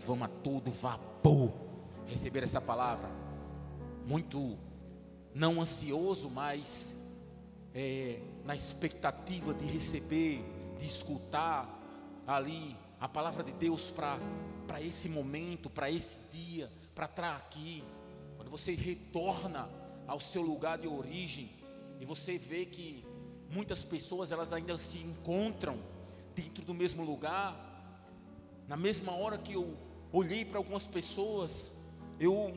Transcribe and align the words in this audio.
vamos 0.00 0.26
a 0.26 0.28
todo 0.28 0.70
vapor 0.70 1.52
receber 2.06 2.42
essa 2.42 2.60
palavra. 2.60 3.08
Muito 4.06 4.58
não 5.34 5.60
ansioso, 5.60 6.28
mas 6.28 6.96
é, 7.74 8.20
na 8.44 8.54
expectativa 8.54 9.54
de 9.54 9.64
receber, 9.64 10.42
de 10.78 10.86
escutar 10.86 11.78
ali 12.26 12.76
a 12.98 13.08
palavra 13.08 13.42
de 13.42 13.52
Deus 13.52 13.90
para 13.90 14.80
esse 14.80 15.08
momento, 15.08 15.70
para 15.70 15.90
esse 15.90 16.20
dia, 16.30 16.70
para 16.94 17.06
estar 17.06 17.36
aqui. 17.36 17.84
Quando 18.36 18.50
você 18.50 18.74
retorna 18.74 19.68
ao 20.06 20.18
seu 20.18 20.42
lugar 20.42 20.78
de 20.78 20.88
origem 20.88 21.50
e 22.00 22.04
você 22.04 22.36
vê 22.36 22.66
que 22.66 23.04
muitas 23.50 23.84
pessoas 23.84 24.32
elas 24.32 24.52
ainda 24.52 24.76
se 24.78 24.98
encontram 24.98 25.78
dentro 26.34 26.64
do 26.64 26.74
mesmo 26.74 27.04
lugar, 27.04 27.68
na 28.66 28.76
mesma 28.76 29.12
hora 29.12 29.38
que 29.38 29.54
eu 29.54 29.76
olhei 30.12 30.44
para 30.44 30.58
algumas 30.58 30.86
pessoas, 30.86 31.72
eu 32.18 32.54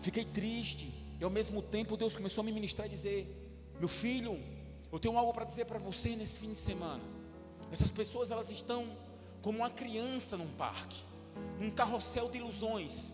fiquei 0.00 0.24
triste, 0.24 0.92
e 1.20 1.24
ao 1.24 1.30
mesmo 1.30 1.62
tempo 1.62 1.96
Deus 1.96 2.16
começou 2.16 2.42
a 2.42 2.44
me 2.44 2.52
ministrar 2.52 2.86
e 2.86 2.90
dizer: 2.90 3.72
Meu 3.78 3.88
filho, 3.88 4.40
eu 4.92 4.98
tenho 4.98 5.16
algo 5.16 5.32
para 5.32 5.44
dizer 5.44 5.66
para 5.66 5.78
você 5.78 6.16
nesse 6.16 6.38
fim 6.38 6.52
de 6.52 6.58
semana. 6.58 7.02
Essas 7.70 7.90
pessoas 7.90 8.30
elas 8.30 8.50
estão 8.50 8.86
como 9.42 9.58
uma 9.58 9.70
criança 9.70 10.36
num 10.36 10.50
parque, 10.54 11.02
um 11.60 11.70
carrossel 11.70 12.30
de 12.30 12.38
ilusões, 12.38 13.10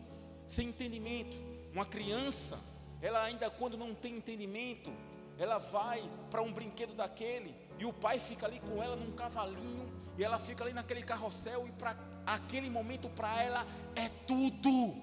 sem 0.46 0.68
entendimento. 0.68 1.36
Uma 1.72 1.86
criança, 1.86 2.58
ela 3.00 3.22
ainda 3.22 3.48
quando 3.48 3.76
não 3.76 3.94
tem 3.94 4.16
entendimento, 4.16 4.92
ela 5.38 5.58
vai 5.58 6.02
para 6.30 6.42
um 6.42 6.52
brinquedo 6.52 6.94
daquele 6.94 7.54
e 7.78 7.86
o 7.86 7.92
pai 7.92 8.18
fica 8.18 8.44
ali 8.46 8.60
com 8.60 8.82
ela 8.82 8.96
num 8.96 9.12
cavalinho 9.12 9.90
e 10.18 10.24
ela 10.24 10.38
fica 10.38 10.64
ali 10.64 10.72
naquele 10.72 11.02
carrossel 11.02 11.66
e 11.66 11.72
para 11.72 11.94
aquele 12.34 12.70
momento 12.70 13.08
para 13.10 13.42
ela 13.42 13.66
é 13.96 14.08
tudo. 14.26 14.94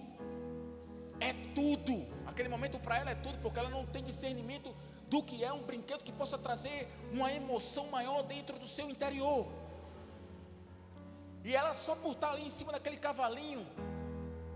É 1.20 1.34
tudo. 1.54 2.06
Aquele 2.26 2.50
momento 2.50 2.80
para 2.80 3.00
ela 3.00 3.12
é 3.12 3.16
tudo 3.16 3.38
porque 3.40 3.60
ela 3.60 3.70
não 3.70 3.86
tem 3.86 4.04
discernimento 4.04 4.74
do 5.10 5.22
que 5.24 5.44
é 5.44 5.52
um 5.52 5.64
brinquedo 5.64 6.04
que 6.04 6.12
possa 6.12 6.38
trazer 6.38 6.88
uma 7.12 7.32
emoção 7.32 7.88
maior 7.90 8.24
dentro 8.24 8.58
do 8.60 8.68
seu 8.68 8.90
interior. 8.90 9.48
E 11.44 11.56
ela 11.56 11.74
só 11.74 11.96
por 11.96 12.12
estar 12.12 12.32
ali 12.32 12.46
em 12.46 12.50
cima 12.50 12.72
daquele 12.72 12.98
cavalinho, 12.98 13.66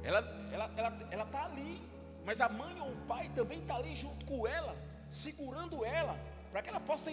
ela 0.04 0.20
ela 0.52 0.72
ela 0.76 1.08
ela 1.10 1.26
tá 1.26 1.45
ali, 1.45 1.82
mas 2.26 2.42
a 2.42 2.50
mãe 2.50 2.80
ou 2.82 2.92
o 2.92 2.98
pai 3.08 3.30
também 3.30 3.60
está 3.60 3.76
ali 3.76 3.95
junto 3.95 4.26
com 4.26 4.45
ela, 4.45 4.76
segurando 5.10 5.86
ela, 5.86 6.17
para 6.52 6.62
que 6.62 6.70
ela 6.70 6.82
possa 6.82 7.10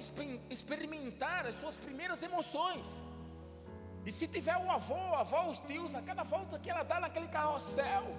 experimentar 0.51 1.47
as 1.47 1.55
suas 1.61 1.77
primeiras 1.77 2.23
emoções. 2.23 3.01
E 4.05 4.11
se 4.11 4.27
tiver 4.27 4.57
o 4.57 4.71
avô, 4.71 5.15
a 5.15 5.21
avó, 5.21 5.47
os 5.47 5.59
tios, 5.61 5.95
a 5.95 6.03
cada 6.03 6.23
volta 6.25 6.59
que 6.59 6.71
ela 6.71 6.83
dá 6.83 7.01
naquele 7.01 7.29
carrossel, 7.29 8.17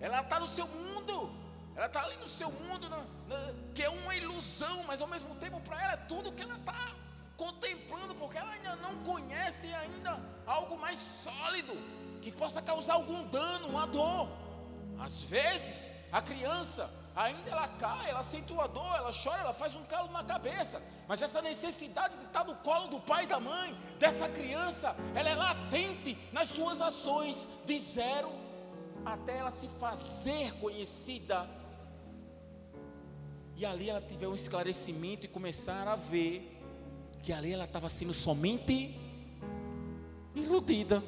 ela 0.00 0.20
está 0.20 0.38
no 0.38 0.46
seu 0.46 0.66
mundo, 0.68 1.30
ela 1.74 1.86
está 1.86 2.02
ali 2.04 2.16
no 2.16 2.28
seu 2.28 2.50
mundo, 2.50 2.88
na, 2.88 2.98
na, 3.28 3.54
que 3.74 3.82
é 3.82 3.88
uma 3.88 4.14
ilusão, 4.14 4.84
mas 4.84 5.00
ao 5.00 5.08
mesmo 5.08 5.34
tempo 5.36 5.60
para 5.60 5.82
ela 5.82 5.92
é 5.94 5.96
tudo 5.96 6.32
que 6.32 6.42
ela 6.42 6.56
está 6.56 6.94
contemplando, 7.36 8.14
porque 8.14 8.38
ela 8.38 8.52
ainda 8.52 8.76
não 8.76 9.02
conhece 9.04 9.72
ainda 9.74 10.20
algo 10.46 10.78
mais 10.78 10.98
sólido, 11.22 11.74
que 12.22 12.30
possa 12.32 12.62
causar 12.62 12.94
algum 12.94 13.26
dano, 13.28 13.68
uma 13.68 13.86
dor. 13.86 14.28
Às 14.98 15.22
vezes, 15.24 15.90
a 16.10 16.22
criança 16.22 16.90
ainda 17.16 17.50
ela 17.50 17.66
cai, 17.68 18.10
ela 18.10 18.22
sente 18.22 18.52
uma 18.52 18.68
dor, 18.68 18.94
ela 18.94 19.10
chora, 19.10 19.40
ela 19.40 19.54
faz 19.54 19.74
um 19.74 19.82
calo 19.84 20.12
na 20.12 20.22
cabeça. 20.22 20.82
Mas 21.08 21.22
essa 21.22 21.40
necessidade 21.40 22.16
de 22.18 22.24
estar 22.26 22.44
no 22.44 22.54
colo 22.56 22.88
do 22.88 23.00
pai 23.00 23.24
e 23.24 23.26
da 23.26 23.40
mãe, 23.40 23.74
dessa 23.98 24.28
criança, 24.28 24.94
ela 25.14 25.28
é 25.28 25.34
latente 25.34 26.18
nas 26.30 26.48
suas 26.48 26.80
ações, 26.80 27.48
de 27.64 27.78
zero 27.78 28.30
até 29.04 29.38
ela 29.38 29.50
se 29.50 29.68
fazer 29.68 30.52
conhecida. 30.60 31.48
E 33.56 33.64
ali 33.64 33.88
ela 33.88 34.02
tiver 34.02 34.28
um 34.28 34.34
esclarecimento 34.34 35.24
e 35.24 35.28
começar 35.28 35.88
a 35.88 35.96
ver 35.96 36.60
que 37.22 37.32
ali 37.32 37.52
ela 37.52 37.64
estava 37.64 37.88
sendo 37.88 38.12
somente 38.12 38.94
iludida. 40.34 41.02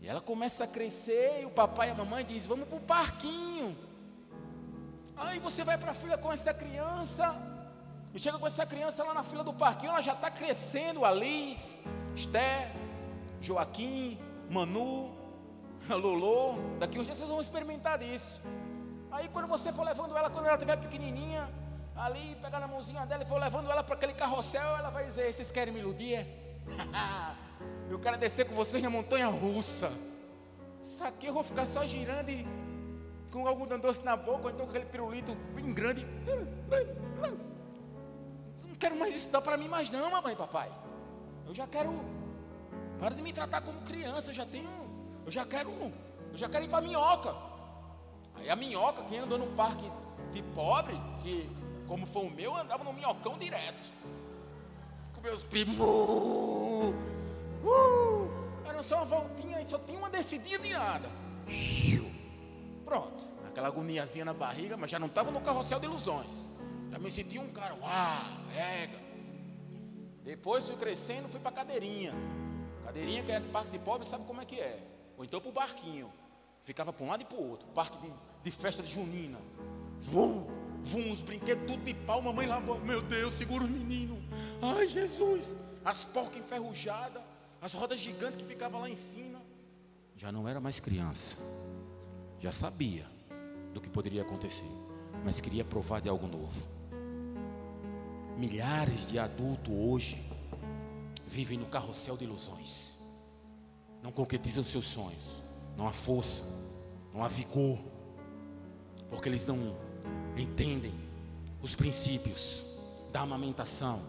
E 0.00 0.06
ela 0.06 0.20
começa 0.20 0.64
a 0.64 0.66
crescer 0.66 1.42
e 1.42 1.44
o 1.44 1.50
papai 1.50 1.88
e 1.88 1.90
a 1.90 1.94
mamãe 1.94 2.24
diz: 2.24 2.46
"Vamos 2.46 2.68
para 2.68 2.78
o 2.78 2.80
parquinho". 2.80 3.76
Aí 5.26 5.38
você 5.38 5.64
vai 5.64 5.76
para 5.76 5.92
a 5.92 5.94
fila 5.94 6.16
com 6.16 6.32
essa 6.32 6.52
criança, 6.52 7.40
e 8.14 8.18
chega 8.18 8.38
com 8.38 8.46
essa 8.46 8.64
criança 8.64 9.02
lá 9.02 9.12
na 9.12 9.22
fila 9.22 9.42
do 9.42 9.52
parquinho, 9.52 9.90
ela 9.90 10.00
já 10.00 10.12
está 10.12 10.30
crescendo, 10.30 11.04
a 11.04 11.10
Liz, 11.10 11.80
Esté, 12.14 12.70
Joaquim, 13.40 14.18
Manu, 14.48 15.12
Lolo, 15.88 16.76
daqui 16.78 16.98
uns 16.98 17.06
dias 17.06 17.18
vocês 17.18 17.28
vão 17.28 17.40
experimentar 17.40 18.00
isso. 18.02 18.40
Aí 19.10 19.28
quando 19.28 19.48
você 19.48 19.72
for 19.72 19.84
levando 19.84 20.16
ela, 20.16 20.30
quando 20.30 20.46
ela 20.46 20.54
estiver 20.54 20.76
pequenininha, 20.76 21.48
ali, 21.96 22.36
pegar 22.42 22.60
na 22.60 22.66
mãozinha 22.68 23.06
dela 23.06 23.22
e 23.22 23.26
for 23.26 23.38
levando 23.38 23.70
ela 23.70 23.82
para 23.82 23.94
aquele 23.94 24.12
carrossel, 24.12 24.76
ela 24.76 24.90
vai 24.90 25.04
dizer, 25.06 25.32
vocês 25.32 25.50
querem 25.50 25.72
me 25.72 25.80
iludir? 25.80 26.26
eu 27.90 27.98
quero 27.98 28.16
descer 28.16 28.46
com 28.46 28.54
vocês 28.54 28.82
na 28.82 28.90
montanha 28.90 29.28
russa. 29.28 29.90
Isso 30.82 31.02
aqui 31.02 31.26
eu 31.26 31.34
vou 31.34 31.42
ficar 31.42 31.66
só 31.66 31.86
girando 31.86 32.28
e 32.28 32.46
com 33.34 33.48
algodão 33.48 33.80
doce 33.80 34.04
na 34.04 34.16
boca, 34.16 34.44
ou 34.44 34.50
então 34.50 34.64
com 34.64 34.70
aquele 34.70 34.86
pirulito 34.86 35.34
bem 35.56 35.74
grande. 35.74 36.06
Não 38.64 38.76
quero 38.76 38.96
mais 38.96 39.26
dá 39.26 39.42
para 39.42 39.56
mim 39.56 39.66
mais 39.68 39.90
não, 39.90 40.08
mamãe 40.08 40.36
papai. 40.36 40.70
Eu 41.44 41.52
já 41.52 41.66
quero. 41.66 41.92
Para 43.00 43.16
de 43.16 43.22
me 43.22 43.32
tratar 43.32 43.60
como 43.62 43.80
criança, 43.80 44.30
eu 44.30 44.34
já 44.34 44.46
tenho. 44.46 44.70
Eu 45.26 45.32
já 45.32 45.44
quero. 45.44 45.70
Eu 45.70 46.36
já 46.36 46.48
quero 46.48 46.64
ir 46.64 46.68
para 46.68 46.78
a 46.78 46.82
minhoca. 46.82 47.34
Aí 48.36 48.48
a 48.48 48.54
minhoca, 48.54 49.02
quem 49.04 49.18
andou 49.18 49.36
no 49.36 49.48
parque 49.56 49.90
de 50.30 50.40
pobre, 50.54 50.96
que 51.20 51.50
como 51.88 52.06
foi 52.06 52.26
o 52.26 52.30
meu, 52.30 52.54
andava 52.56 52.84
no 52.84 52.92
minhocão 52.92 53.36
direto. 53.36 53.90
Com 55.12 55.20
meus 55.20 55.42
primos. 55.42 55.76
Uh, 55.80 56.94
era 58.64 58.80
só 58.82 58.98
uma 58.98 59.06
voltinha 59.06 59.60
e 59.60 59.66
só 59.66 59.78
tinha 59.78 59.98
uma 59.98 60.08
descidinha 60.08 60.58
de 60.60 60.72
nada. 60.72 61.10
Pronto, 62.84 63.24
aquela 63.46 63.68
agoniazinha 63.68 64.24
na 64.24 64.34
barriga, 64.34 64.76
mas 64.76 64.90
já 64.90 64.98
não 64.98 65.06
estava 65.06 65.30
no 65.30 65.40
carrossel 65.40 65.80
de 65.80 65.86
ilusões. 65.86 66.50
Já 66.90 66.98
me 66.98 67.10
sentia 67.10 67.40
um 67.40 67.50
cara, 67.50 67.74
uau, 67.74 68.22
rega. 68.52 69.00
Depois 70.22 70.66
fui 70.66 70.76
crescendo, 70.76 71.28
fui 71.28 71.40
para 71.40 71.52
cadeirinha. 71.52 72.12
Cadeirinha 72.84 73.22
que 73.22 73.32
é 73.32 73.40
do 73.40 73.48
parque 73.48 73.70
de 73.70 73.78
pobre, 73.78 74.06
sabe 74.06 74.24
como 74.24 74.40
é 74.40 74.44
que 74.44 74.60
é? 74.60 74.82
Ou 75.16 75.24
então 75.24 75.40
para 75.40 75.50
o 75.50 75.52
barquinho. 75.52 76.12
Ficava 76.62 76.92
para 76.92 77.04
um 77.04 77.08
lado 77.08 77.22
e 77.22 77.24
para 77.24 77.36
o 77.36 77.50
outro. 77.50 77.66
Parque 77.68 77.98
de, 77.98 78.12
de 78.42 78.50
festa 78.50 78.82
de 78.82 78.90
junina. 78.90 79.38
Vum, 80.00 80.46
vum, 80.82 81.12
os 81.12 81.22
brinquedos 81.22 81.66
tudo 81.66 81.82
de 81.84 81.94
pau. 81.94 82.20
Mamãe 82.22 82.46
lá, 82.46 82.60
meu 82.60 83.02
Deus, 83.02 83.34
segura 83.34 83.64
os 83.64 83.70
meninos. 83.70 84.18
Ai, 84.62 84.88
Jesus. 84.88 85.56
As 85.84 86.04
porcas 86.04 86.38
enferrujadas. 86.38 87.22
As 87.60 87.72
rodas 87.72 87.98
gigantes 87.98 88.36
que 88.36 88.44
ficavam 88.44 88.80
lá 88.80 88.88
em 88.88 88.96
cima. 88.96 89.40
Já 90.16 90.30
não 90.30 90.48
era 90.48 90.60
mais 90.60 90.80
criança 90.80 91.38
já 92.44 92.52
sabia 92.52 93.06
do 93.72 93.80
que 93.80 93.88
poderia 93.88 94.20
acontecer, 94.20 94.68
mas 95.24 95.40
queria 95.40 95.64
provar 95.64 96.02
de 96.02 96.10
algo 96.10 96.26
novo. 96.26 96.68
Milhares 98.36 99.06
de 99.06 99.18
adultos 99.18 99.72
hoje 99.74 100.22
vivem 101.26 101.56
no 101.56 101.64
carrossel 101.64 102.18
de 102.18 102.24
ilusões, 102.24 102.96
não 104.02 104.12
concretizam 104.12 104.62
seus 104.62 104.86
sonhos, 104.86 105.40
não 105.74 105.88
há 105.88 105.90
força, 105.90 106.44
não 107.14 107.24
há 107.24 107.28
vigor, 107.28 107.78
porque 109.08 109.26
eles 109.26 109.46
não 109.46 109.74
entendem 110.36 110.92
os 111.62 111.74
princípios 111.74 112.76
da 113.10 113.22
amamentação, 113.22 114.02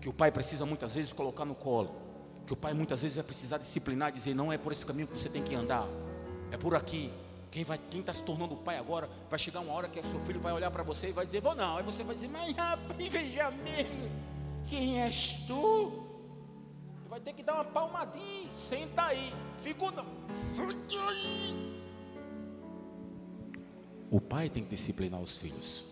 que 0.00 0.08
o 0.08 0.14
pai 0.14 0.32
precisa 0.32 0.64
muitas 0.64 0.94
vezes 0.94 1.12
colocar 1.12 1.44
no 1.44 1.54
colo, 1.54 1.94
que 2.46 2.54
o 2.54 2.56
pai 2.56 2.72
muitas 2.72 3.02
vezes 3.02 3.16
vai 3.16 3.24
precisar 3.24 3.58
disciplinar, 3.58 4.10
dizer: 4.10 4.34
não 4.34 4.50
é 4.50 4.56
por 4.56 4.72
esse 4.72 4.86
caminho 4.86 5.08
que 5.08 5.18
você 5.18 5.28
tem 5.28 5.42
que 5.42 5.54
andar, 5.54 5.86
é 6.50 6.56
por 6.56 6.74
aqui, 6.74 7.12
quem 7.50 7.64
quem 7.90 8.00
está 8.00 8.12
se 8.12 8.22
tornando 8.22 8.56
pai 8.56 8.76
agora, 8.76 9.08
vai 9.30 9.38
chegar 9.38 9.60
uma 9.60 9.72
hora 9.72 9.88
que 9.88 9.98
o 9.98 10.04
seu 10.04 10.20
filho 10.20 10.40
vai 10.40 10.52
olhar 10.52 10.70
para 10.70 10.82
você 10.82 11.08
e 11.08 11.12
vai 11.12 11.24
dizer, 11.24 11.40
vou 11.40 11.54
não. 11.54 11.78
Aí 11.78 11.82
você 11.82 12.04
vai 12.04 12.14
dizer, 12.14 12.28
mas 12.28 12.54
veja 13.10 13.50
mesmo, 13.62 14.10
quem 14.66 15.00
és 15.00 15.44
tu? 15.46 16.04
E 17.04 17.08
vai 17.08 17.20
ter 17.20 17.32
que 17.32 17.42
dar 17.42 17.54
uma 17.54 17.64
palmadinha, 17.64 18.52
senta 18.52 19.06
aí, 19.06 19.32
fica 19.62 19.90
não, 19.90 20.04
senta 20.32 20.94
aí. 21.08 21.76
O 24.10 24.20
pai 24.20 24.48
tem 24.48 24.62
que 24.62 24.70
disciplinar 24.70 25.20
os 25.20 25.38
filhos. 25.38 25.84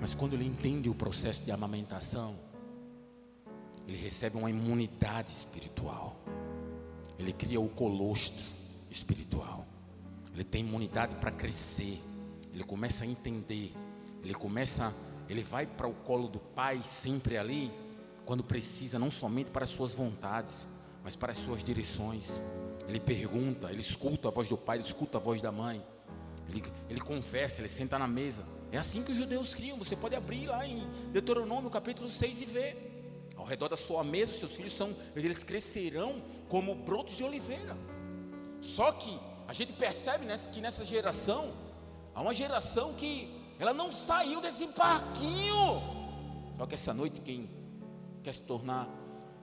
Mas 0.00 0.14
quando 0.14 0.34
ele 0.34 0.44
entende 0.44 0.88
o 0.88 0.94
processo 0.94 1.42
de 1.42 1.52
amamentação, 1.52 2.36
ele 3.86 3.96
recebe 3.96 4.36
uma 4.36 4.50
imunidade 4.50 5.32
espiritual 5.32 6.21
ele 7.18 7.32
cria 7.32 7.60
o 7.60 7.68
colostro 7.68 8.44
espiritual. 8.90 9.66
Ele 10.34 10.44
tem 10.44 10.62
imunidade 10.62 11.14
para 11.16 11.30
crescer. 11.30 12.00
Ele 12.52 12.64
começa 12.64 13.04
a 13.04 13.06
entender. 13.06 13.72
Ele 14.22 14.34
começa, 14.34 14.94
ele 15.28 15.42
vai 15.42 15.66
para 15.66 15.86
o 15.86 15.94
colo 15.94 16.28
do 16.28 16.38
pai 16.38 16.80
sempre 16.84 17.36
ali, 17.36 17.72
quando 18.24 18.44
precisa, 18.44 18.98
não 18.98 19.10
somente 19.10 19.50
para 19.50 19.64
as 19.64 19.70
suas 19.70 19.92
vontades, 19.92 20.66
mas 21.02 21.16
para 21.16 21.32
as 21.32 21.38
suas 21.38 21.62
direções. 21.62 22.40
Ele 22.88 23.00
pergunta, 23.00 23.70
ele 23.70 23.80
escuta 23.80 24.28
a 24.28 24.30
voz 24.30 24.48
do 24.48 24.56
pai, 24.56 24.78
ele 24.78 24.84
escuta 24.84 25.18
a 25.18 25.20
voz 25.20 25.42
da 25.42 25.50
mãe. 25.50 25.84
Ele, 26.48 26.62
ele 26.88 27.00
conversa, 27.00 27.60
ele 27.60 27.68
senta 27.68 27.98
na 27.98 28.06
mesa. 28.06 28.44
É 28.70 28.78
assim 28.78 29.02
que 29.02 29.12
os 29.12 29.18
judeus 29.18 29.54
criam. 29.54 29.78
Você 29.78 29.96
pode 29.96 30.14
abrir 30.14 30.46
lá 30.46 30.66
em 30.66 30.86
Deuteronômio 31.12 31.70
capítulo 31.70 32.08
6 32.08 32.42
e 32.42 32.46
ver. 32.46 32.91
Ao 33.42 33.48
redor 33.48 33.66
da 33.66 33.76
sua 33.76 34.04
mesa, 34.04 34.32
seus 34.32 34.52
filhos 34.52 34.72
são, 34.72 34.94
eles 35.16 35.42
crescerão 35.42 36.22
como 36.48 36.76
brotos 36.76 37.16
de 37.16 37.24
oliveira. 37.24 37.76
Só 38.60 38.92
que 38.92 39.18
a 39.48 39.52
gente 39.52 39.72
percebe 39.72 40.24
nessa, 40.24 40.48
que 40.48 40.60
nessa 40.60 40.84
geração 40.84 41.52
há 42.14 42.22
uma 42.22 42.32
geração 42.32 42.94
que 42.94 43.28
ela 43.58 43.74
não 43.74 43.90
saiu 43.90 44.40
desse 44.40 44.68
parquinho. 44.68 45.82
Só 46.56 46.66
que 46.66 46.74
essa 46.74 46.94
noite 46.94 47.20
quem 47.20 47.50
quer 48.22 48.32
se 48.32 48.42
tornar 48.42 48.88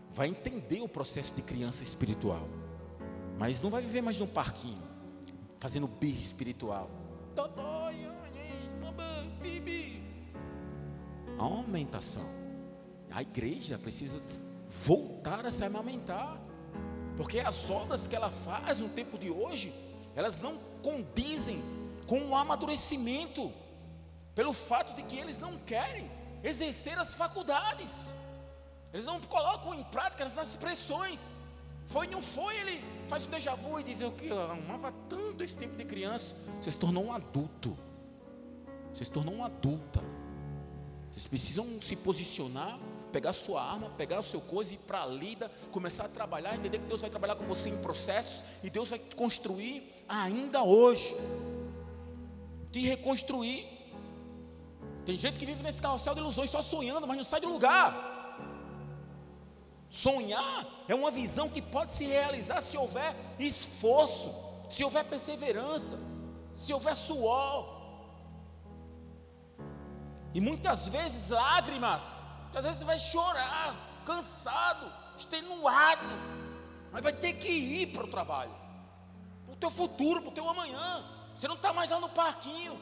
vai 0.09 0.29
entender 0.29 0.79
o 0.79 0.87
processo 0.87 1.33
de 1.33 1.41
criança 1.41 1.83
espiritual, 1.83 2.47
mas 3.37 3.59
não 3.59 3.69
vai 3.69 3.81
viver 3.81 4.01
mais 4.01 4.17
num 4.17 4.27
parquinho, 4.27 4.81
fazendo 5.59 5.87
birra 5.87 6.21
espiritual. 6.21 6.89
Aumentação. 11.37 12.48
A 13.11 13.21
igreja 13.21 13.77
precisa 13.77 14.19
voltar 14.69 15.45
a 15.45 15.51
se 15.51 15.63
amamentar. 15.63 16.39
Porque 17.17 17.39
as 17.39 17.69
obras 17.69 18.07
que 18.07 18.15
ela 18.15 18.29
faz 18.29 18.79
no 18.79 18.89
tempo 18.89 19.17
de 19.17 19.29
hoje, 19.29 19.73
elas 20.15 20.37
não 20.37 20.57
condizem 20.81 21.61
com 22.07 22.21
o 22.29 22.35
amadurecimento, 22.35 23.51
pelo 24.33 24.53
fato 24.53 24.95
de 24.95 25.03
que 25.03 25.17
eles 25.17 25.37
não 25.37 25.57
querem 25.57 26.09
exercer 26.43 26.97
as 26.97 27.13
faculdades, 27.13 28.13
eles 28.93 29.05
não 29.05 29.19
colocam 29.21 29.75
em 29.75 29.83
prática 29.83 30.23
as 30.23 30.37
expressões. 30.37 31.35
Foi, 31.87 32.07
não 32.07 32.21
foi, 32.21 32.55
ele 32.55 32.83
faz 33.07 33.25
um 33.25 33.29
déjà 33.29 33.53
vu 33.55 33.79
e 33.79 33.83
diz: 33.83 33.99
Eu 33.99 34.11
que 34.11 34.29
amava 34.31 34.91
tanto 35.09 35.43
esse 35.43 35.57
tempo 35.57 35.75
de 35.75 35.85
criança. 35.85 36.35
Você 36.61 36.71
se 36.71 36.77
tornou 36.77 37.05
um 37.05 37.11
adulto, 37.11 37.77
você 38.93 39.03
se 39.05 39.11
tornou 39.11 39.33
uma 39.33 39.47
adulta. 39.47 40.01
Vocês 41.11 41.27
precisam 41.27 41.81
se 41.81 41.95
posicionar 41.95 42.79
pegar 43.11 43.33
sua 43.33 43.61
arma, 43.61 43.89
pegar 43.91 44.19
o 44.19 44.23
seu 44.23 44.41
coisa 44.41 44.71
e 44.71 44.75
ir 44.75 44.79
para 44.79 45.03
a 45.03 45.05
lida, 45.05 45.49
começar 45.71 46.05
a 46.05 46.09
trabalhar, 46.09 46.55
entender 46.55 46.79
que 46.79 46.85
Deus 46.85 47.01
vai 47.01 47.09
trabalhar 47.09 47.35
com 47.35 47.45
você 47.45 47.69
em 47.69 47.77
processos 47.81 48.43
e 48.63 48.69
Deus 48.69 48.89
vai 48.89 48.99
construir 49.15 50.03
ainda 50.07 50.63
hoje, 50.63 51.15
te 52.71 52.79
reconstruir. 52.81 53.67
Tem 55.05 55.17
gente 55.17 55.39
que 55.39 55.45
vive 55.45 55.63
nesse 55.63 55.81
carrossel 55.81 56.13
de 56.13 56.21
ilusões 56.21 56.49
só 56.49 56.61
sonhando, 56.61 57.07
mas 57.07 57.17
não 57.17 57.23
sai 57.23 57.41
do 57.41 57.49
lugar. 57.49 58.17
Sonhar 59.89 60.67
é 60.87 60.93
uma 60.93 61.09
visão 61.09 61.49
que 61.49 61.61
pode 61.61 61.93
se 61.93 62.05
realizar 62.05 62.61
se 62.61 62.77
houver 62.77 63.15
esforço, 63.39 64.31
se 64.69 64.83
houver 64.83 65.03
perseverança, 65.05 65.97
se 66.53 66.71
houver 66.71 66.95
suor. 66.95 67.79
E 70.31 70.39
muitas 70.39 70.87
vezes 70.87 71.29
lágrimas 71.29 72.19
que 72.51 72.57
às 72.57 72.63
vezes 72.63 72.79
você 72.79 72.85
vai 72.85 72.99
chorar, 72.99 73.75
cansado, 74.05 74.91
extenuado, 75.17 76.05
mas 76.91 77.01
vai 77.01 77.13
ter 77.13 77.33
que 77.33 77.49
ir 77.49 77.87
para 77.87 78.03
o 78.03 78.07
trabalho, 78.07 78.53
para 79.45 79.53
o 79.53 79.57
teu 79.57 79.69
futuro, 79.69 80.21
para 80.21 80.31
o 80.31 80.33
teu 80.33 80.49
amanhã. 80.49 81.05
Você 81.35 81.47
não 81.47 81.55
está 81.55 81.71
mais 81.73 81.89
lá 81.89 81.99
no 81.99 82.09
parquinho. 82.09 82.79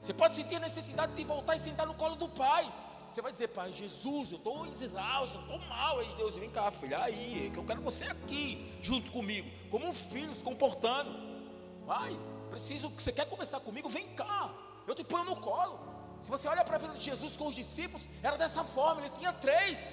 Você 0.00 0.12
pode 0.12 0.36
sentir 0.36 0.56
a 0.56 0.60
necessidade 0.60 1.14
de 1.14 1.24
voltar 1.24 1.56
e 1.56 1.60
sentar 1.60 1.86
no 1.86 1.94
colo 1.94 2.16
do 2.16 2.28
pai. 2.28 2.70
Você 3.10 3.20
vai 3.20 3.30
dizer, 3.30 3.48
pai, 3.48 3.72
Jesus, 3.72 4.32
eu 4.32 4.38
estou 4.38 4.66
exausto, 4.66 5.36
eu 5.36 5.42
estou 5.42 5.58
mal. 5.68 5.98
Aí 5.98 6.14
Deus, 6.16 6.34
vem 6.34 6.50
cá, 6.50 6.70
filha, 6.70 6.98
aí, 7.02 7.50
que 7.52 7.58
eu 7.58 7.64
quero 7.64 7.82
você 7.82 8.06
aqui, 8.06 8.78
junto 8.80 9.12
comigo, 9.12 9.50
como 9.70 9.86
um 9.86 9.92
filho, 9.92 10.34
se 10.34 10.42
comportando. 10.42 11.14
Vai, 11.86 12.18
preciso 12.50 12.88
você 12.90 13.12
quer 13.12 13.28
conversar 13.28 13.60
comigo, 13.60 13.88
vem 13.88 14.08
cá, 14.14 14.50
eu 14.86 14.94
te 14.94 15.04
ponho 15.04 15.24
no 15.24 15.36
colo. 15.36 15.91
Se 16.22 16.30
você 16.30 16.46
olha 16.46 16.64
para 16.64 16.76
a 16.76 16.78
vida 16.78 16.94
de 16.94 17.04
Jesus 17.04 17.36
com 17.36 17.48
os 17.48 17.54
discípulos, 17.54 18.08
era 18.22 18.38
dessa 18.38 18.62
forma, 18.62 19.00
ele 19.00 19.10
tinha 19.10 19.32
três. 19.32 19.92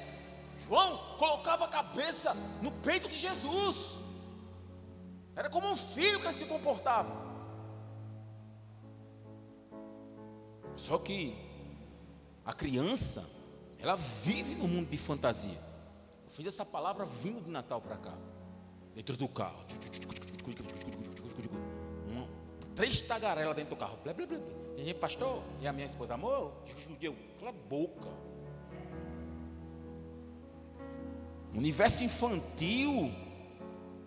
João 0.60 1.18
colocava 1.18 1.66
a 1.66 1.68
cabeça 1.68 2.36
no 2.62 2.72
peito 2.72 3.10
de 3.10 3.18
Jesus. 3.18 3.98
Era 5.36 5.50
como 5.50 5.68
um 5.68 5.76
filho 5.76 6.20
que 6.20 6.28
ele 6.28 6.34
se 6.34 6.46
comportava. 6.46 7.12
Só 10.76 11.00
que 11.00 11.36
a 12.46 12.54
criança, 12.54 13.28
ela 13.80 13.96
vive 13.96 14.54
no 14.54 14.68
mundo 14.68 14.90
de 14.90 14.98
fantasia. 14.98 15.60
Eu 16.26 16.30
fiz 16.30 16.46
essa 16.46 16.64
palavra 16.64 17.06
vindo 17.06 17.42
de 17.42 17.50
Natal 17.50 17.82
para 17.82 17.98
cá, 17.98 18.14
dentro 18.94 19.18
do 19.18 19.28
carro. 19.28 19.66
três 22.76 23.02
tagarelas 23.02 23.56
dentro 23.56 23.72
do 23.72 23.76
carro. 23.76 23.98
Blá, 24.04 24.14
blá, 24.14 24.26
E 24.86 24.94
pastor, 24.94 25.44
e 25.60 25.68
a 25.68 25.74
minha 25.74 25.86
esposa, 25.86 26.14
amor, 26.14 26.54
eu, 27.02 27.16
cala 27.38 27.52
a 27.52 27.54
boca. 27.54 28.08
O 31.54 31.58
universo 31.58 32.04
infantil, 32.04 33.12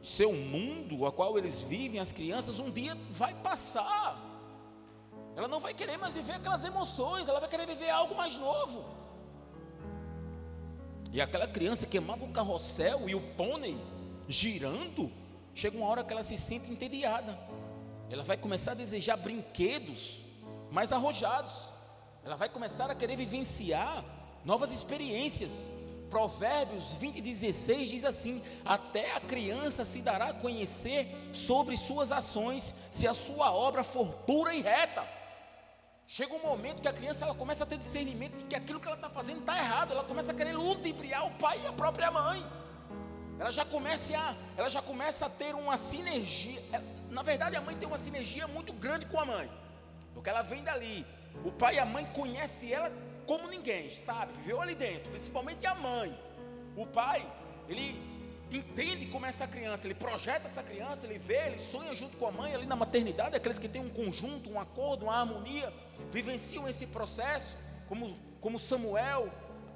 seu 0.03 0.33
mundo, 0.33 1.05
a 1.05 1.13
qual 1.13 1.37
eles 1.37 1.61
vivem, 1.61 2.01
as 2.01 2.11
crianças, 2.11 2.59
um 2.59 2.71
dia 2.71 2.97
vai 3.11 3.35
passar. 3.35 4.19
Ela 5.37 5.47
não 5.47 5.61
vai 5.61 5.75
querer 5.75 5.99
mais 5.99 6.15
viver 6.15 6.33
aquelas 6.33 6.65
emoções, 6.65 7.29
ela 7.29 7.41
vai 7.41 7.49
querer 7.49 7.67
viver 7.67 7.91
algo 7.91 8.15
mais 8.15 8.37
novo. 8.39 8.85
E 11.13 11.21
aquela 11.21 11.47
criança 11.47 11.87
que 11.87 11.99
amava 11.99 12.25
o 12.25 12.33
carrossel 12.33 13.09
e 13.09 13.15
o 13.15 13.21
pônei 13.37 13.79
girando, 14.27 15.13
chega 15.55 15.77
uma 15.77 15.87
hora 15.87 16.03
que 16.03 16.13
ela 16.13 16.23
se 16.23 16.39
sente 16.39 16.71
entediada. 16.71 17.39
Ela 18.09 18.25
vai 18.25 18.37
começar 18.39 18.73
a 18.73 18.75
desejar 18.75 19.17
brinquedos 19.17 20.32
mais 20.73 20.91
arrojados. 20.91 21.73
Ela 22.25 22.35
vai 22.35 22.49
começar 22.49 22.91
a 22.91 22.95
querer 22.95 23.17
vivenciar 23.17 24.05
novas 24.45 24.73
experiências. 24.73 25.71
Provérbios 26.09 26.95
20, 26.95 27.21
16 27.21 27.91
diz 27.91 28.05
assim: 28.05 28.43
Até 28.65 29.15
a 29.15 29.21
criança 29.21 29.85
se 29.85 30.03
dará 30.03 30.29
a 30.29 30.35
conhecer 30.35 31.09
sobre 31.33 31.77
suas 31.77 32.11
ações, 32.11 32.75
se 32.91 33.07
a 33.07 33.15
sua 33.15 33.53
obra 33.53 33.85
for 33.85 34.13
pura 34.27 34.55
e 34.55 34.61
reta. 34.61 35.07
Chega 36.07 36.35
um 36.35 36.43
momento 36.43 36.83
que 36.83 36.89
a 36.89 36.93
criança 36.93 37.25
ela 37.25 37.35
começa 37.35 37.65
a 37.65 37.67
ter 37.67 37.79
discernimento 37.79 38.37
de 38.37 38.45
que 38.45 38.55
aquilo 38.55 38.81
que 38.81 38.87
ela 38.87 38.97
está 38.97 39.09
fazendo 39.09 39.41
está 39.41 39.57
errado, 39.57 39.93
ela 39.93 40.05
começa 40.05 40.33
a 40.33 40.35
querer 40.35 40.53
ludibriar 40.53 41.27
o 41.27 41.31
pai 41.39 41.61
e 41.63 41.67
a 41.67 41.73
própria 41.73 42.11
mãe. 42.11 42.45
Ela 43.39 43.51
já 43.51 43.65
começa 43.65 44.17
a, 44.19 44.35
ela 44.57 44.69
já 44.69 44.83
começa 44.83 45.27
a 45.27 45.31
ter 45.31 45.55
uma 45.55 45.77
sinergia. 45.77 46.61
Na 47.09 47.23
verdade, 47.23 47.57
a 47.57 47.61
mãe 47.61 47.77
tem 47.77 47.89
uma 47.89 47.99
sinergia 47.99 48.47
muito 48.47 48.73
grande 48.75 49.07
com 49.07 49.19
a 49.19 49.25
mãe. 49.25 49.51
Porque 50.15 50.31
ela 50.31 50.43
vem 50.43 50.63
dali. 50.63 51.07
O 51.45 51.51
pai 51.51 51.77
e 51.77 51.79
a 51.79 51.87
mãe 51.87 52.05
conhecem 52.15 52.73
ela 52.73 52.93
como 53.27 53.49
ninguém, 53.49 53.91
sabe? 53.91 54.33
Viveu 54.39 54.61
ali 54.61 54.75
dentro, 54.75 55.11
principalmente 55.11 55.67
a 55.67 55.75
mãe. 55.75 56.17
O 56.77 56.87
pai, 56.87 57.27
ele 57.69 58.01
entende 58.51 59.07
como 59.07 59.25
é 59.27 59.29
essa 59.29 59.47
criança, 59.47 59.87
ele 59.87 59.95
projeta 59.95 60.47
essa 60.47 60.63
criança, 60.63 61.07
ele 61.07 61.19
vê, 61.19 61.47
ele 61.47 61.59
sonha 61.59 61.95
junto 61.95 62.17
com 62.17 62.27
a 62.27 62.33
mãe 62.33 62.55
ali 62.55 62.67
na 62.67 62.77
maternidade, 62.77 63.37
aqueles 63.37 63.59
que 63.59 63.69
têm 63.69 63.81
um 63.81 63.89
conjunto, 63.89 64.51
um 64.51 64.61
acordo, 64.61 65.05
uma 65.05 65.15
harmonia, 65.15 65.73
vivenciam 66.11 66.69
esse 66.69 66.87
processo, 66.87 67.57
como, 67.87 68.15
como 68.41 68.59
Samuel 68.59 69.33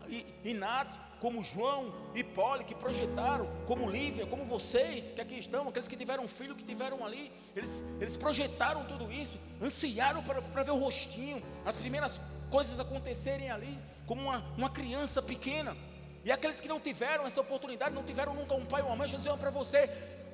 e, 0.08 0.26
e 0.44 0.54
Nath, 0.54 0.96
como 1.20 1.42
João 1.42 1.92
e 2.14 2.22
Poli, 2.22 2.64
que 2.64 2.74
projetaram, 2.74 3.48
como 3.66 3.90
Lívia, 3.90 4.26
como 4.26 4.44
vocês 4.44 5.10
que 5.10 5.20
aqui 5.20 5.38
estão, 5.38 5.68
aqueles 5.68 5.88
que 5.88 5.96
tiveram 5.96 6.26
filho, 6.28 6.54
que 6.54 6.64
tiveram 6.64 7.04
ali, 7.04 7.32
eles, 7.54 7.82
eles 8.00 8.16
projetaram 8.16 8.84
tudo 8.84 9.10
isso, 9.10 9.38
ansiaram 9.60 10.22
para 10.22 10.62
ver 10.62 10.70
o 10.70 10.78
rostinho, 10.78 11.42
as 11.64 11.76
primeiras 11.76 12.20
coisas 12.50 12.78
acontecerem 12.78 13.50
ali, 13.50 13.78
como 14.06 14.22
uma, 14.22 14.44
uma 14.56 14.70
criança 14.70 15.22
pequena. 15.22 15.76
E 16.24 16.32
aqueles 16.32 16.60
que 16.60 16.68
não 16.68 16.80
tiveram 16.80 17.24
essa 17.24 17.40
oportunidade, 17.40 17.94
não 17.94 18.02
tiveram 18.02 18.34
nunca 18.34 18.54
um 18.54 18.66
pai 18.66 18.82
ou 18.82 18.88
uma 18.88 18.96
mãe, 18.96 19.08
eu 19.10 19.18
dizer 19.18 19.36
para 19.36 19.50
você: 19.50 19.88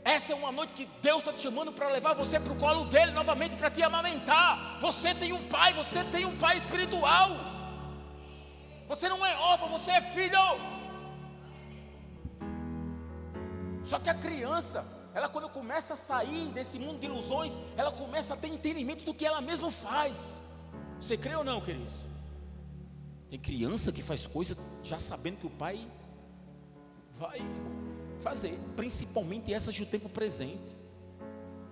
essa 0.05 0.33
é 0.33 0.37
uma 0.37 0.50
noite 0.50 0.73
que 0.73 0.88
Deus 1.00 1.21
está 1.21 1.33
te 1.33 1.41
chamando 1.41 1.73
para 1.73 1.88
levar 1.88 2.14
você 2.14 2.41
para 2.41 2.52
o 2.52 2.57
colo 2.57 2.87
dele 2.87 3.12
novamente, 3.12 3.57
para 3.57 3.71
te 3.71 3.83
amamentar. 3.83 4.79
Você 4.81 5.14
tem 5.14 5.33
um 5.33 5.47
pai, 5.49 5.73
você 5.75 6.02
tem 6.05 6.25
um 6.25 6.37
pai 6.37 6.57
espiritual. 6.57 7.52
Você 8.93 9.09
não 9.09 9.25
é 9.25 9.35
órfão, 9.37 9.71
você 9.71 9.91
é 9.91 10.03
filho. 10.03 10.39
Só 13.83 13.99
que 13.99 14.11
a 14.11 14.15
criança, 14.15 14.85
ela 15.15 15.31
quando 15.31 15.49
começa 15.49 15.95
a 15.95 15.97
sair 15.97 16.49
desse 16.51 16.79
mundo 16.79 17.01
de 17.01 17.07
ilusões, 17.07 17.59
ela 17.75 17.91
começa 17.91 18.35
a 18.35 18.37
ter 18.37 18.49
entendimento 18.49 19.03
do 19.03 19.15
que 19.15 19.25
ela 19.25 19.41
mesma 19.41 19.71
faz. 19.71 20.43
Você 21.01 21.17
crê 21.17 21.35
ou 21.35 21.43
não, 21.43 21.59
queridos? 21.63 22.01
Tem 23.31 23.39
criança 23.39 23.91
que 23.91 24.03
faz 24.03 24.27
coisa 24.27 24.55
já 24.83 24.99
sabendo 24.99 25.39
que 25.39 25.47
o 25.47 25.51
pai 25.65 25.89
vai 27.15 27.41
fazer, 28.21 28.59
principalmente 28.77 29.55
essas 29.55 29.75
do 29.75 29.87
tempo 29.87 30.11
presente, 30.11 30.77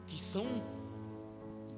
que 0.07 0.19
são 0.19 0.47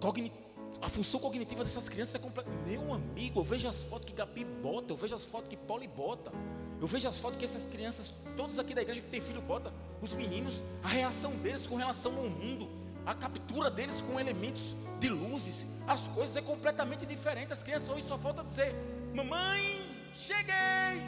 cognitivas 0.01 0.42
a 0.83 0.89
função 0.89 1.21
cognitiva 1.21 1.62
dessas 1.62 1.89
crianças 1.89 2.17
é 2.17 2.19
completa. 2.19 2.51
Meu 2.67 2.93
amigo, 2.93 3.39
eu 3.39 3.45
vejo 3.45 3.69
as 3.69 3.85
fotos 3.85 4.07
que 4.07 4.12
Gabi 4.12 4.45
bota, 4.45 4.93
eu 4.93 4.97
vejo 4.97 5.15
as 5.15 5.25
fotos 5.25 5.49
que 5.49 5.57
Poli 5.57 5.87
bota, 5.87 6.33
eu 6.81 6.87
vejo 6.89 7.07
as 7.07 7.21
fotos 7.21 7.39
que 7.39 7.45
essas 7.45 7.65
crianças, 7.65 8.12
todos 8.37 8.59
aqui 8.59 8.75
da 8.75 8.83
igreja 8.83 9.01
que 9.01 9.09
tem 9.09 9.21
filho, 9.21 9.41
bota. 9.41 9.73
os 10.01 10.12
meninos, 10.12 10.61
a 10.83 10.89
reação 10.89 11.31
deles 11.37 11.69
com 11.69 11.77
relação 11.77 12.17
ao 12.17 12.29
mundo, 12.29 12.69
a 13.07 13.15
captura 13.15 13.71
deles 13.71 14.03
com 14.03 14.19
elementos 14.19 14.77
de 14.99 15.09
luzes, 15.09 15.65
as 15.87 16.01
coisas 16.09 16.37
é 16.37 16.43
completamente 16.43 17.07
diferente. 17.07 17.53
As 17.53 17.62
crianças 17.62 17.89
hoje 17.89 18.05
só 18.05 18.19
falta 18.19 18.43
dizer: 18.43 18.75
Mamãe, 19.15 19.87
cheguei. 20.12 21.01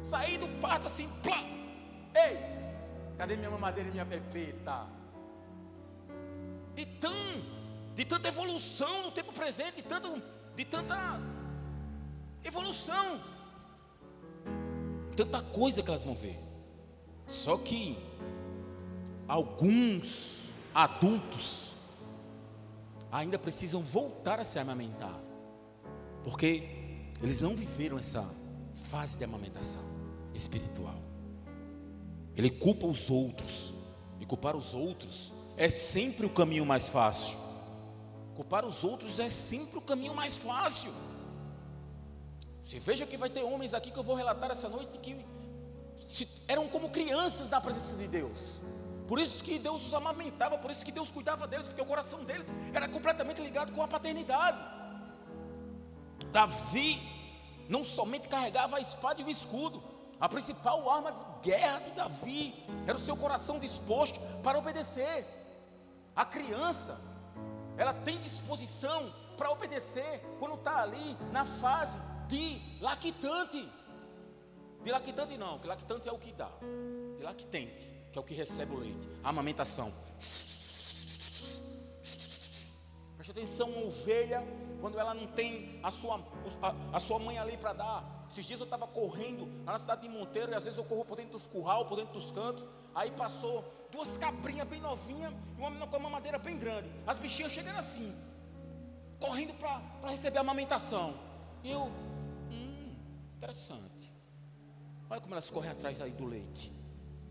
Saí 0.00 0.38
do 0.38 0.48
parto 0.60 0.86
assim, 0.86 1.08
plá. 1.22 1.44
Ei, 2.14 2.38
cadê 3.18 3.36
minha 3.36 3.50
mamadeira 3.50 3.88
e 3.90 3.92
minha 3.92 4.06
pepeta? 4.06 4.86
De 6.74 6.86
tão, 6.86 7.14
de 7.94 8.04
tanta 8.04 8.28
evolução 8.28 9.02
no 9.02 9.10
tempo 9.10 9.32
presente, 9.32 9.76
de, 9.76 9.82
tanto, 9.82 10.22
de 10.54 10.64
tanta 10.64 11.20
evolução, 12.44 13.20
tanta 15.16 15.40
coisa 15.40 15.82
que 15.82 15.88
elas 15.88 16.04
vão 16.04 16.14
ver. 16.14 16.38
Só 17.26 17.56
que 17.56 17.96
alguns 19.28 20.54
adultos 20.74 21.76
ainda 23.10 23.38
precisam 23.38 23.82
voltar 23.82 24.40
a 24.40 24.44
se 24.44 24.58
amamentar, 24.58 25.18
porque 26.24 26.64
eles 27.22 27.40
não 27.40 27.54
viveram 27.54 27.98
essa 27.98 28.28
fase 28.90 29.16
de 29.16 29.24
amamentação 29.24 29.82
espiritual. 30.34 31.00
Ele 32.36 32.50
culpa 32.50 32.86
os 32.86 33.08
outros, 33.08 33.72
e 34.18 34.26
culpar 34.26 34.56
os 34.56 34.74
outros 34.74 35.32
é 35.56 35.68
sempre 35.68 36.26
o 36.26 36.30
caminho 36.30 36.66
mais 36.66 36.88
fácil. 36.88 37.43
Culpar 38.34 38.64
os 38.66 38.82
outros 38.84 39.18
é 39.18 39.28
sempre 39.28 39.78
o 39.78 39.82
caminho 39.82 40.14
mais 40.14 40.36
fácil. 40.36 40.92
Você 42.62 42.80
veja 42.80 43.06
que 43.06 43.16
vai 43.16 43.28
ter 43.28 43.42
homens 43.42 43.74
aqui 43.74 43.90
que 43.90 43.98
eu 43.98 44.02
vou 44.02 44.16
relatar 44.16 44.50
essa 44.50 44.68
noite 44.68 44.98
que 44.98 45.24
se, 46.08 46.28
eram 46.48 46.68
como 46.68 46.90
crianças 46.90 47.50
na 47.50 47.60
presença 47.60 47.96
de 47.96 48.08
Deus. 48.08 48.60
Por 49.06 49.18
isso 49.18 49.44
que 49.44 49.58
Deus 49.58 49.86
os 49.86 49.94
amamentava, 49.94 50.56
por 50.56 50.70
isso 50.70 50.84
que 50.84 50.90
Deus 50.90 51.10
cuidava 51.10 51.46
deles, 51.46 51.68
porque 51.68 51.82
o 51.82 51.86
coração 51.86 52.24
deles 52.24 52.46
era 52.72 52.88
completamente 52.88 53.42
ligado 53.42 53.72
com 53.72 53.82
a 53.82 53.88
paternidade. 53.88 54.64
Davi 56.32 57.00
não 57.68 57.84
somente 57.84 58.28
carregava 58.28 58.76
a 58.76 58.80
espada 58.80 59.20
e 59.20 59.24
o 59.24 59.30
escudo, 59.30 59.82
a 60.18 60.28
principal 60.28 60.88
arma 60.90 61.12
de 61.12 61.50
guerra 61.50 61.80
de 61.80 61.90
Davi 61.90 62.54
era 62.86 62.96
o 62.96 63.00
seu 63.00 63.16
coração 63.16 63.58
disposto 63.58 64.18
para 64.42 64.58
obedecer. 64.58 65.26
A 66.16 66.24
criança, 66.24 66.98
ela 67.76 67.92
tem 67.92 68.18
disposição 68.20 69.12
para 69.36 69.50
obedecer 69.50 70.20
quando 70.38 70.54
está 70.54 70.82
ali 70.82 71.16
na 71.32 71.44
fase 71.44 71.98
de 72.28 72.60
lactante. 72.80 73.68
De 74.82 74.90
lactante 74.90 75.36
não, 75.36 75.58
que 75.58 75.66
lactante 75.66 76.08
é 76.08 76.12
o 76.12 76.18
que 76.18 76.32
dá. 76.32 76.50
De 77.16 77.22
lactente, 77.22 77.90
que 78.12 78.18
é 78.18 78.20
o 78.20 78.24
que 78.24 78.34
recebe 78.34 78.74
o 78.74 78.78
leite. 78.78 79.08
A 79.22 79.30
amamentação. 79.30 79.92
Preste 83.16 83.30
atenção, 83.30 83.70
uma 83.70 83.86
ovelha, 83.86 84.42
quando 84.80 84.98
ela 84.98 85.14
não 85.14 85.26
tem 85.26 85.78
a 85.82 85.90
sua, 85.90 86.20
a, 86.62 86.74
a 86.92 87.00
sua 87.00 87.18
mãe 87.18 87.38
ali 87.38 87.56
para 87.56 87.72
dar. 87.72 88.26
Esses 88.30 88.46
dias 88.46 88.60
eu 88.60 88.64
estava 88.64 88.86
correndo 88.86 89.46
lá 89.64 89.72
na 89.72 89.78
cidade 89.78 90.02
de 90.02 90.08
Monteiro, 90.08 90.52
e 90.52 90.54
às 90.54 90.64
vezes 90.64 90.78
eu 90.78 90.84
corro 90.84 91.04
por 91.04 91.16
dentro 91.16 91.32
dos 91.32 91.46
curral, 91.46 91.86
por 91.86 91.96
dentro 91.96 92.12
dos 92.12 92.30
cantos. 92.30 92.64
Aí 92.94 93.10
passou 93.10 93.64
duas 93.90 94.16
cabrinhas 94.18 94.66
bem 94.68 94.80
novinhas 94.80 95.32
e 95.56 95.60
uma 95.60 95.70
menina 95.70 95.86
com 95.86 95.96
uma 95.96 96.10
madeira 96.10 96.38
bem 96.38 96.58
grande. 96.58 96.90
As 97.06 97.18
bichinhas 97.18 97.52
chegando 97.52 97.78
assim, 97.78 98.14
correndo 99.18 99.54
para 99.54 99.80
receber 100.10 100.38
a 100.38 100.40
amamentação. 100.40 101.14
E 101.62 101.70
eu, 101.70 101.90
Interessante. 103.44 104.10
Olha 105.10 105.20
como 105.20 105.34
elas 105.34 105.50
correm 105.50 105.70
atrás 105.70 106.00
aí 106.00 106.12
do 106.12 106.24
leite. 106.24 106.72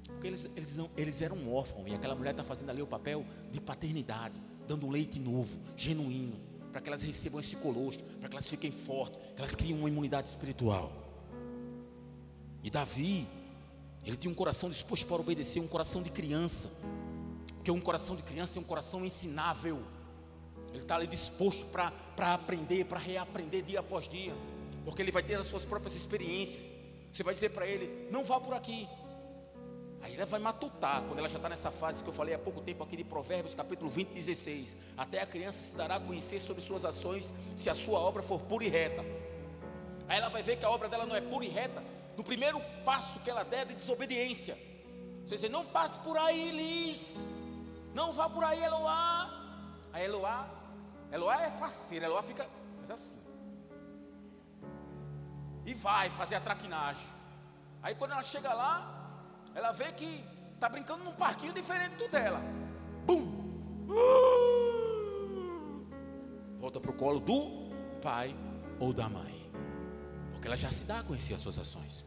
Porque 0.06 0.28
eles, 0.28 0.46
eles, 0.56 0.80
eles 0.96 1.22
eram 1.24 1.52
órfãos. 1.52 1.88
E 1.88 1.96
aquela 1.96 2.14
mulher 2.14 2.32
está 2.32 2.44
fazendo 2.44 2.70
ali 2.70 2.84
o 2.84 2.88
papel 2.88 3.26
de 3.52 3.60
paternidade. 3.60 4.40
Dando 4.68 4.88
leite 4.88 5.20
novo, 5.20 5.60
genuíno. 5.76 6.40
Para 6.74 6.82
que 6.82 6.90
elas 6.90 7.04
recebam 7.04 7.40
esse 7.40 7.56
colostro. 7.56 8.06
Para 8.20 8.28
que 8.28 8.36
elas 8.36 8.50
fiquem 8.50 8.72
fortes. 8.72 9.18
Que 9.34 9.42
elas 9.42 9.56
criem 9.56 9.78
uma 9.78 9.88
imunidade 9.88 10.28
espiritual. 10.28 10.92
E 12.62 12.70
Davi, 12.70 13.26
ele 14.04 14.18
tinha 14.18 14.30
um 14.30 14.36
coração 14.36 14.70
disposto 14.70 15.08
para 15.08 15.22
obedecer. 15.22 15.62
Um 15.62 15.68
coração 15.68 16.04
de 16.04 16.10
criança. 16.10 16.70
Porque 17.56 17.72
um 17.72 17.80
coração 17.80 18.18
de 18.18 18.24
criança 18.24 18.60
é 18.60 18.62
um 18.62 18.66
coração 18.66 19.06
ensinável. 19.06 19.82
Ele 20.74 20.82
está 20.82 20.98
ali 20.98 21.08
disposto 21.08 21.66
para 21.68 22.34
aprender, 22.34 22.84
para 22.84 23.00
reaprender 23.00 23.64
dia 23.64 23.80
após 23.80 24.10
dia 24.10 24.36
porque 24.84 25.02
ele 25.02 25.12
vai 25.12 25.24
ter 25.24 25.36
as 25.36 25.48
suas 25.48 25.66
próprias 25.66 25.96
experiências. 25.96 26.72
Você 27.12 27.24
vai 27.24 27.34
dizer 27.34 27.50
para 27.50 27.66
ele: 27.66 28.08
não 28.12 28.24
vá 28.24 28.40
por 28.40 28.54
aqui. 28.54 28.88
Aí 30.04 30.16
ela 30.16 30.26
vai 30.26 30.40
matutar, 30.40 31.02
quando 31.04 31.18
ela 31.18 31.28
já 31.28 31.38
está 31.38 31.50
nessa 31.50 31.72
fase 31.72 32.04
que 32.04 32.10
eu 32.10 32.14
falei 32.14 32.36
há 32.36 32.38
pouco 32.38 32.62
tempo 32.62 32.84
aqui 32.84 32.96
de 32.96 33.04
Provérbios, 33.04 33.56
capítulo 33.56 33.90
20, 33.90 34.10
16. 34.10 34.78
Até 34.98 35.22
a 35.22 35.26
criança 35.26 35.62
se 35.62 35.76
dará 35.76 35.96
a 35.96 36.00
conhecer 36.00 36.40
sobre 36.40 36.62
suas 36.62 36.86
ações, 36.86 37.34
se 37.56 37.70
a 37.70 37.74
sua 37.74 37.98
obra 38.00 38.22
for 38.22 38.40
pura 38.42 38.64
e 38.64 38.70
reta. 38.70 39.02
Aí 40.08 40.18
ela 40.18 40.30
vai 40.30 40.44
ver 40.44 40.58
que 40.58 40.66
a 40.66 40.70
obra 40.70 40.88
dela 40.88 41.06
não 41.06 41.16
é 41.16 41.22
pura 41.22 41.46
e 41.46 41.48
reta, 41.48 41.82
no 42.16 42.24
primeiro 42.24 42.60
passo 42.86 43.20
que 43.22 43.30
ela 43.30 43.44
der 43.44 43.62
é 43.62 43.66
de 43.66 43.74
desobediência. 43.74 44.58
Você 45.26 45.38
diz, 45.38 45.50
não 45.50 45.66
passe 45.66 45.98
por 46.00 46.18
aí, 46.18 46.52
Liz. 46.52 47.26
Não 47.94 48.12
vá 48.12 48.30
por 48.30 48.44
aí, 48.44 48.62
Eloá. 48.62 49.30
A 49.92 50.02
Eloá, 50.02 50.48
Eloá 51.12 51.44
é 51.44 51.52
faceira, 51.52 52.06
Eloá 52.06 52.22
fica, 52.22 52.48
faz 52.78 52.92
assim 52.92 53.24
e 55.66 55.74
vai 55.74 56.10
fazer 56.10 56.36
a 56.36 56.42
traquinagem. 56.42 57.08
Aí 57.82 57.96
quando 57.96 58.12
ela 58.12 58.24
chega 58.24 58.54
lá, 58.54 59.03
ela 59.56 59.72
vê 59.72 59.92
que 59.92 60.24
está 60.54 60.68
brincando 60.70 61.04
num 61.04 61.14
parquinho 61.14 61.54
diferente 61.54 61.96
do 61.96 62.08
dela. 62.08 62.42
Bum! 63.06 63.44
Volta 66.60 66.80
para 66.80 66.92
o 66.92 66.94
colo 66.94 67.20
do 67.20 67.72
pai 68.02 68.36
ou 68.80 68.94
da 68.94 69.10
mãe. 69.10 69.52
Porque 70.32 70.48
ela 70.48 70.58
já 70.58 70.72
se 70.72 70.86
dá 70.86 71.00
a 71.00 71.04
conhecer 71.04 71.34
as 71.34 71.42
suas 71.42 71.60
ações. 71.60 72.04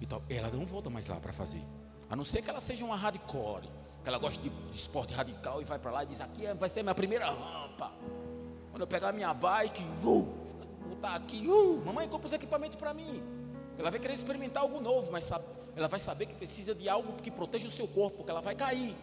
Então 0.00 0.22
ela 0.28 0.50
não 0.50 0.66
volta 0.66 0.90
mais 0.90 1.06
lá 1.08 1.16
para 1.16 1.32
fazer. 1.32 1.62
A 2.10 2.16
não 2.16 2.24
ser 2.24 2.42
que 2.42 2.50
ela 2.50 2.60
seja 2.60 2.84
uma 2.84 2.96
hardcore. 2.96 3.68
Que 4.02 4.08
ela 4.08 4.18
gosta 4.18 4.42
de, 4.42 4.50
de 4.50 4.76
esporte 4.76 5.14
radical 5.14 5.62
e 5.62 5.64
vai 5.64 5.78
para 5.78 5.92
lá 5.92 6.02
e 6.02 6.06
diz: 6.06 6.20
Aqui 6.20 6.44
é, 6.44 6.54
vai 6.54 6.68
ser 6.68 6.82
minha 6.82 6.94
primeira 6.94 7.30
rampa. 7.30 7.92
Quando 8.70 8.80
eu 8.80 8.86
pegar 8.86 9.12
minha 9.12 9.32
bike, 9.32 9.82
uh, 10.04 10.28
está 10.94 11.14
aqui, 11.14 11.46
uh, 11.46 11.80
mamãe 11.84 12.08
compra 12.08 12.26
os 12.26 12.32
equipamentos 12.32 12.76
para 12.76 12.92
mim. 12.92 13.22
Ela 13.78 13.90
vai 13.90 14.00
querer 14.00 14.14
experimentar 14.14 14.62
algo 14.62 14.80
novo, 14.80 15.12
mas 15.12 15.24
sabe, 15.24 15.44
ela 15.74 15.88
vai 15.88 15.98
saber 15.98 16.26
que 16.26 16.34
precisa 16.34 16.74
de 16.74 16.88
algo 16.88 17.14
que 17.22 17.30
proteja 17.30 17.66
o 17.66 17.70
seu 17.70 17.88
corpo, 17.88 18.18
porque 18.18 18.30
ela 18.30 18.40
vai 18.40 18.54
cair. 18.54 18.94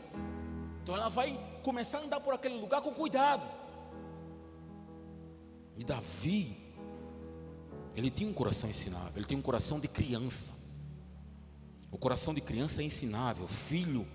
Então 0.84 0.96
ela 0.96 1.10
vai 1.10 1.40
começar 1.64 2.00
a 2.00 2.02
andar 2.02 2.20
por 2.20 2.34
aquele 2.34 2.60
lugar 2.60 2.82
com 2.82 2.92
cuidado. 2.92 3.48
E 5.76 5.84
Davi, 5.84 6.58
ele 7.96 8.10
tinha 8.10 8.30
um 8.30 8.34
coração 8.34 8.70
ensinável, 8.70 9.14
ele 9.16 9.26
tinha 9.26 9.38
um 9.38 9.42
coração 9.42 9.80
de 9.80 9.88
criança. 9.88 10.60
O 11.92 11.98
coração 11.98 12.34
de 12.34 12.42
criança 12.42 12.82
é 12.82 12.86
ensinável. 12.86 13.48
Filho, 13.48 14.08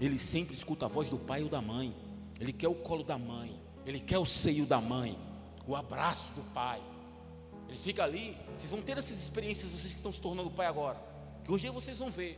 ele 0.00 0.18
sempre 0.18 0.54
escuta 0.54 0.86
a 0.86 0.88
voz 0.88 1.08
do 1.08 1.18
pai 1.18 1.42
ou 1.42 1.48
da 1.48 1.60
mãe. 1.60 1.94
Ele 2.38 2.52
quer 2.52 2.68
o 2.68 2.74
colo 2.74 3.02
da 3.02 3.16
mãe, 3.16 3.58
ele 3.84 3.98
quer 3.98 4.18
o 4.18 4.26
seio 4.26 4.66
da 4.66 4.80
mãe, 4.80 5.18
o 5.66 5.74
abraço 5.74 6.32
do 6.32 6.42
pai. 6.52 6.82
Ele 7.68 7.78
fica 7.78 8.04
ali, 8.04 8.36
vocês 8.56 8.70
vão 8.70 8.82
ter 8.82 8.98
essas 8.98 9.18
experiências, 9.18 9.72
vocês 9.72 9.92
que 9.92 9.98
estão 9.98 10.12
se 10.12 10.20
tornando 10.20 10.50
pai 10.50 10.66
agora. 10.66 11.00
Que 11.46 11.52
hoje 11.52 11.70
vocês 11.70 12.00
vão 12.00 12.10
ver. 12.10 12.36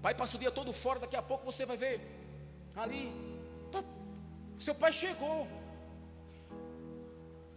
Pai 0.00 0.14
passa 0.14 0.36
o 0.36 0.40
dia 0.40 0.50
todo 0.50 0.72
fora, 0.72 0.98
daqui 0.98 1.14
a 1.14 1.22
pouco 1.22 1.44
você 1.44 1.66
vai 1.66 1.76
ver. 1.76 2.00
Ali, 2.74 3.12
seu 4.58 4.74
pai 4.74 4.90
chegou. 4.90 5.46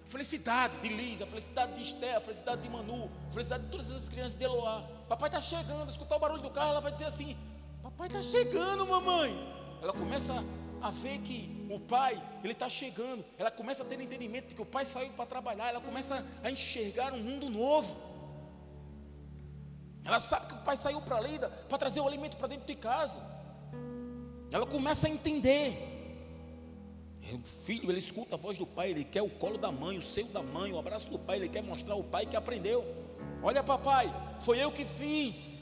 A 0.04 0.08
felicidade 0.08 0.78
de 0.82 0.90
Liz, 0.90 1.22
a 1.22 1.26
felicidade 1.26 1.76
de 1.76 1.82
Esté, 1.82 2.16
a 2.16 2.20
felicidade 2.20 2.62
de 2.62 2.70
Manu, 2.70 3.10
a 3.30 3.32
felicidade 3.32 3.64
de 3.64 3.70
todas 3.70 3.90
as 3.90 4.10
crianças 4.10 4.36
de 4.36 4.44
Eloá. 4.44 4.84
Papai 5.08 5.30
está 5.30 5.40
chegando, 5.40 5.90
escutar 5.90 6.18
o 6.18 6.20
barulho 6.20 6.42
do 6.42 6.52
carro, 6.52 6.72
ela 6.72 6.82
vai 6.82 6.92
dizer 6.92 7.06
assim: 7.06 7.38
Papai 7.82 8.08
está 8.08 8.22
chegando, 8.22 8.86
mamãe. 8.86 9.32
Ela 9.82 9.94
começa 9.94 10.44
a 10.82 10.92
ver 10.92 11.20
que 11.20 11.66
o 11.72 11.80
pai, 11.80 12.22
ele 12.44 12.52
está 12.52 12.68
chegando. 12.68 13.24
Ela 13.38 13.50
começa 13.50 13.82
a 13.82 13.86
ter 13.86 14.00
entendimento 14.02 14.50
de 14.50 14.56
que 14.56 14.62
o 14.62 14.66
pai 14.66 14.84
saiu 14.84 15.14
para 15.14 15.26
trabalhar. 15.26 15.70
Ela 15.70 15.82
começa 15.82 16.26
a 16.44 16.52
enxergar 16.52 17.14
um 17.14 17.20
mundo 17.20 17.50
novo. 17.50 17.96
Ela 20.06 20.20
sabe 20.20 20.46
que 20.48 20.54
o 20.54 20.58
pai 20.58 20.78
saiu 20.78 21.02
para 21.02 21.16
a 21.18 21.22
lida 21.22 21.50
para 21.50 21.80
trazer 21.80 22.00
o 22.00 22.08
alimento 22.08 22.38
para 22.38 22.48
dentro 22.48 22.68
de 22.68 22.76
casa. 22.76 23.20
Ela 24.52 24.66
começa 24.66 25.08
a 25.08 25.10
entender. 25.10 25.94
O 27.34 27.40
filho, 27.40 27.90
ele 27.90 27.98
escuta 27.98 28.36
a 28.36 28.38
voz 28.38 28.56
do 28.56 28.68
pai, 28.68 28.92
ele 28.92 29.04
quer 29.04 29.24
o 29.24 29.30
colo 29.30 29.58
da 29.58 29.72
mãe, 29.72 29.98
o 29.98 30.02
seio 30.02 30.28
da 30.28 30.44
mãe, 30.44 30.72
o 30.72 30.78
abraço 30.78 31.10
do 31.10 31.18
pai, 31.18 31.38
ele 31.38 31.50
quer 31.50 31.64
mostrar 31.64 31.96
ao 31.96 32.04
pai 32.04 32.28
que 32.28 32.36
aprendeu. 32.36 32.86
Olha, 33.42 33.64
papai, 33.64 34.14
foi 34.42 34.64
eu 34.64 34.72
que 34.72 34.86
fiz. 34.86 35.60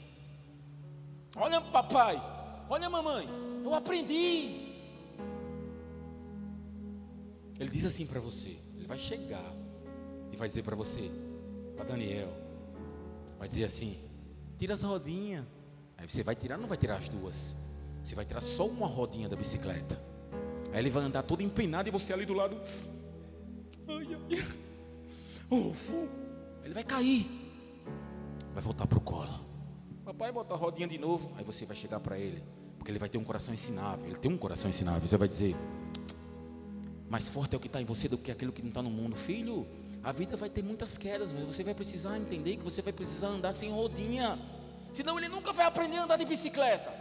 Olha, 1.34 1.62
papai, 1.62 2.20
olha, 2.68 2.90
mamãe, 2.90 3.26
eu 3.64 3.74
aprendi. 3.74 4.74
Ele 7.58 7.70
diz 7.70 7.86
assim 7.86 8.06
para 8.06 8.20
você: 8.20 8.58
Ele 8.74 8.86
vai 8.86 8.98
chegar 8.98 9.52
e 10.30 10.36
vai 10.36 10.48
dizer 10.48 10.62
para 10.62 10.76
você, 10.76 11.10
para 11.76 11.86
Daniel, 11.86 12.30
vai 13.38 13.48
dizer 13.48 13.64
assim: 13.64 13.98
Tira 14.58 14.74
as 14.74 14.82
rodinhas. 14.82 15.44
Aí 15.96 16.08
você 16.08 16.22
vai 16.22 16.34
tirar, 16.34 16.58
não 16.58 16.68
vai 16.68 16.76
tirar 16.76 16.96
as 16.96 17.08
duas. 17.08 17.54
Você 18.02 18.14
vai 18.14 18.24
tirar 18.24 18.40
só 18.40 18.66
uma 18.66 18.86
rodinha 18.86 19.28
da 19.28 19.36
bicicleta. 19.36 19.98
Aí 20.72 20.80
ele 20.80 20.90
vai 20.90 21.02
andar 21.02 21.22
todo 21.22 21.42
empenado 21.42 21.88
e 21.88 21.92
você 21.92 22.12
ali 22.12 22.26
do 22.26 22.34
lado. 22.34 22.60
Ai, 23.88 24.06
ai. 24.14 24.54
Uf, 25.50 25.92
ele 26.64 26.74
vai 26.74 26.84
cair. 26.84 27.26
Vai 28.52 28.62
voltar 28.62 28.86
pro 28.86 29.00
colo. 29.00 29.40
Papai 30.04 30.30
bota 30.30 30.54
a 30.54 30.56
rodinha 30.56 30.86
de 30.86 30.98
novo. 30.98 31.32
Aí 31.36 31.44
você 31.44 31.64
vai 31.64 31.76
chegar 31.76 32.00
para 32.00 32.18
ele. 32.18 32.42
Porque 32.76 32.90
ele 32.90 32.98
vai 32.98 33.08
ter 33.08 33.18
um 33.18 33.24
coração 33.24 33.54
ensinável. 33.54 34.04
Ele 34.06 34.16
tem 34.16 34.30
um 34.30 34.36
coração 34.36 34.68
ensinável. 34.68 35.06
Você 35.06 35.16
vai 35.16 35.28
dizer: 35.28 35.56
Mais 37.08 37.28
forte 37.28 37.54
é 37.54 37.56
o 37.56 37.60
que 37.60 37.66
está 37.68 37.80
em 37.80 37.84
você 37.84 38.08
do 38.08 38.18
que 38.18 38.30
aquilo 38.30 38.52
que 38.52 38.60
não 38.60 38.68
está 38.68 38.82
no 38.82 38.90
mundo. 38.90 39.16
Filho, 39.16 39.66
a 40.04 40.12
vida 40.12 40.36
vai 40.36 40.50
ter 40.50 40.62
muitas 40.62 40.98
quedas, 40.98 41.32
mas 41.32 41.44
você 41.44 41.64
vai 41.64 41.72
precisar 41.72 42.18
entender 42.18 42.58
que 42.58 42.62
você 42.62 42.82
vai 42.82 42.92
precisar 42.92 43.28
andar 43.28 43.52
sem 43.52 43.70
rodinha. 43.70 44.38
Senão 44.92 45.18
ele 45.18 45.28
nunca 45.28 45.50
vai 45.50 45.64
aprender 45.64 45.96
a 45.96 46.04
andar 46.04 46.18
de 46.18 46.26
bicicleta. 46.26 46.92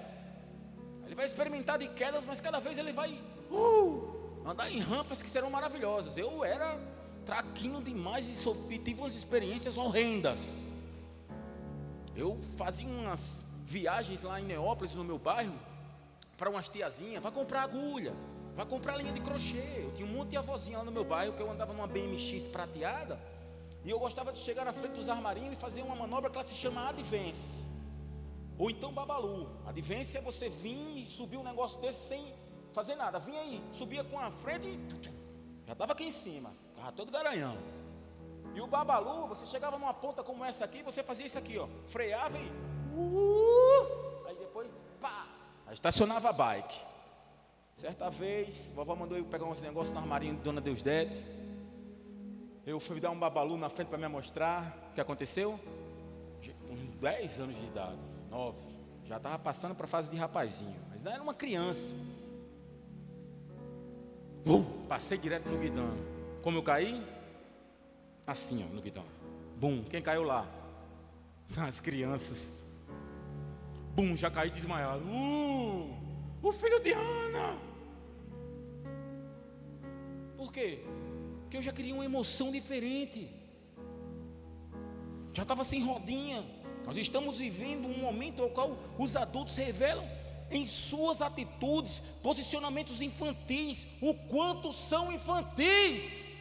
Ele 1.06 1.14
vai 1.14 1.26
experimentar 1.26 1.78
de 1.78 1.90
quedas, 1.90 2.26
mas 2.26 2.40
cada 2.40 2.62
vez 2.62 2.78
ele 2.78 2.94
vai 2.94 3.22
uh, 3.52 4.42
andar 4.46 4.72
em 4.72 4.80
rampas 4.80 5.22
que 5.22 5.30
serão 5.30 5.50
maravilhosas. 5.50 6.18
Eu 6.18 6.46
era 6.46 6.80
traquinho 7.26 7.82
demais 7.82 8.46
e 8.70 8.78
tive 8.78 9.02
umas 9.02 9.16
experiências 9.16 9.78
horrendas. 9.78 10.64
Eu 12.16 12.40
fazia 12.58 12.88
umas 12.88 13.44
viagens 13.66 14.22
lá 14.22 14.40
em 14.40 14.46
Neópolis, 14.46 14.96
no 14.96 15.04
meu 15.04 15.20
bairro, 15.20 15.54
para 16.38 16.50
umas 16.50 16.70
tiazinhas, 16.70 17.22
vai 17.22 17.32
comprar 17.32 17.64
agulha, 17.64 18.14
vai 18.56 18.66
comprar 18.66 18.98
linha 18.98 19.14
de 19.14 19.22
crochê. 19.22 19.84
Eu 19.84 19.92
tinha 19.94 20.08
um 20.08 20.12
monte 20.12 20.30
de 20.30 20.38
avózinha 20.38 20.78
lá 20.78 20.84
no 20.84 20.92
meu 20.92 21.04
bairro, 21.04 21.34
que 21.34 21.42
eu 21.42 21.50
andava 21.50 21.74
numa 21.74 21.88
BMX 21.88 22.48
prateada, 22.48 23.20
e 23.84 23.90
eu 23.90 24.00
gostava 24.00 24.32
de 24.32 24.40
chegar 24.40 24.64
na 24.64 24.74
frente 24.74 24.94
dos 24.94 25.10
armarinhos 25.10 25.54
e 25.54 25.56
fazer 25.56 25.82
uma 25.82 25.96
manobra 25.96 26.30
que 26.30 26.38
ela 26.38 26.46
se 26.46 26.56
chama 26.56 26.90
Advance. 26.90 27.64
Ou 28.58 28.70
então 28.70 28.94
Babalu. 28.94 29.50
Advance 29.66 30.16
é 30.16 30.22
você 30.22 30.50
vir 30.50 31.04
e 31.04 31.08
subir 31.08 31.38
um 31.38 31.44
negócio 31.44 31.80
desse 31.82 32.08
sem 32.08 32.34
fazer 32.72 32.96
nada. 32.96 33.20
Vinha 33.20 33.42
aí, 33.42 33.64
subia 33.72 34.04
com 34.04 34.18
a 34.20 34.32
frente 34.32 34.68
e 34.68 34.80
já 35.66 35.74
estava 35.74 35.94
aqui 35.94 36.04
em 36.04 36.12
cima, 36.12 36.52
ficava 36.74 36.92
todo 36.92 37.12
garanhão. 37.12 37.58
E 38.54 38.62
o 38.62 38.68
Babalu, 38.68 39.28
você 39.28 39.46
chegava 39.46 39.78
numa 39.78 39.94
ponta 39.94 40.24
como 40.24 40.44
essa 40.44 40.66
aqui, 40.66 40.84
você 40.84 41.02
fazia 41.02 41.26
isso 41.26 41.38
aqui, 41.38 41.58
ó, 41.58 41.68
freava 41.88 42.38
e 42.38 42.52
uh, 42.96 44.28
aí 44.28 44.36
depois, 44.36 44.76
pá, 45.02 45.28
aí 45.66 45.74
estacionava 45.74 46.30
a 46.30 46.34
bike. 46.34 46.93
Certa 47.76 48.10
vez, 48.10 48.72
vovó 48.76 48.96
mandou 48.96 49.18
eu 49.18 49.26
pegar 49.26 49.46
uns 49.46 49.62
negócios 49.62 49.94
no 49.94 50.00
armarinho 50.00 50.36
de 50.36 50.42
Dona 50.42 50.62
Deusdete. 50.62 51.26
Eu 52.66 52.80
fui 52.80 53.00
dar 53.00 53.12
um 53.12 53.20
babalu 53.20 53.58
na 53.58 53.70
frente 53.70 53.90
para 53.90 53.98
me 53.98 54.08
mostrar. 54.08 54.90
O 54.92 54.94
que 54.94 55.02
aconteceu? 55.02 55.60
Com 56.68 56.76
10 57.02 57.40
anos 57.42 57.56
de 57.56 57.66
idade, 57.66 58.00
9. 58.30 58.58
Já 59.04 59.18
estava 59.18 59.38
passando 59.38 59.76
para 59.76 59.86
a 59.86 59.88
fase 59.88 60.10
de 60.10 60.16
rapazinho. 60.16 60.76
Mas 60.90 61.02
não 61.02 61.12
era 61.12 61.22
uma 61.22 61.34
criança. 61.34 61.94
Uh, 64.48 64.64
passei 64.88 65.18
direto 65.18 65.50
no 65.50 65.58
guidão. 65.58 65.92
Como 66.42 66.58
eu 66.58 66.64
caí? 66.64 67.06
Assim, 68.26 68.66
ó, 68.70 68.74
no 68.74 68.82
guidão. 68.82 69.06
Bum, 69.58 69.84
quem 69.84 70.02
caiu 70.02 70.24
lá? 70.24 70.48
As 71.58 71.82
crianças. 71.82 72.64
Bum, 73.94 74.16
já 74.16 74.32
caí 74.32 74.50
desmaiado. 74.50 75.04
Uh, 75.06 76.03
o 76.44 76.52
filho 76.52 76.80
de 76.82 76.92
Ana. 76.92 77.58
Por 80.38 80.52
quê? 80.52 80.84
Porque 81.42 81.58
eu 81.58 81.62
já 81.62 81.72
queria 81.72 81.96
uma 81.96 82.04
emoção 82.04 82.52
diferente. 82.52 83.30
Já 85.34 85.44
estava 85.44 85.64
sem 85.64 85.82
rodinha. 85.84 86.46
Nós 86.86 86.98
estamos 86.98 87.40
vivendo 87.40 87.88
um 87.88 87.98
momento 87.98 88.44
ao 88.44 88.50
qual 88.50 88.78
os 89.00 89.16
adultos 89.16 89.56
revelam 89.56 90.06
em 90.52 90.66
suas 90.66 91.22
atitudes, 91.22 92.02
posicionamentos 92.22 93.02
infantis, 93.02 93.88
o 94.02 94.14
quanto 94.14 94.74
são 94.74 95.12
infantis. 95.12 96.36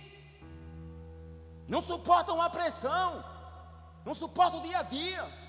Não 1.69 1.81
suportam 1.81 2.43
a 2.43 2.51
pressão, 2.51 3.25
não 4.05 4.15
suportam 4.15 4.59
o 4.59 4.63
dia 4.65 4.79
a 4.79 4.83
dia. 4.83 5.43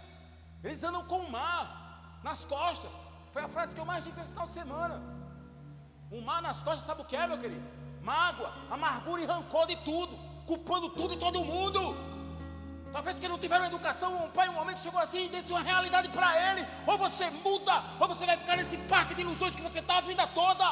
Eles 0.63 0.83
andam 0.83 1.03
com 1.05 1.17
o 1.17 1.31
mar 1.31 2.21
nas 2.23 2.45
costas. 2.45 3.12
Foi 3.33 3.41
a 3.41 3.49
frase 3.49 3.73
que 3.73 3.81
eu 3.81 3.85
mais 3.85 4.03
disse 4.03 4.19
esse 4.21 4.29
final 4.29 4.45
de 4.45 4.53
semana. 4.53 5.01
O 6.11 6.21
mar 6.21 6.39
nas 6.39 6.61
costas, 6.61 6.83
sabe 6.83 7.01
o 7.01 7.05
que 7.05 7.15
é, 7.15 7.27
meu 7.27 7.39
querido? 7.39 7.67
Mágoa, 7.99 8.53
amargura 8.69 9.21
e 9.23 9.25
rancor 9.25 9.65
de 9.65 9.75
tudo, 9.77 10.15
culpando 10.45 10.89
tudo 10.89 11.15
e 11.15 11.17
todo 11.17 11.43
mundo. 11.43 11.81
Talvez 12.91 13.17
que 13.17 13.27
não 13.27 13.39
tiveram 13.39 13.65
educação, 13.65 14.23
um 14.23 14.29
pai 14.29 14.47
um 14.49 14.53
momento 14.53 14.81
chegou 14.81 14.99
assim 14.99 15.25
e 15.25 15.29
disse 15.29 15.51
uma 15.51 15.61
realidade 15.61 16.09
para 16.09 16.29
ele. 16.51 16.67
Ou 16.85 16.95
você 16.95 17.31
muda, 17.31 17.83
ou 17.99 18.07
você 18.07 18.23
vai 18.23 18.37
ficar 18.37 18.55
nesse 18.55 18.77
parque 18.93 19.15
de 19.15 19.21
ilusões 19.21 19.55
que 19.55 19.63
você 19.63 19.79
está 19.79 19.97
a 19.97 20.01
vida 20.01 20.27
toda. 20.27 20.65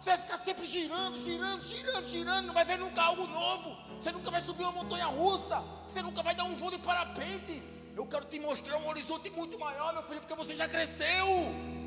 Você 0.00 0.10
vai 0.10 0.18
ficar 0.18 0.38
sempre 0.38 0.66
girando, 0.66 1.16
girando, 1.16 1.62
girando, 1.62 2.08
girando, 2.08 2.46
não 2.48 2.54
vai 2.54 2.64
ver 2.64 2.76
nunca 2.76 3.02
algo 3.02 3.24
novo. 3.28 3.76
Você 4.00 4.10
nunca 4.10 4.32
vai 4.32 4.40
subir 4.40 4.64
uma 4.64 4.72
montanha 4.72 5.06
russa. 5.06 5.62
Você 5.86 6.02
nunca 6.02 6.24
vai 6.24 6.34
dar 6.34 6.42
um 6.42 6.56
voo 6.56 6.72
de 6.72 6.78
parapente. 6.78 7.62
Eu 7.96 8.04
quero 8.04 8.24
te 8.24 8.40
mostrar 8.40 8.76
um 8.78 8.88
horizonte 8.88 9.30
muito 9.30 9.56
maior, 9.56 9.92
meu 9.92 10.02
filho, 10.02 10.18
porque 10.18 10.34
você 10.34 10.56
já 10.56 10.68
cresceu. 10.68 11.83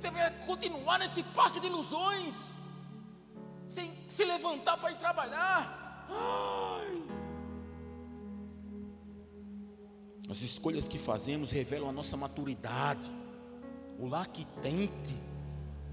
Você 0.00 0.10
vai 0.10 0.30
continuar 0.46 0.98
nesse 0.98 1.22
parque 1.22 1.60
de 1.60 1.66
ilusões, 1.66 2.34
sem 3.68 3.92
se 4.08 4.24
levantar 4.24 4.78
para 4.78 4.92
ir 4.92 4.98
trabalhar. 4.98 6.06
Ai. 6.08 7.02
As 10.30 10.40
escolhas 10.40 10.88
que 10.88 10.98
fazemos 10.98 11.50
revelam 11.50 11.90
a 11.90 11.92
nossa 11.92 12.16
maturidade. 12.16 13.10
O 13.98 14.08
lactente 14.08 15.14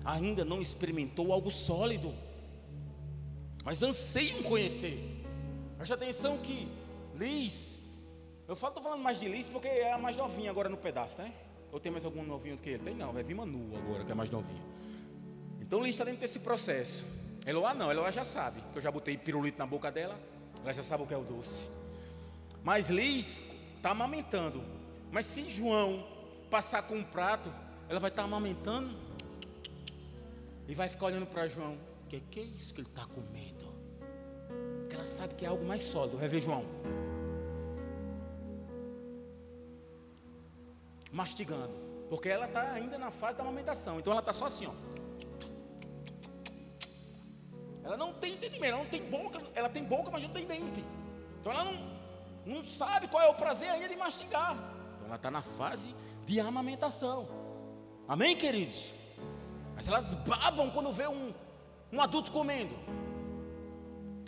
ainda 0.05 0.45
não 0.45 0.61
experimentou 0.61 1.33
algo 1.33 1.51
sólido, 1.51 2.15
mas 3.65 3.83
anseiam 3.83 4.41
conhecer. 4.43 5.21
Preste 5.75 5.91
atenção 5.91 6.37
que 6.37 6.71
Liz, 7.13 7.79
eu 8.47 8.53
estou 8.53 8.81
falando 8.81 9.01
mais 9.01 9.19
de 9.19 9.27
Liz 9.27 9.49
porque 9.49 9.67
é 9.67 9.91
a 9.91 9.97
mais 9.97 10.15
novinha 10.15 10.49
agora 10.49 10.69
no 10.69 10.77
pedaço, 10.77 11.21
né? 11.21 11.33
Ou 11.77 11.79
tem 11.79 11.91
mais 11.91 12.03
algum 12.05 12.23
novinho 12.23 12.55
do 12.55 12.61
que 12.63 12.71
ele? 12.71 12.83
Tem 12.83 12.95
não, 12.95 13.13
vai 13.13 13.21
vir 13.21 13.35
Manu 13.35 13.77
agora, 13.77 14.03
que 14.03 14.11
é 14.11 14.15
mais 14.15 14.31
novinha. 14.31 14.63
Então 15.61 15.79
Liz 15.79 15.91
está 15.91 16.03
dentro 16.03 16.21
desse 16.21 16.39
processo. 16.39 17.05
Eloá 17.45 17.71
não, 17.75 17.91
Eloá 17.91 18.09
já 18.09 18.23
sabe, 18.23 18.59
que 18.73 18.79
eu 18.79 18.81
já 18.81 18.89
botei 18.89 19.15
pirulito 19.15 19.59
na 19.59 19.67
boca 19.67 19.91
dela, 19.91 20.19
ela 20.63 20.73
já 20.73 20.81
sabe 20.81 21.03
o 21.03 21.05
que 21.05 21.13
é 21.13 21.17
o 21.17 21.23
doce. 21.23 21.67
Mas 22.63 22.89
Liz, 22.89 23.43
está 23.75 23.91
amamentando. 23.91 24.63
Mas 25.11 25.27
se 25.27 25.47
João 25.51 26.03
passar 26.49 26.81
com 26.81 26.95
um 26.95 27.03
prato, 27.03 27.53
ela 27.87 27.99
vai 27.99 28.09
estar 28.09 28.23
tá 28.23 28.27
amamentando 28.27 28.97
e 30.67 30.73
vai 30.73 30.89
ficar 30.89 31.05
olhando 31.05 31.27
para 31.27 31.47
João. 31.47 31.77
Que, 32.09 32.21
que 32.21 32.39
é 32.39 32.43
isso 32.43 32.73
que 32.73 32.81
ele 32.81 32.87
está 32.87 33.05
comendo? 33.05 33.71
Porque 34.79 34.95
ela 34.95 35.05
sabe 35.05 35.35
que 35.35 35.45
é 35.45 35.47
algo 35.47 35.63
mais 35.63 35.83
sólido. 35.83 36.17
Vai 36.17 36.27
ver, 36.27 36.41
João. 36.41 36.65
Mastigando. 41.17 41.73
Porque 42.11 42.29
ela 42.29 42.45
está 42.45 42.61
ainda 42.73 42.97
na 42.97 43.09
fase 43.09 43.35
da 43.37 43.43
amamentação. 43.43 43.99
Então 43.99 44.13
ela 44.13 44.19
está 44.19 44.31
só 44.31 44.45
assim, 44.45 44.67
ó. 44.67 44.75
Ela 47.83 47.97
não 47.97 48.13
tem 48.13 48.33
entendimento, 48.35 48.73
ela 48.73 48.83
não 48.83 48.89
tem 48.95 49.03
boca, 49.09 49.39
ela 49.55 49.69
tem 49.75 49.83
boca, 49.83 50.11
mas 50.11 50.21
não 50.21 50.29
tem 50.29 50.45
dente. 50.45 50.83
Então 51.39 51.51
ela 51.51 51.63
não, 51.63 51.75
não 52.45 52.63
sabe 52.63 53.07
qual 53.07 53.23
é 53.23 53.29
o 53.29 53.33
prazer 53.33 53.69
ainda 53.69 53.89
de 53.89 53.95
mastigar. 53.95 54.53
Então 54.95 55.07
ela 55.07 55.15
está 55.15 55.31
na 55.31 55.41
fase 55.41 55.95
de 56.23 56.39
amamentação. 56.39 57.27
Amém, 58.07 58.35
queridos? 58.35 58.93
Mas 59.75 59.87
elas 59.87 60.13
babam 60.13 60.69
quando 60.69 60.91
vê 60.91 61.07
um, 61.07 61.33
um 61.91 61.99
adulto 61.99 62.31
comendo. 62.31 62.75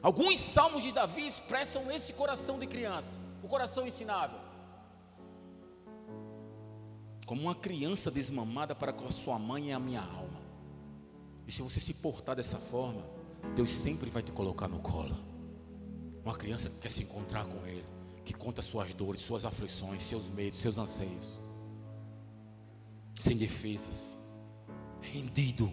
Alguns 0.01 0.39
salmos 0.39 0.81
de 0.81 0.91
Davi 0.91 1.27
expressam 1.27 1.91
esse 1.91 2.13
coração 2.13 2.57
de 2.57 2.65
criança, 2.65 3.19
o 3.43 3.47
coração 3.47 3.85
ensinável. 3.85 4.48
Como 7.29 7.43
uma 7.43 7.53
criança 7.53 8.09
desmamada 8.09 8.73
para 8.73 8.91
com 8.91 9.05
a 9.05 9.11
sua 9.11 9.37
mãe 9.37 9.69
é 9.69 9.75
a 9.75 9.79
minha 9.79 10.01
alma. 10.01 10.41
E 11.45 11.51
se 11.51 11.61
você 11.61 11.79
se 11.79 11.93
portar 11.93 12.35
dessa 12.35 12.57
forma, 12.57 13.05
Deus 13.55 13.71
sempre 13.71 14.09
vai 14.09 14.23
te 14.23 14.31
colocar 14.31 14.67
no 14.67 14.79
colo. 14.79 15.15
Uma 16.25 16.35
criança 16.35 16.71
que 16.71 16.79
quer 16.79 16.89
se 16.89 17.03
encontrar 17.03 17.45
com 17.45 17.67
Ele 17.67 17.85
que 18.25 18.33
conta 18.33 18.63
suas 18.63 18.95
dores, 18.95 19.21
suas 19.21 19.45
aflições, 19.45 20.03
seus 20.03 20.25
medos, 20.29 20.59
seus 20.59 20.79
anseios, 20.79 21.37
sem 23.13 23.37
defesas, 23.37 24.17
rendido, 24.99 25.71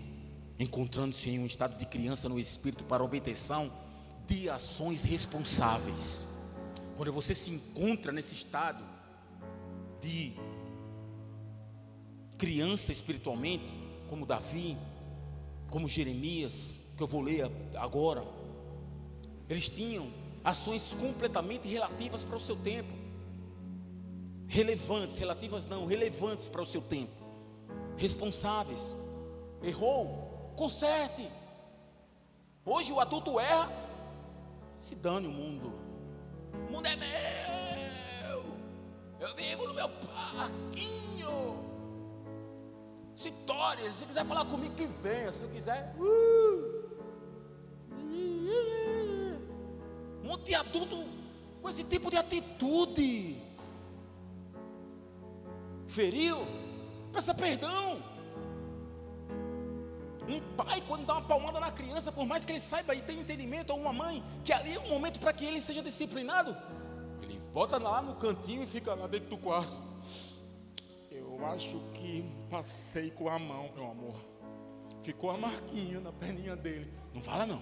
encontrando-se 0.58 1.30
em 1.30 1.38
um 1.38 1.46
estado 1.46 1.78
de 1.78 1.86
criança 1.86 2.28
no 2.28 2.38
espírito 2.38 2.84
para 2.84 3.02
obtenção 3.02 3.72
de 4.26 4.50
ações 4.50 5.04
responsáveis. 5.04 6.26
Quando 6.98 7.14
você 7.14 7.34
se 7.34 7.50
encontra 7.50 8.12
nesse 8.12 8.34
estado 8.34 8.84
de 10.02 10.34
criança 12.38 12.92
espiritualmente, 12.92 13.72
como 14.08 14.26
Davi, 14.26 14.76
como 15.70 15.88
Jeremias, 15.88 16.92
que 16.96 17.02
eu 17.02 17.06
vou 17.06 17.20
ler 17.20 17.50
agora, 17.74 18.24
eles 19.48 19.68
tinham 19.68 20.08
ações 20.44 20.94
completamente 20.94 21.66
relativas 21.68 22.24
para 22.24 22.36
o 22.36 22.40
seu 22.40 22.56
tempo. 22.56 22.92
Relevantes, 24.46 25.18
relativas 25.18 25.66
não, 25.66 25.86
relevantes 25.86 26.48
para 26.48 26.62
o 26.62 26.66
seu 26.66 26.80
tempo. 26.80 27.12
responsáveis. 27.96 28.94
Errou, 29.62 30.52
conserte. 30.54 31.28
Hoje 32.64 32.92
o 32.92 33.00
adulto 33.00 33.40
erra, 33.40 33.70
se 34.82 34.94
dane 34.94 35.26
o 35.26 35.30
mundo. 35.30 35.72
O 36.68 36.72
mundo 36.72 36.86
é 36.86 36.96
meu. 36.96 38.44
Eu 39.18 39.34
vivo 39.34 39.66
no 39.66 39.74
meu 39.74 39.88
parquinho. 39.88 41.05
Torne, 43.46 43.90
se 43.90 44.06
quiser 44.06 44.24
falar 44.24 44.44
comigo, 44.44 44.74
que 44.74 44.86
venha. 44.86 45.30
Se 45.30 45.38
não 45.38 45.48
quiser, 45.48 45.94
uh. 45.98 46.76
um 50.22 50.28
monte 50.28 50.46
de 50.46 50.54
adulto 50.54 51.04
com 51.62 51.68
esse 51.68 51.84
tipo 51.84 52.10
de 52.10 52.16
atitude. 52.16 53.36
Feriu, 55.86 56.38
peça 57.12 57.34
perdão. 57.34 58.02
Um 60.28 60.40
pai, 60.56 60.82
quando 60.88 61.06
dá 61.06 61.14
uma 61.14 61.22
palmada 61.22 61.60
na 61.60 61.70
criança, 61.70 62.10
por 62.10 62.26
mais 62.26 62.44
que 62.44 62.50
ele 62.50 62.60
saiba 62.60 62.94
e 62.94 63.00
tenha 63.00 63.20
entendimento, 63.20 63.72
ou 63.72 63.78
uma 63.78 63.92
mãe, 63.92 64.22
que 64.44 64.52
ali 64.52 64.74
é 64.74 64.80
um 64.80 64.88
momento 64.88 65.20
para 65.20 65.32
que 65.32 65.44
ele 65.44 65.60
seja 65.60 65.80
disciplinado, 65.82 66.56
ele 67.22 67.38
bota 67.52 67.78
lá 67.78 68.02
no 68.02 68.16
cantinho 68.16 68.64
e 68.64 68.66
fica 68.66 68.92
lá 68.94 69.06
dentro 69.06 69.30
do 69.30 69.38
quarto. 69.38 69.85
Eu 71.38 71.44
acho 71.46 71.78
que 71.92 72.24
passei 72.48 73.10
com 73.10 73.28
a 73.28 73.38
mão, 73.38 73.70
meu 73.74 73.90
amor. 73.90 74.16
Ficou 75.02 75.30
a 75.30 75.36
marquinha 75.36 76.00
na 76.00 76.10
perninha 76.10 76.56
dele. 76.56 76.90
Não 77.14 77.20
fala 77.20 77.44
não. 77.44 77.60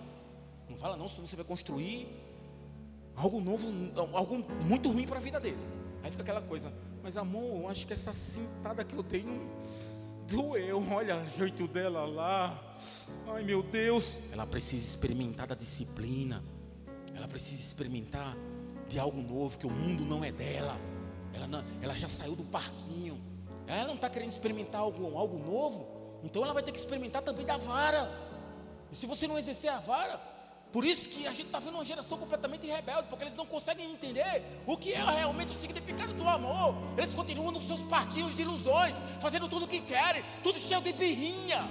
Não 0.69 0.77
fala 0.77 0.97
não, 0.97 1.09
senão 1.09 1.27
você 1.27 1.35
vai 1.35 1.45
construir 1.45 2.07
algo 3.17 3.41
novo, 3.41 3.69
algo 4.13 4.45
muito 4.65 4.91
ruim 4.91 5.07
para 5.07 5.19
a 5.19 5.21
vida 5.21 5.41
dele. 5.41 5.59
Aí 6.03 6.11
fica 6.11 6.23
aquela 6.23 6.41
coisa, 6.41 6.73
mas 7.03 7.17
amor, 7.17 7.63
eu 7.63 7.69
acho 7.69 7.87
que 7.87 7.93
essa 7.93 8.13
cintada 8.13 8.85
que 8.85 8.95
eu 8.95 9.03
tenho 9.03 9.51
doeu. 10.29 10.83
Olha 10.91 11.17
o 11.17 11.27
jeito 11.37 11.67
dela 11.67 12.07
lá. 12.07 12.75
Ai 13.27 13.43
meu 13.43 13.63
Deus. 13.63 14.17
Ela 14.33 14.47
precisa 14.47 14.85
experimentar 14.85 15.47
da 15.47 15.55
disciplina. 15.55 16.43
Ela 17.15 17.27
precisa 17.27 17.61
experimentar 17.61 18.37
de 18.89 18.99
algo 18.99 19.21
novo, 19.21 19.59
que 19.59 19.67
o 19.67 19.71
mundo 19.71 20.05
não 20.05 20.25
é 20.25 20.31
dela. 20.31 20.79
Ela, 21.33 21.49
não, 21.49 21.65
ela 21.83 21.95
já 21.99 22.09
saiu 22.09 22.37
do 22.37 22.45
parquinho. 22.45 23.21
Ela 23.67 23.89
não 23.89 23.95
está 23.95 24.11
querendo 24.11 24.31
experimentar 24.31 24.81
algo, 24.81 25.17
algo 25.17 25.39
novo. 25.39 25.87
Então 26.23 26.43
ela 26.43 26.55
vai 26.55 26.63
ter 26.63 26.73
que 26.73 26.79
experimentar 26.79 27.23
também 27.23 27.45
da 27.45 27.57
vara. 27.57 28.11
E 28.91 28.97
se 28.97 29.07
você 29.07 29.27
não 29.27 29.39
exercer 29.39 29.71
a 29.71 29.79
vara, 29.79 30.21
por 30.73 30.85
isso 30.85 31.09
que 31.09 31.27
a 31.27 31.31
gente 31.31 31.47
está 31.47 31.61
vendo 31.61 31.75
uma 31.75 31.85
geração 31.85 32.19
completamente 32.19 32.67
rebelde, 32.67 33.07
porque 33.09 33.23
eles 33.23 33.37
não 33.37 33.47
conseguem 33.47 33.93
entender 33.93 34.43
o 34.67 34.77
que 34.77 34.93
é 34.93 35.05
realmente 35.05 35.53
o 35.53 35.61
significado 35.61 36.13
do 36.15 36.29
amor. 36.29 36.75
Eles 36.99 37.15
continuam 37.15 37.53
nos 37.53 37.65
seus 37.65 37.81
parquinhos 37.83 38.35
de 38.35 38.43
ilusões, 38.43 38.97
fazendo 39.21 39.49
tudo 39.49 39.67
o 39.67 39.69
que 39.69 39.81
querem, 39.81 40.25
tudo 40.43 40.59
cheio 40.59 40.81
de 40.81 40.93
birrinha. 40.93 41.65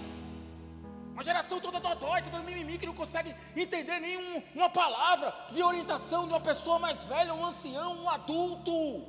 Uma 1.11 1.21
geração 1.21 1.59
toda 1.59 1.79
dodói, 1.79 2.21
toda 2.21 2.39
mimimi, 2.39 2.77
que 2.77 2.85
não 2.85 2.93
consegue 2.93 3.35
entender 3.55 3.99
nenhuma 3.99 4.69
palavra 4.69 5.35
de 5.51 5.61
orientação 5.61 6.25
de 6.25 6.33
uma 6.33 6.39
pessoa 6.39 6.79
mais 6.79 6.97
velha, 7.03 7.33
um 7.33 7.45
ancião, 7.45 8.03
um 8.03 8.09
adulto. 8.09 9.03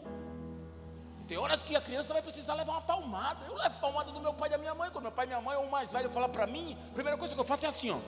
Tem 1.27 1.39
horas 1.39 1.63
que 1.63 1.75
a 1.75 1.81
criança 1.81 2.13
vai 2.13 2.21
precisar 2.21 2.55
levar 2.55 2.73
uma 2.73 2.83
palmada. 2.83 3.47
Eu 3.47 3.55
levo 3.55 3.77
palmada 3.79 4.13
do 4.13 4.21
meu 4.21 4.35
pai 4.35 4.49
e 4.49 4.53
da 4.53 4.59
minha 4.59 4.75
mãe. 4.75 4.91
Quando 4.91 5.05
meu 5.05 5.13
pai 5.13 5.25
e 5.25 5.29
minha 5.29 5.41
mãe 5.41 5.57
ou 5.57 5.65
o 5.65 5.71
mais 5.71 5.91
velho 5.91 6.11
falar 6.11 6.29
para 6.29 6.47
mim, 6.47 6.77
a 6.91 6.95
primeira 6.95 7.17
coisa 7.17 7.35
que 7.35 7.41
eu 7.41 7.45
faço 7.45 7.65
é 7.65 7.69
assim, 7.69 7.91
ó. 7.91 7.99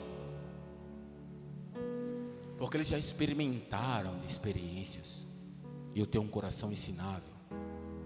Porque 2.59 2.76
eles 2.76 2.88
já 2.88 2.98
experimentaram 2.98 4.18
de 4.18 4.26
experiências. 4.26 5.24
E 5.94 6.00
eu 6.00 6.07
tenho 6.07 6.24
um 6.24 6.29
coração 6.29 6.70
ensinável. 6.70 7.35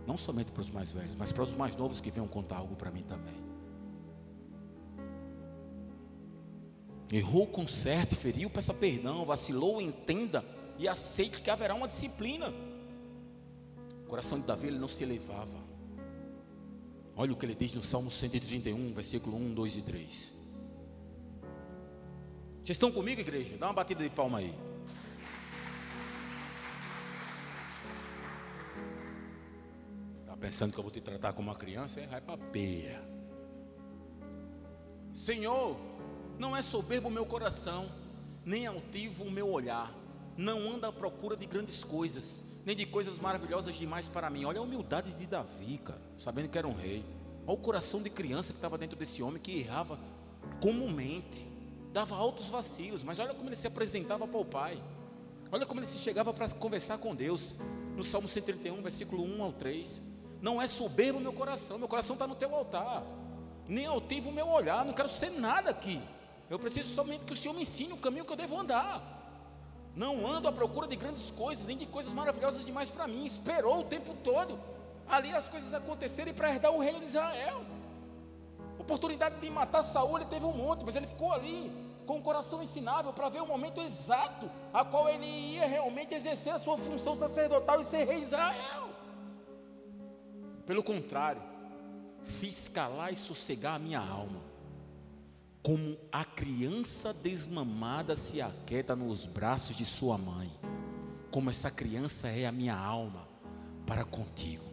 Não 0.06 0.16
somente 0.16 0.52
para 0.52 0.60
os 0.60 0.70
mais 0.70 0.92
velhos, 0.92 1.14
mas 1.16 1.32
para 1.32 1.42
os 1.42 1.54
mais 1.54 1.76
novos 1.76 2.00
que 2.00 2.10
venham 2.10 2.28
contar 2.28 2.56
algo 2.56 2.76
para 2.76 2.90
mim 2.90 3.02
também. 3.02 3.34
Errou, 7.12 7.48
conserte, 7.48 8.14
feriu, 8.14 8.48
peça 8.48 8.72
perdão, 8.72 9.24
vacilou, 9.24 9.80
entenda 9.80 10.44
e 10.78 10.86
aceite 10.86 11.42
que 11.42 11.50
haverá 11.50 11.74
uma 11.74 11.88
disciplina. 11.88 12.52
Coração 14.10 14.40
de 14.40 14.46
Davi 14.46 14.66
ele 14.66 14.78
não 14.78 14.88
se 14.88 15.04
elevava. 15.04 15.56
Olha 17.14 17.32
o 17.32 17.36
que 17.36 17.46
ele 17.46 17.54
diz 17.54 17.72
no 17.74 17.82
Salmo 17.82 18.10
131, 18.10 18.92
versículo 18.92 19.36
1, 19.36 19.54
2 19.54 19.76
e 19.76 19.82
3. 19.82 20.10
Vocês 22.56 22.70
estão 22.70 22.90
comigo, 22.90 23.20
igreja? 23.20 23.56
Dá 23.56 23.68
uma 23.68 23.72
batida 23.72 24.02
de 24.02 24.10
palma 24.10 24.38
aí. 24.38 24.52
Está 30.22 30.36
pensando 30.36 30.72
que 30.72 30.78
eu 30.80 30.82
vou 30.82 30.90
te 30.90 31.00
tratar 31.00 31.32
como 31.32 31.48
uma 31.48 31.56
criança? 31.56 32.00
Hein? 32.00 32.08
Vai 32.08 32.20
para 32.20 32.36
peia. 32.36 33.00
Senhor, 35.14 35.78
não 36.36 36.56
é 36.56 36.62
soberbo 36.62 37.06
o 37.06 37.12
meu 37.12 37.24
coração, 37.24 37.88
nem 38.44 38.66
altivo 38.66 39.22
o 39.22 39.30
meu 39.30 39.48
olhar. 39.48 39.94
Não 40.36 40.72
anda 40.72 40.88
à 40.88 40.92
procura 40.92 41.36
de 41.36 41.46
grandes 41.46 41.84
coisas, 41.84 42.44
nem 42.70 42.76
de 42.76 42.86
coisas 42.86 43.18
maravilhosas 43.18 43.74
demais 43.74 44.08
para 44.08 44.30
mim. 44.30 44.44
Olha 44.44 44.60
a 44.60 44.62
humildade 44.62 45.12
de 45.14 45.26
Davi, 45.26 45.78
cara, 45.78 46.00
sabendo 46.16 46.48
que 46.48 46.56
era 46.56 46.68
um 46.68 46.72
rei. 46.72 47.04
Olha 47.44 47.58
o 47.58 47.60
coração 47.60 48.00
de 48.00 48.08
criança 48.08 48.52
que 48.52 48.58
estava 48.58 48.78
dentro 48.78 48.96
desse 48.96 49.24
homem 49.24 49.42
que 49.42 49.58
errava 49.58 49.98
comumente 50.60 51.44
dava 51.92 52.14
altos 52.14 52.48
vacilos, 52.48 53.02
mas 53.02 53.18
olha 53.18 53.34
como 53.34 53.48
ele 53.48 53.56
se 53.56 53.66
apresentava 53.66 54.24
para 54.28 54.38
o 54.38 54.44
Pai. 54.44 54.80
Olha 55.50 55.66
como 55.66 55.80
ele 55.80 55.88
se 55.88 55.98
chegava 55.98 56.32
para 56.32 56.48
conversar 56.50 56.98
com 56.98 57.12
Deus. 57.12 57.56
No 57.96 58.04
Salmo 58.04 58.28
131, 58.28 58.80
versículo 58.82 59.24
1 59.24 59.42
ao 59.42 59.52
3. 59.52 60.00
Não 60.40 60.62
é 60.62 60.68
soberbo 60.68 61.18
meu 61.18 61.32
coração, 61.32 61.76
meu 61.76 61.88
coração 61.88 62.14
está 62.14 62.24
no 62.24 62.36
teu 62.36 62.54
altar. 62.54 63.02
Nem 63.66 63.86
altivo 63.86 64.30
o 64.30 64.32
meu 64.32 64.46
olhar, 64.46 64.84
não 64.84 64.92
quero 64.92 65.08
ser 65.08 65.30
nada 65.30 65.70
aqui. 65.70 66.00
Eu 66.48 66.56
preciso 66.56 66.88
somente 66.94 67.24
que 67.24 67.32
o 67.32 67.36
Senhor 67.36 67.52
me 67.52 67.62
ensine 67.62 67.92
o 67.92 67.96
caminho 67.96 68.24
que 68.24 68.32
eu 68.32 68.36
devo 68.36 68.60
andar. 68.60 69.19
Não 70.02 70.26
ando 70.26 70.48
à 70.48 70.52
procura 70.52 70.86
de 70.86 70.96
grandes 70.96 71.30
coisas, 71.30 71.66
nem 71.66 71.76
de 71.76 71.84
coisas 71.84 72.14
maravilhosas 72.14 72.64
demais 72.64 72.90
para 72.90 73.06
mim. 73.06 73.26
Esperou 73.26 73.80
o 73.80 73.84
tempo 73.84 74.14
todo. 74.24 74.58
Ali 75.06 75.30
as 75.34 75.46
coisas 75.46 75.74
acontecerem 75.74 76.32
para 76.32 76.48
herdar 76.48 76.72
o 76.72 76.80
reino 76.80 77.00
de 77.00 77.04
Israel. 77.04 77.60
Oportunidade 78.78 79.38
de 79.40 79.50
matar 79.50 79.82
Saul, 79.82 80.16
ele 80.16 80.24
teve 80.24 80.46
um 80.46 80.54
monte, 80.54 80.86
mas 80.86 80.96
ele 80.96 81.06
ficou 81.06 81.30
ali 81.34 81.70
com 82.06 82.16
o 82.16 82.22
coração 82.22 82.62
ensinável 82.62 83.12
para 83.12 83.28
ver 83.28 83.42
o 83.42 83.46
momento 83.46 83.78
exato 83.82 84.50
a 84.72 84.82
qual 84.86 85.06
ele 85.06 85.26
ia 85.26 85.66
realmente 85.66 86.14
exercer 86.14 86.54
a 86.54 86.58
sua 86.58 86.78
função 86.78 87.18
sacerdotal 87.18 87.78
e 87.82 87.84
ser 87.84 88.04
rei 88.04 88.20
de 88.20 88.24
Israel. 88.24 88.88
Pelo 90.64 90.82
contrário, 90.82 91.42
fiz 92.24 92.68
calar 92.68 93.12
e 93.12 93.16
sossegar 93.16 93.74
a 93.74 93.78
minha 93.78 94.00
alma, 94.00 94.40
como 95.62 95.96
a 96.10 96.24
criança 96.24 97.12
desmamada 97.12 98.16
se 98.16 98.40
aquieta 98.40 98.96
nos 98.96 99.26
braços 99.26 99.76
de 99.76 99.84
sua 99.84 100.16
mãe, 100.16 100.50
como 101.30 101.50
essa 101.50 101.70
criança 101.70 102.28
é 102.28 102.46
a 102.46 102.52
minha 102.52 102.74
alma 102.74 103.28
para 103.86 104.04
contigo. 104.04 104.64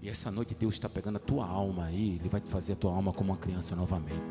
E 0.00 0.08
essa 0.08 0.30
noite 0.30 0.54
Deus 0.54 0.74
está 0.74 0.88
pegando 0.88 1.16
a 1.16 1.20
tua 1.20 1.46
alma 1.46 1.86
aí, 1.86 2.16
Ele 2.20 2.28
vai 2.28 2.40
te 2.40 2.48
fazer 2.48 2.74
a 2.74 2.76
tua 2.76 2.92
alma 2.92 3.12
como 3.12 3.32
uma 3.32 3.38
criança 3.38 3.74
novamente. 3.74 4.22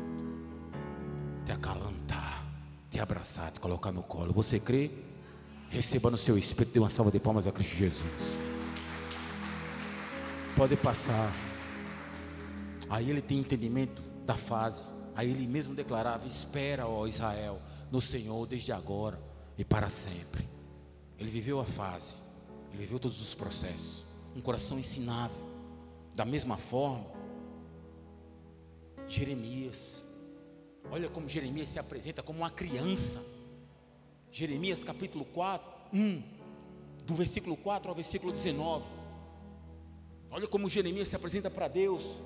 Te 1.44 1.52
acalantar, 1.52 2.46
te 2.90 2.98
abraçar, 2.98 3.52
te 3.52 3.60
colocar 3.60 3.92
no 3.92 4.02
colo. 4.02 4.32
Você 4.32 4.58
crê? 4.58 4.90
Receba 5.68 6.10
no 6.10 6.16
seu 6.16 6.38
espírito, 6.38 6.72
dê 6.72 6.78
uma 6.78 6.90
salva 6.90 7.10
de 7.10 7.18
palmas 7.20 7.46
a 7.46 7.52
Cristo 7.52 7.74
Jesus. 7.74 8.02
Pode 10.56 10.76
passar. 10.76 11.30
Aí 12.88 13.10
ele 13.10 13.20
tem 13.20 13.38
entendimento 13.38 14.00
da 14.24 14.34
fase. 14.34 14.95
Aí 15.16 15.30
ele 15.30 15.46
mesmo 15.46 15.74
declarava: 15.74 16.26
Espera, 16.26 16.86
ó 16.86 17.06
Israel, 17.06 17.60
no 17.90 18.02
Senhor 18.02 18.46
desde 18.46 18.70
agora 18.70 19.18
e 19.56 19.64
para 19.64 19.88
sempre. 19.88 20.46
Ele 21.18 21.30
viveu 21.30 21.58
a 21.58 21.64
fase, 21.64 22.14
ele 22.70 22.82
viveu 22.82 23.00
todos 23.00 23.20
os 23.20 23.34
processos. 23.34 24.04
Um 24.36 24.42
coração 24.42 24.78
ensinável 24.78 25.46
da 26.14 26.26
mesma 26.26 26.58
forma, 26.58 27.06
Jeremias, 29.06 30.02
olha 30.90 31.08
como 31.08 31.28
Jeremias 31.28 31.70
se 31.70 31.78
apresenta 31.78 32.22
como 32.22 32.40
uma 32.40 32.50
criança. 32.50 33.24
Jeremias 34.30 34.84
capítulo 34.84 35.24
4, 35.24 35.66
1, 35.94 36.22
do 37.06 37.14
versículo 37.14 37.56
4 37.56 37.88
ao 37.88 37.94
versículo 37.94 38.32
19. 38.32 38.84
Olha 40.30 40.46
como 40.46 40.68
Jeremias 40.68 41.08
se 41.08 41.16
apresenta 41.16 41.50
para 41.50 41.68
Deus. 41.68 42.18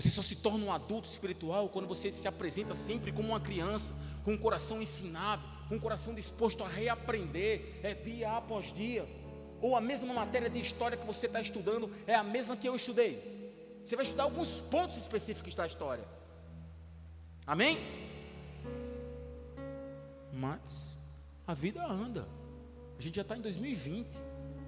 Você 0.00 0.08
só 0.08 0.22
se 0.22 0.36
torna 0.36 0.64
um 0.64 0.72
adulto 0.72 1.08
espiritual 1.08 1.68
quando 1.68 1.86
você 1.86 2.10
se 2.10 2.26
apresenta 2.26 2.74
sempre 2.74 3.12
como 3.12 3.28
uma 3.28 3.40
criança, 3.40 3.94
com 4.24 4.32
um 4.32 4.38
coração 4.38 4.80
ensinável, 4.80 5.46
com 5.68 5.74
um 5.74 5.80
coração 5.80 6.14
disposto 6.14 6.64
a 6.64 6.68
reaprender, 6.68 7.80
é 7.82 7.92
dia 7.92 8.36
após 8.36 8.72
dia 8.74 9.06
ou 9.60 9.76
a 9.76 9.80
mesma 9.80 10.12
matéria 10.14 10.48
de 10.48 10.58
história 10.58 10.96
que 10.96 11.06
você 11.06 11.26
está 11.26 11.40
estudando 11.40 11.92
é 12.06 12.14
a 12.14 12.24
mesma 12.24 12.56
que 12.56 12.68
eu 12.68 12.74
estudei. 12.74 13.82
Você 13.84 13.94
vai 13.94 14.04
estudar 14.04 14.24
alguns 14.24 14.60
pontos 14.60 14.96
específicos 14.96 15.54
da 15.54 15.66
história. 15.66 16.04
Amém? 17.46 17.78
Mas 20.32 20.98
a 21.46 21.54
vida 21.54 21.84
anda. 21.84 22.26
A 22.98 23.02
gente 23.02 23.16
já 23.16 23.22
está 23.22 23.36
em 23.36 23.40
2020. 23.40 24.18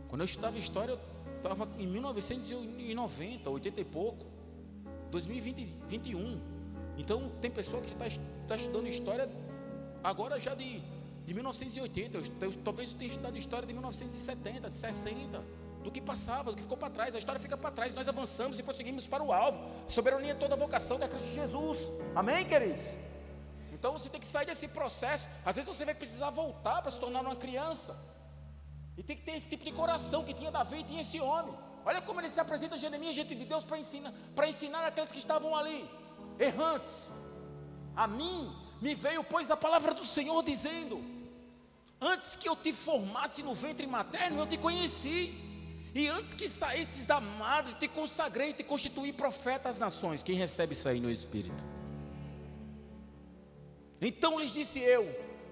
Quando 0.08 0.20
eu 0.20 0.26
estudava 0.26 0.58
história, 0.58 0.92
eu 0.92 1.36
estava 1.36 1.68
em 1.78 1.86
1990, 1.86 3.48
80 3.48 3.80
e 3.80 3.84
pouco. 3.84 4.31
2021. 5.12 6.40
Então, 6.96 7.30
tem 7.40 7.50
pessoa 7.50 7.82
que 7.82 7.92
está 7.92 8.06
tá 8.48 8.56
estudando 8.56 8.88
história 8.88 9.28
agora 10.02 10.40
já 10.40 10.54
de, 10.54 10.82
de 11.24 11.34
1980. 11.34 12.16
Eu, 12.16 12.22
eu, 12.40 12.52
talvez 12.64 12.92
eu 12.92 12.98
tenha 12.98 13.10
estudado 13.10 13.36
história 13.36 13.66
de 13.66 13.72
1970, 13.74 14.70
de 14.70 14.74
60, 14.74 15.44
do 15.84 15.90
que 15.90 16.00
passava, 16.00 16.50
do 16.50 16.56
que 16.56 16.62
ficou 16.62 16.78
para 16.78 16.90
trás. 16.90 17.14
A 17.14 17.18
história 17.18 17.40
fica 17.40 17.56
para 17.56 17.70
trás. 17.70 17.94
Nós 17.94 18.08
avançamos 18.08 18.58
e 18.58 18.62
prosseguimos 18.62 19.06
para 19.06 19.22
o 19.22 19.30
alvo. 19.32 19.58
Soberania 19.86 20.34
toda 20.34 20.54
a 20.54 20.58
vocação 20.58 20.98
da 20.98 21.06
Cristo 21.06 21.34
Jesus. 21.34 21.90
Amém, 22.14 22.46
queridos? 22.46 22.84
Então 23.70 23.92
você 23.92 24.08
tem 24.08 24.20
que 24.20 24.26
sair 24.26 24.46
desse 24.46 24.68
processo. 24.68 25.28
Às 25.44 25.56
vezes 25.56 25.68
você 25.68 25.84
vai 25.84 25.94
precisar 25.94 26.30
voltar 26.30 26.80
para 26.80 26.90
se 26.90 26.98
tornar 26.98 27.20
uma 27.20 27.36
criança. 27.36 27.94
E 28.96 29.02
tem 29.02 29.16
que 29.16 29.22
ter 29.22 29.32
esse 29.32 29.48
tipo 29.48 29.64
de 29.64 29.72
coração 29.72 30.24
que 30.24 30.32
tinha 30.32 30.50
Davi 30.50 30.80
e 30.80 30.84
tinha 30.84 31.02
esse 31.02 31.20
homem. 31.20 31.54
Olha 31.84 32.00
como 32.00 32.20
ele 32.20 32.30
se 32.30 32.40
apresenta 32.40 32.78
Jeremias, 32.78 33.14
gente 33.14 33.34
de 33.34 33.44
Deus, 33.44 33.64
para 33.64 33.78
ensinar, 33.78 34.12
para 34.34 34.48
ensinar 34.48 34.84
aqueles 34.84 35.10
que 35.10 35.18
estavam 35.18 35.54
ali, 35.56 35.88
errantes. 36.38 37.10
A 37.96 38.06
mim 38.06 38.54
me 38.80 38.94
veio, 38.94 39.24
pois, 39.24 39.50
a 39.50 39.56
palavra 39.56 39.92
do 39.92 40.04
Senhor 40.04 40.42
dizendo: 40.42 41.02
Antes 42.00 42.36
que 42.36 42.48
eu 42.48 42.56
te 42.56 42.72
formasse 42.72 43.42
no 43.42 43.54
ventre 43.54 43.86
materno, 43.86 44.40
eu 44.40 44.46
te 44.46 44.56
conheci. 44.56 45.34
E 45.94 46.08
antes 46.08 46.32
que 46.32 46.48
saísses 46.48 47.04
da 47.04 47.20
madre, 47.20 47.74
te 47.74 47.86
consagrei 47.86 48.50
e 48.50 48.54
te 48.54 48.64
constituí 48.64 49.12
profeta 49.12 49.68
às 49.68 49.78
nações. 49.78 50.22
Quem 50.22 50.36
recebe 50.36 50.72
isso 50.72 50.88
aí 50.88 51.00
no 51.00 51.10
Espírito? 51.10 51.62
Então 54.00 54.40
lhes 54.40 54.52
disse 54.52 54.80
eu: 54.80 55.08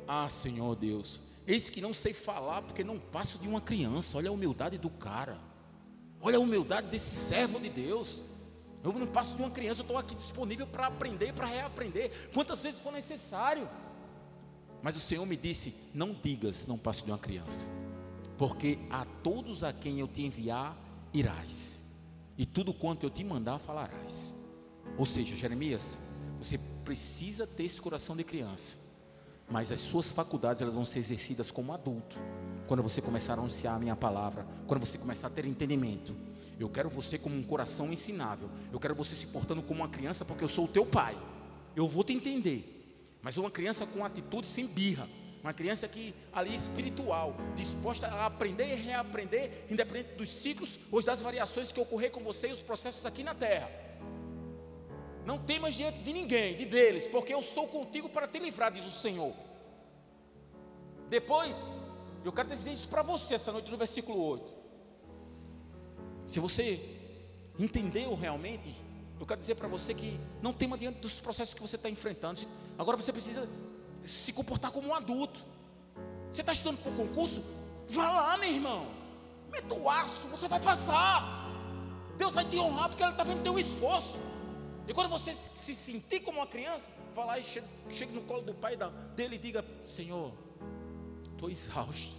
Ah, 0.08 0.28
Senhor 0.28 0.74
Deus, 0.76 1.20
eis 1.46 1.68
que 1.68 1.80
não 1.80 1.92
sei 1.92 2.12
falar, 2.12 2.62
porque 2.62 2.82
não 2.82 2.98
passo 2.98 3.38
de 3.38 3.48
uma 3.48 3.60
criança. 3.60 4.16
Olha 4.16 4.30
a 4.30 4.32
humildade 4.32 4.78
do 4.78 4.90
cara. 4.90 5.49
Olha 6.20 6.36
a 6.36 6.40
humildade 6.40 6.88
desse 6.88 7.14
servo 7.14 7.58
de 7.58 7.68
Deus. 7.68 8.22
Eu 8.82 8.92
não 8.92 9.06
passo 9.06 9.34
de 9.34 9.42
uma 9.42 9.50
criança, 9.50 9.80
eu 9.80 9.84
estou 9.84 9.98
aqui 9.98 10.14
disponível 10.14 10.66
para 10.66 10.86
aprender 10.86 11.28
e 11.28 11.32
para 11.32 11.46
reaprender, 11.46 12.30
quantas 12.32 12.62
vezes 12.62 12.80
for 12.80 12.92
necessário. 12.92 13.68
Mas 14.82 14.96
o 14.96 15.00
Senhor 15.00 15.24
me 15.26 15.36
disse: 15.36 15.74
Não 15.94 16.14
digas, 16.14 16.66
não 16.66 16.78
passo 16.78 17.04
de 17.04 17.10
uma 17.10 17.18
criança, 17.18 17.66
porque 18.38 18.78
a 18.88 19.04
todos 19.22 19.62
a 19.62 19.72
quem 19.72 20.00
eu 20.00 20.08
te 20.08 20.22
enviar 20.22 20.76
irás, 21.12 21.80
e 22.38 22.46
tudo 22.46 22.72
quanto 22.72 23.04
eu 23.04 23.10
te 23.10 23.22
mandar 23.22 23.58
falarás. 23.58 24.32
Ou 24.96 25.04
seja, 25.04 25.36
Jeremias, 25.36 25.98
você 26.38 26.58
precisa 26.84 27.46
ter 27.46 27.64
esse 27.64 27.80
coração 27.80 28.16
de 28.16 28.24
criança, 28.24 28.76
mas 29.50 29.72
as 29.72 29.80
suas 29.80 30.12
faculdades 30.12 30.62
elas 30.62 30.74
vão 30.74 30.84
ser 30.84 31.00
exercidas 31.00 31.50
como 31.50 31.72
adulto 31.72 32.16
quando 32.68 32.84
você 32.84 33.02
começar 33.02 33.32
a 33.32 33.36
anunciar 33.36 33.74
a 33.74 33.78
minha 33.80 33.96
palavra, 33.96 34.46
quando 34.68 34.78
você 34.78 34.96
começar 34.96 35.26
a 35.26 35.30
ter 35.30 35.44
entendimento. 35.44 36.14
Eu 36.56 36.68
quero 36.68 36.88
você 36.88 37.18
como 37.18 37.34
um 37.34 37.42
coração 37.42 37.92
ensinável. 37.92 38.48
Eu 38.72 38.78
quero 38.78 38.94
você 38.94 39.16
se 39.16 39.26
portando 39.26 39.60
como 39.60 39.80
uma 39.80 39.88
criança, 39.88 40.24
porque 40.24 40.44
eu 40.44 40.48
sou 40.48 40.66
o 40.66 40.68
teu 40.68 40.86
pai. 40.86 41.18
Eu 41.74 41.88
vou 41.88 42.04
te 42.04 42.12
entender. 42.12 43.18
Mas 43.22 43.36
uma 43.38 43.50
criança 43.50 43.86
com 43.86 44.04
atitude 44.04 44.46
sem 44.46 44.68
birra. 44.68 45.08
Uma 45.42 45.52
criança 45.52 45.88
que 45.88 46.14
ali 46.32 46.54
espiritual, 46.54 47.34
disposta 47.56 48.06
a 48.06 48.26
aprender 48.26 48.72
e 48.72 48.74
reaprender, 48.74 49.64
independente 49.70 50.14
dos 50.14 50.28
ciclos 50.28 50.78
ou 50.92 51.02
das 51.02 51.20
variações 51.20 51.72
que 51.72 51.80
ocorrer 51.80 52.10
com 52.10 52.22
você 52.22 52.50
e 52.50 52.52
os 52.52 52.62
processos 52.62 53.06
aqui 53.06 53.24
na 53.24 53.34
terra. 53.34 53.68
Não 55.24 55.38
temas 55.38 55.74
diante 55.74 55.98
de 56.02 56.12
ninguém, 56.12 56.56
de 56.56 56.64
deles, 56.64 57.06
porque 57.06 57.32
eu 57.32 57.42
sou 57.42 57.68
contigo 57.68 58.08
para 58.08 58.26
te 58.26 58.38
livrar, 58.38 58.72
diz 58.72 58.86
o 58.86 58.90
Senhor. 58.90 59.34
Depois, 61.08 61.70
eu 62.24 62.32
quero 62.32 62.48
dizer 62.48 62.72
isso 62.72 62.88
para 62.88 63.02
você 63.02 63.34
essa 63.34 63.52
noite 63.52 63.70
no 63.70 63.76
versículo 63.76 64.22
8. 64.22 64.54
Se 66.26 66.38
você 66.38 66.80
entendeu 67.58 68.14
realmente, 68.14 68.74
eu 69.18 69.26
quero 69.26 69.40
dizer 69.40 69.56
para 69.56 69.68
você 69.68 69.92
que 69.92 70.18
não 70.40 70.52
tema 70.52 70.78
diante 70.78 71.00
dos 71.00 71.20
processos 71.20 71.54
que 71.54 71.60
você 71.60 71.76
está 71.76 71.90
enfrentando. 71.90 72.40
Agora 72.78 72.96
você 72.96 73.12
precisa 73.12 73.48
se 74.04 74.32
comportar 74.32 74.70
como 74.70 74.88
um 74.88 74.94
adulto. 74.94 75.44
Você 76.32 76.40
está 76.40 76.52
estudando 76.52 76.78
para 76.78 76.92
o 76.92 76.96
concurso? 76.96 77.42
Vá 77.88 78.10
lá, 78.10 78.38
meu 78.38 78.48
irmão. 78.48 78.86
Meta 79.50 79.74
o 79.74 79.90
aço, 79.90 80.28
você 80.30 80.46
vai 80.46 80.60
passar. 80.60 81.50
Deus 82.16 82.34
vai 82.34 82.44
te 82.44 82.56
honrar 82.56 82.88
porque 82.88 83.02
Ele 83.02 83.12
está 83.12 83.24
vendo 83.24 83.42
teu 83.42 83.58
esforço. 83.58 84.20
E 84.90 84.92
quando 84.92 85.08
você 85.08 85.32
se 85.32 85.72
sentir 85.72 86.18
como 86.18 86.40
uma 86.40 86.48
criança, 86.48 86.90
vá 87.14 87.24
lá 87.24 87.38
e 87.38 87.44
chegue, 87.44 87.68
chegue 87.90 88.12
no 88.12 88.22
colo 88.22 88.42
do 88.42 88.52
pai 88.52 88.76
dele 89.14 89.36
e 89.36 89.38
diga: 89.38 89.64
Senhor, 89.86 90.32
estou 91.30 91.48
exausto, 91.48 92.16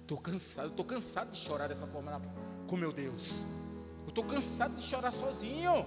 estou 0.00 0.16
cansado, 0.16 0.68
estou 0.70 0.84
cansado 0.86 1.30
de 1.30 1.36
chorar 1.36 1.68
dessa 1.68 1.86
forma 1.86 2.22
com 2.66 2.74
meu 2.74 2.90
Deus. 2.90 3.44
Eu 4.04 4.08
estou 4.08 4.24
cansado 4.24 4.76
de 4.76 4.82
chorar 4.82 5.12
sozinho, 5.12 5.84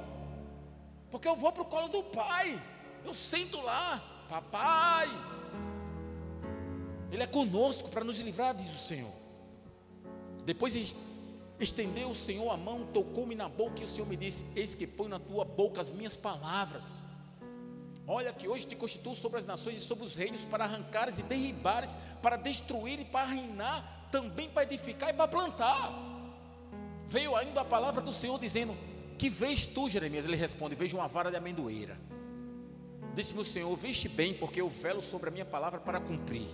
porque 1.09 1.27
eu 1.27 1.35
vou 1.35 1.51
para 1.51 1.63
o 1.63 1.65
colo 1.65 1.87
do 1.87 2.03
Pai. 2.03 2.61
Eu 3.03 3.15
sento 3.15 3.59
lá, 3.61 4.27
papai. 4.29 5.07
Ele 7.11 7.23
é 7.23 7.27
conosco 7.27 7.89
para 7.89 8.03
nos 8.03 8.19
livrar, 8.19 8.53
diz 8.53 8.71
o 8.71 8.77
Senhor. 8.77 9.11
Depois 10.45 10.75
estendeu 11.59 12.09
o 12.09 12.15
Senhor 12.15 12.49
a 12.49 12.57
mão, 12.57 12.87
tocou-me 12.93 13.35
na 13.35 13.49
boca 13.49 13.81
e 13.81 13.85
o 13.85 13.87
Senhor 13.87 14.07
me 14.07 14.15
disse: 14.15 14.45
Eis 14.55 14.73
que 14.73 14.87
põe 14.87 15.07
na 15.07 15.19
tua 15.19 15.43
boca 15.43 15.81
as 15.81 15.91
minhas 15.91 16.15
palavras. 16.15 17.03
Olha 18.07 18.33
que 18.33 18.47
hoje 18.47 18.65
te 18.65 18.75
constituo 18.75 19.15
sobre 19.15 19.37
as 19.37 19.45
nações 19.45 19.77
e 19.77 19.81
sobre 19.81 20.03
os 20.03 20.15
reinos 20.15 20.43
para 20.43 20.63
arrancares 20.63 21.19
e 21.19 21.23
derribares, 21.23 21.95
para 22.21 22.37
destruir 22.37 22.99
e 22.99 23.05
para 23.05 23.27
reinar, 23.27 24.07
também 24.11 24.49
para 24.49 24.63
edificar 24.63 25.11
e 25.11 25.13
para 25.13 25.27
plantar. 25.27 25.93
Veio 27.07 27.35
ainda 27.35 27.61
a 27.61 27.65
palavra 27.65 28.01
do 28.01 28.11
Senhor 28.11 28.39
dizendo: 28.39 28.75
Que 29.17 29.29
vês 29.29 29.65
tu, 29.65 29.89
Jeremias? 29.89 30.25
Ele 30.25 30.35
responde: 30.35 30.75
Vejo 30.75 30.97
uma 30.97 31.07
vara 31.07 31.29
de 31.29 31.37
amendoeira. 31.37 31.99
Disse-me 33.13 33.41
o 33.41 33.45
Senhor: 33.45 33.75
Veste 33.75 34.07
bem, 34.07 34.33
porque 34.33 34.61
eu 34.61 34.69
velo 34.69 35.01
sobre 35.01 35.29
a 35.29 35.31
minha 35.31 35.45
palavra 35.45 35.79
para 35.79 35.99
cumprir. 35.99 36.47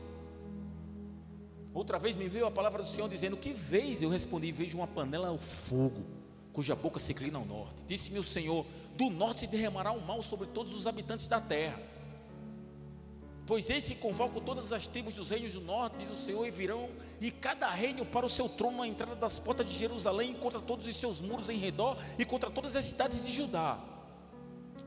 Outra 1.75 1.99
vez 1.99 2.15
me 2.15 2.27
veio 2.27 2.47
a 2.47 2.51
palavra 2.51 2.81
do 2.81 2.87
Senhor 2.87 3.07
dizendo: 3.07 3.37
Que 3.37 3.53
vês? 3.53 4.01
Eu 4.01 4.09
respondi: 4.09 4.51
Vejo 4.51 4.77
uma 4.77 4.87
panela 4.87 5.27
ao 5.27 5.37
fogo 5.37 6.03
cuja 6.55 6.73
boca 6.73 6.97
se 6.97 7.11
inclina 7.11 7.37
ao 7.37 7.45
norte. 7.45 7.83
Disse-me 7.85 8.17
o 8.17 8.23
Senhor: 8.23 8.65
Do 8.95 9.09
norte 9.09 9.41
se 9.41 9.47
derramará 9.47 9.91
o 9.91 9.99
mal 9.99 10.23
sobre 10.23 10.47
todos 10.47 10.73
os 10.73 10.87
habitantes 10.87 11.27
da 11.27 11.41
terra. 11.41 11.77
Pois 13.45 13.69
eis 13.69 13.87
que 13.87 13.95
convoco 13.95 14.39
todas 14.41 14.71
as 14.71 14.87
tribos 14.87 15.13
dos 15.13 15.29
reinos 15.29 15.53
do 15.53 15.61
norte, 15.61 15.97
diz 15.99 16.09
o 16.09 16.15
Senhor, 16.15 16.47
e 16.47 16.49
virão, 16.49 16.89
e 17.21 17.29
cada 17.29 17.69
reino 17.69 18.03
para 18.05 18.25
o 18.25 18.29
seu 18.29 18.49
trono 18.49 18.77
na 18.77 18.87
entrada 18.87 19.15
das 19.15 19.37
portas 19.37 19.67
de 19.67 19.77
Jerusalém, 19.77 20.33
contra 20.33 20.59
todos 20.59 20.87
os 20.87 20.95
seus 20.95 21.19
muros 21.19 21.49
em 21.49 21.57
redor, 21.57 21.97
e 22.17 22.25
contra 22.25 22.49
todas 22.49 22.75
as 22.75 22.85
cidades 22.85 23.23
de 23.23 23.31
Judá. 23.31 23.77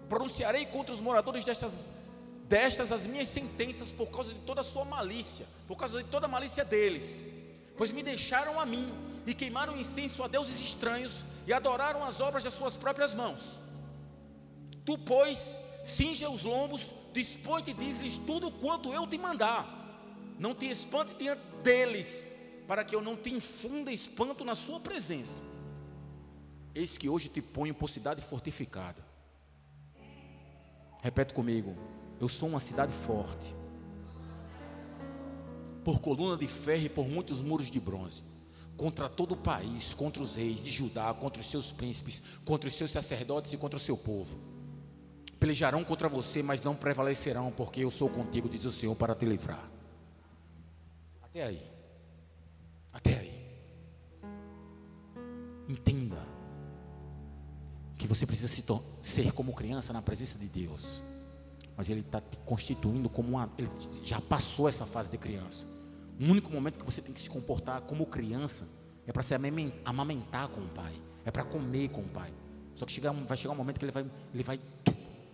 Pronunciarei 0.08 0.64
contra 0.66 0.92
os 0.92 1.00
moradores 1.00 1.44
destas, 1.44 1.90
destas 2.48 2.90
as 2.90 3.06
minhas 3.06 3.28
sentenças 3.28 3.92
por 3.92 4.06
causa 4.06 4.32
de 4.32 4.40
toda 4.40 4.62
a 4.62 4.64
sua 4.64 4.84
malícia, 4.84 5.46
por 5.66 5.76
causa 5.76 6.02
de 6.02 6.08
toda 6.08 6.26
a 6.26 6.28
malícia 6.28 6.64
deles. 6.64 7.26
Pois 7.76 7.92
me 7.92 8.02
deixaram 8.02 8.58
a 8.58 8.66
mim, 8.66 8.90
e 9.26 9.34
queimaram 9.34 9.76
incenso 9.76 10.22
a 10.22 10.28
deuses 10.28 10.60
estranhos, 10.60 11.24
e 11.46 11.52
adoraram 11.52 12.02
as 12.02 12.18
obras 12.18 12.44
das 12.44 12.54
suas 12.54 12.74
próprias 12.74 13.14
mãos. 13.14 13.58
Tu, 14.84 14.96
pois, 14.98 15.58
cinja 15.84 16.30
os 16.30 16.44
lombos, 16.44 16.94
dispõe-te 17.12 17.70
e 17.70 17.74
diz-lhes 17.74 18.18
tudo 18.18 18.50
quanto 18.50 18.92
eu 18.92 19.06
te 19.06 19.18
mandar. 19.18 19.76
Não 20.38 20.54
te 20.54 20.68
espante 20.70 21.14
diante 21.14 21.42
deles, 21.62 22.32
para 22.66 22.84
que 22.84 22.94
eu 22.94 23.02
não 23.02 23.16
te 23.16 23.30
infunda 23.30 23.92
espanto 23.92 24.44
na 24.44 24.54
sua 24.54 24.80
presença. 24.80 25.42
Eis 26.74 26.96
que 26.96 27.08
hoje 27.08 27.28
te 27.28 27.42
ponho 27.42 27.74
por 27.74 27.90
cidade 27.90 28.22
fortificada. 28.22 29.04
Repete 31.02 31.34
comigo: 31.34 31.76
Eu 32.20 32.28
sou 32.28 32.48
uma 32.48 32.60
cidade 32.60 32.92
forte, 33.06 33.54
por 35.84 36.00
coluna 36.00 36.36
de 36.36 36.46
ferro 36.46 36.84
e 36.84 36.88
por 36.88 37.08
muitos 37.08 37.40
muros 37.40 37.70
de 37.70 37.80
bronze 37.80 38.22
contra 38.78 39.08
todo 39.08 39.32
o 39.32 39.36
país, 39.36 39.92
contra 39.92 40.22
os 40.22 40.36
reis 40.36 40.62
de 40.62 40.70
Judá, 40.70 41.12
contra 41.12 41.40
os 41.40 41.50
seus 41.50 41.72
príncipes, 41.72 42.22
contra 42.44 42.68
os 42.68 42.74
seus 42.76 42.92
sacerdotes 42.92 43.52
e 43.52 43.56
contra 43.56 43.76
o 43.76 43.80
seu 43.80 43.96
povo. 43.96 44.38
Pelejarão 45.40 45.82
contra 45.82 46.08
você, 46.08 46.42
mas 46.44 46.62
não 46.62 46.76
prevalecerão, 46.76 47.50
porque 47.50 47.80
eu 47.80 47.90
sou 47.90 48.08
contigo, 48.08 48.48
diz 48.48 48.64
o 48.64 48.72
Senhor, 48.72 48.94
para 48.94 49.16
te 49.16 49.26
livrar. 49.26 49.68
Até 51.20 51.42
aí. 51.42 51.62
Até 52.92 53.18
aí. 53.18 53.46
Entenda 55.68 56.24
que 57.96 58.06
você 58.06 58.24
precisa 58.24 58.48
se 58.48 58.64
ser 59.02 59.32
como 59.32 59.52
criança 59.54 59.92
na 59.92 60.00
presença 60.00 60.38
de 60.38 60.46
Deus. 60.46 61.02
Mas 61.78 61.88
Ele 61.88 62.00
está 62.00 62.20
te 62.20 62.36
constituindo 62.38 63.08
como 63.08 63.28
uma. 63.28 63.48
Ele 63.56 63.68
já 64.02 64.20
passou 64.20 64.68
essa 64.68 64.84
fase 64.84 65.12
de 65.12 65.16
criança. 65.16 65.64
O 66.20 66.24
único 66.24 66.50
momento 66.50 66.76
que 66.76 66.84
você 66.84 67.00
tem 67.00 67.14
que 67.14 67.20
se 67.20 67.30
comportar 67.30 67.80
como 67.82 68.04
criança 68.04 68.66
é 69.06 69.12
para 69.12 69.22
se 69.22 69.32
amamentar 69.84 70.48
com 70.48 70.60
o 70.60 70.68
pai, 70.68 70.92
é 71.24 71.30
para 71.30 71.44
comer 71.44 71.90
com 71.90 72.00
o 72.00 72.08
pai. 72.08 72.34
Só 72.74 72.84
que 72.84 72.90
chega, 72.90 73.12
vai 73.12 73.36
chegar 73.36 73.54
um 73.54 73.56
momento 73.56 73.78
que 73.78 73.84
ele 73.84 73.92
vai, 73.92 74.10
ele 74.34 74.42
vai 74.42 74.60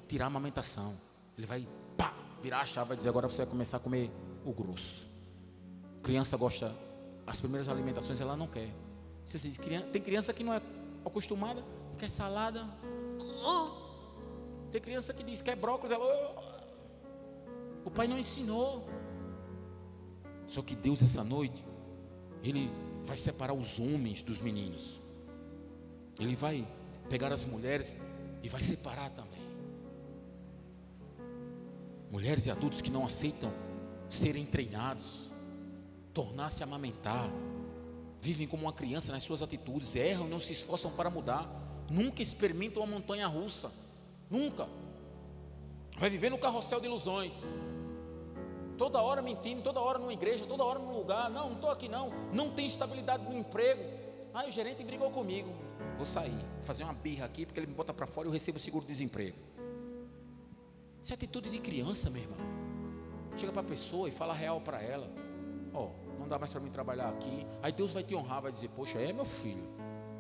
tirar 0.07 0.27
a 0.27 0.29
amamentação, 0.29 0.95
ele 1.39 1.47
vai 1.47 1.67
pá, 1.97 2.13
virar 2.43 2.61
a 2.61 2.67
chave 2.67 2.93
e 2.93 2.97
dizer: 2.97 3.09
agora 3.09 3.27
você 3.27 3.39
vai 3.39 3.47
começar 3.47 3.79
a 3.79 3.81
comer 3.81 4.11
o 4.45 4.53
grosso. 4.53 5.09
Criança 6.03 6.37
gosta, 6.37 6.71
as 7.27 7.41
primeiras 7.41 7.71
alimentações 7.71 8.21
ela 8.21 8.37
não 8.37 8.47
quer. 8.47 8.71
Você 9.25 9.39
diz, 9.39 9.59
tem 9.91 10.03
criança 10.03 10.35
que 10.35 10.45
não 10.45 10.53
é 10.53 10.61
acostumada, 11.07 11.65
quer 11.99 12.11
salada. 12.11 12.69
Tem 14.75 14.83
criança 14.83 15.15
que 15.15 15.23
diz 15.23 15.41
que 15.41 15.49
é 15.49 15.55
brócolis, 15.55 15.93
ela, 15.93 16.69
o 17.85 17.91
pai 17.93 18.09
não 18.09 18.19
ensinou. 18.19 18.85
Só 20.49 20.63
que 20.63 20.75
Deus 20.75 21.01
essa 21.01 21.23
noite, 21.23 21.65
Ele 22.43 22.69
vai 23.05 23.17
separar 23.17 23.55
os 23.55 23.79
homens 23.79 24.21
dos 24.25 24.41
meninos. 24.41 24.99
Ele 26.19 26.35
vai 26.35 26.67
pegar 27.09 27.31
as 27.31 27.45
mulheres 27.45 28.01
e 28.43 28.49
vai 28.49 28.61
separar 28.63 29.11
também. 29.11 29.41
Mulheres 32.11 32.47
e 32.47 32.51
adultos 32.51 32.81
que 32.81 32.91
não 32.91 33.07
aceitam 33.07 33.53
serem 34.11 34.45
treinados, 34.45 35.31
tornar-se 36.13 36.65
amamentar, 36.65 37.31
vivem 38.21 38.49
como 38.49 38.65
uma 38.65 38.73
criança 38.73 39.13
nas 39.13 39.23
suas 39.23 39.41
atitudes, 39.41 39.95
erram 39.95 40.27
não 40.27 40.41
se 40.41 40.53
esforçam 40.53 40.91
para 40.91 41.09
mudar, 41.09 41.49
nunca 41.89 42.21
experimentam 42.23 42.83
uma 42.83 42.93
montanha 42.93 43.29
russa, 43.29 43.84
nunca. 44.35 44.67
Vai 45.97 46.11
viver 46.11 46.31
no 46.31 46.39
carrossel 46.39 46.81
de 46.81 46.87
ilusões. 46.87 47.53
Toda 48.77 49.01
hora 49.01 49.23
mentindo, 49.23 49.63
toda 49.63 49.81
hora 49.81 49.99
numa 49.99 50.13
igreja, 50.13 50.45
toda 50.45 50.65
hora 50.65 50.79
num 50.81 50.93
lugar. 50.93 51.31
Não, 51.31 51.51
não 51.51 51.55
estou 51.55 51.71
aqui 51.71 51.89
não. 51.89 52.11
Não 52.33 52.51
tem 52.51 52.67
estabilidade 52.67 53.23
no 53.25 53.39
emprego. 53.39 53.83
Ah, 54.33 54.45
o 54.47 54.51
gerente 54.51 54.83
brigou 54.83 55.11
comigo. 55.11 55.49
Vou 55.97 56.05
sair, 56.05 56.33
vou 56.33 56.65
fazer 56.65 56.83
uma 56.83 56.93
birra 56.93 57.25
aqui, 57.27 57.47
porque 57.47 57.61
ele 57.61 57.69
me 57.69 57.75
bota 57.75 57.95
para 57.95 58.07
fora 58.07 58.27
e 58.27 58.29
eu 58.29 58.33
recebo 58.33 58.59
seguro-desemprego. 58.59 59.37
Isso 61.01 61.13
é 61.13 61.15
atitude 61.15 61.51
de 61.51 61.61
criança, 61.61 62.11
meu 62.11 62.23
irmão. 62.23 62.39
Chega 63.37 63.53
para 63.53 63.61
a 63.61 63.65
pessoa 63.65 64.09
e 64.09 64.13
fala 64.13 64.35
real 64.35 64.61
para 64.61 64.83
ela. 64.83 65.09
Ó, 65.73 65.85
oh, 65.85 66.19
não 66.19 66.27
dá 66.27 66.37
mais 66.37 66.51
para 66.51 66.61
mim 66.61 66.71
trabalhar 66.71 67.09
aqui. 67.09 67.47
Aí 67.63 67.71
Deus 67.71 67.93
vai 67.93 68.03
te 68.03 68.15
honrar, 68.17 68.43
vai 68.43 68.51
dizer, 68.51 68.69
poxa, 68.71 68.99
é 68.99 69.13
meu 69.13 69.25
filho. 69.25 69.69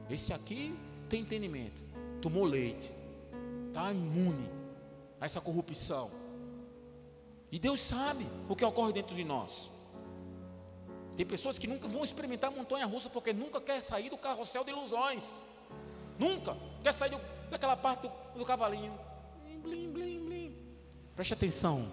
Esse 0.09 0.33
aqui 0.33 0.79
tem 1.09 1.23
entendimento. 1.23 1.81
Tomou 2.21 2.45
leite. 2.45 2.93
Está 3.75 3.91
imune 3.91 4.49
a 5.21 5.27
essa 5.27 5.41
corrupção. 5.41 6.09
E 7.51 7.59
Deus 7.59 7.81
sabe 7.81 8.25
o 8.49 8.55
que 8.55 8.65
ocorre 8.65 8.93
dentro 8.93 9.17
de 9.17 9.25
nós. 9.25 9.69
Tem 11.17 11.27
pessoas 11.27 11.59
que 11.59 11.67
nunca 11.67 11.89
vão 11.89 12.05
experimentar 12.05 12.53
montanha 12.53 12.87
russa 12.87 13.11
porque 13.11 13.33
nunca 13.33 13.61
quer 13.61 13.81
sair 13.81 14.09
do 14.11 14.17
carrossel 14.17 14.63
de 14.63 14.71
ilusões. 14.71 15.43
Nunca 16.17 16.57
quer 16.85 16.93
sair 16.93 17.11
do, 17.11 17.21
daquela 17.51 17.77
parte 17.77 18.03
do, 18.03 18.39
do 18.39 18.45
cavalinho. 18.45 18.97
Blim, 19.61 19.91
blim, 19.91 20.25
blim. 20.25 20.57
Preste 21.17 21.35
atenção. 21.35 21.91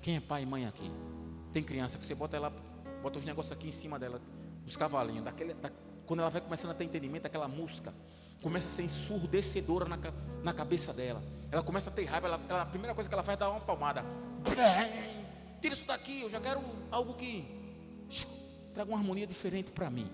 Quem 0.00 0.16
é 0.16 0.20
pai 0.20 0.44
e 0.44 0.46
mãe 0.46 0.64
aqui? 0.64 0.90
Tem 1.52 1.62
criança 1.62 1.98
que 1.98 2.06
você 2.06 2.14
bota 2.14 2.34
ela, 2.34 2.50
bota 3.02 3.18
os 3.18 3.26
negócios 3.26 3.52
aqui 3.52 3.68
em 3.68 3.72
cima 3.72 3.98
dela, 3.98 4.22
os 4.66 4.74
cavalinhos, 4.74 5.22
daquele, 5.22 5.52
da, 5.52 5.70
quando 6.06 6.20
ela 6.20 6.30
vai 6.30 6.40
começando 6.40 6.70
a 6.70 6.74
ter 6.74 6.84
entendimento, 6.84 7.26
aquela 7.26 7.46
música 7.46 7.92
começa 8.42 8.68
a 8.68 8.70
ser 8.70 8.82
ensurdecedora 8.82 9.86
na, 9.88 9.98
na 10.42 10.52
cabeça 10.52 10.92
dela. 10.92 11.22
Ela 11.50 11.62
começa 11.62 11.90
a 11.90 11.92
ter 11.92 12.04
raiva, 12.04 12.26
ela, 12.26 12.40
ela, 12.48 12.62
a 12.62 12.66
primeira 12.66 12.94
coisa 12.94 13.08
que 13.08 13.14
ela 13.14 13.22
faz 13.22 13.36
é 13.36 13.40
dar 13.40 13.50
uma 13.50 13.60
palmada. 13.60 14.04
Tira 15.60 15.74
isso 15.74 15.86
daqui, 15.86 16.20
eu 16.20 16.30
já 16.30 16.40
quero 16.40 16.60
algo 16.90 17.14
que 17.14 17.44
traga 18.74 18.90
uma 18.90 18.98
harmonia 18.98 19.26
diferente 19.26 19.72
para 19.72 19.88
mim. 19.88 20.10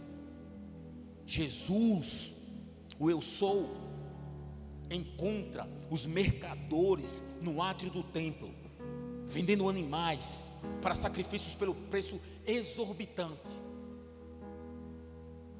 Jesus, 1.26 2.36
o 2.98 3.10
eu 3.10 3.20
sou, 3.20 3.74
encontra 4.90 5.68
os 5.88 6.04
mercadores 6.04 7.22
no 7.40 7.62
átrio 7.62 7.90
do 7.90 8.02
templo, 8.02 8.50
vendendo 9.26 9.68
animais 9.68 10.52
para 10.82 10.94
sacrifícios 10.94 11.54
pelo 11.54 11.74
preço 11.74 12.20
exorbitante. 12.46 13.58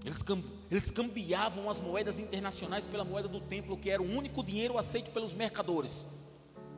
Eles, 0.05 0.25
eles 0.71 0.91
cambiavam 0.91 1.69
as 1.69 1.81
moedas 1.81 2.19
internacionais 2.19 2.87
pela 2.87 3.05
moeda 3.05 3.29
do 3.29 3.41
templo, 3.41 3.77
que 3.77 3.91
era 3.91 4.03
o 4.03 4.11
único 4.11 4.43
dinheiro 4.43 4.79
aceito 4.79 5.11
pelos 5.11 5.35
mercadores. 5.35 6.07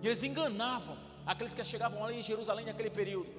E 0.02 0.06
eles 0.06 0.22
enganavam 0.24 0.96
aqueles 1.24 1.54
que 1.54 1.64
chegavam 1.64 2.04
ali 2.04 2.18
em 2.18 2.22
Jerusalém 2.22 2.66
naquele 2.66 2.90
período. 2.90 3.30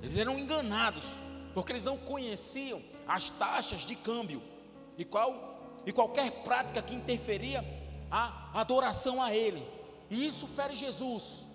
Eles 0.00 0.16
eram 0.16 0.38
enganados, 0.38 1.20
porque 1.52 1.72
eles 1.72 1.84
não 1.84 1.96
conheciam 1.96 2.80
as 3.08 3.30
taxas 3.30 3.80
de 3.80 3.96
câmbio 3.96 4.40
e, 4.96 5.04
qual, 5.04 5.82
e 5.84 5.92
qualquer 5.92 6.30
prática 6.44 6.80
que 6.80 6.94
interferia 6.94 7.64
a 8.10 8.50
adoração 8.54 9.20
a 9.20 9.34
Ele. 9.34 9.66
E 10.08 10.26
isso 10.26 10.46
fere 10.46 10.76
Jesus. 10.76 11.46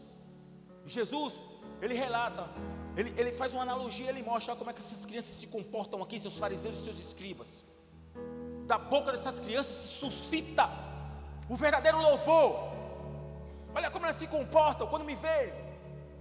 Jesus, 0.85 1.45
ele 1.81 1.95
relata, 1.95 2.49
ele, 2.95 3.13
ele 3.17 3.31
faz 3.31 3.53
uma 3.53 3.63
analogia, 3.63 4.09
ele 4.09 4.23
mostra 4.23 4.55
como 4.55 4.69
é 4.69 4.73
que 4.73 4.79
essas 4.79 5.05
crianças 5.05 5.35
se 5.35 5.47
comportam 5.47 6.01
aqui, 6.03 6.19
seus 6.19 6.37
fariseus 6.37 6.79
e 6.79 6.83
seus 6.83 6.99
escribas. 6.99 7.63
Da 8.65 8.77
boca 8.77 9.11
dessas 9.11 9.39
crianças 9.39 9.75
se 9.75 9.87
suscita 9.99 10.69
o 11.49 11.55
verdadeiro 11.55 11.99
louvor. 11.99 12.71
Olha 13.73 13.89
como 13.89 14.05
elas 14.05 14.17
se 14.17 14.27
comportam 14.27 14.87
quando 14.87 15.05
me 15.05 15.15
veem, 15.15 15.53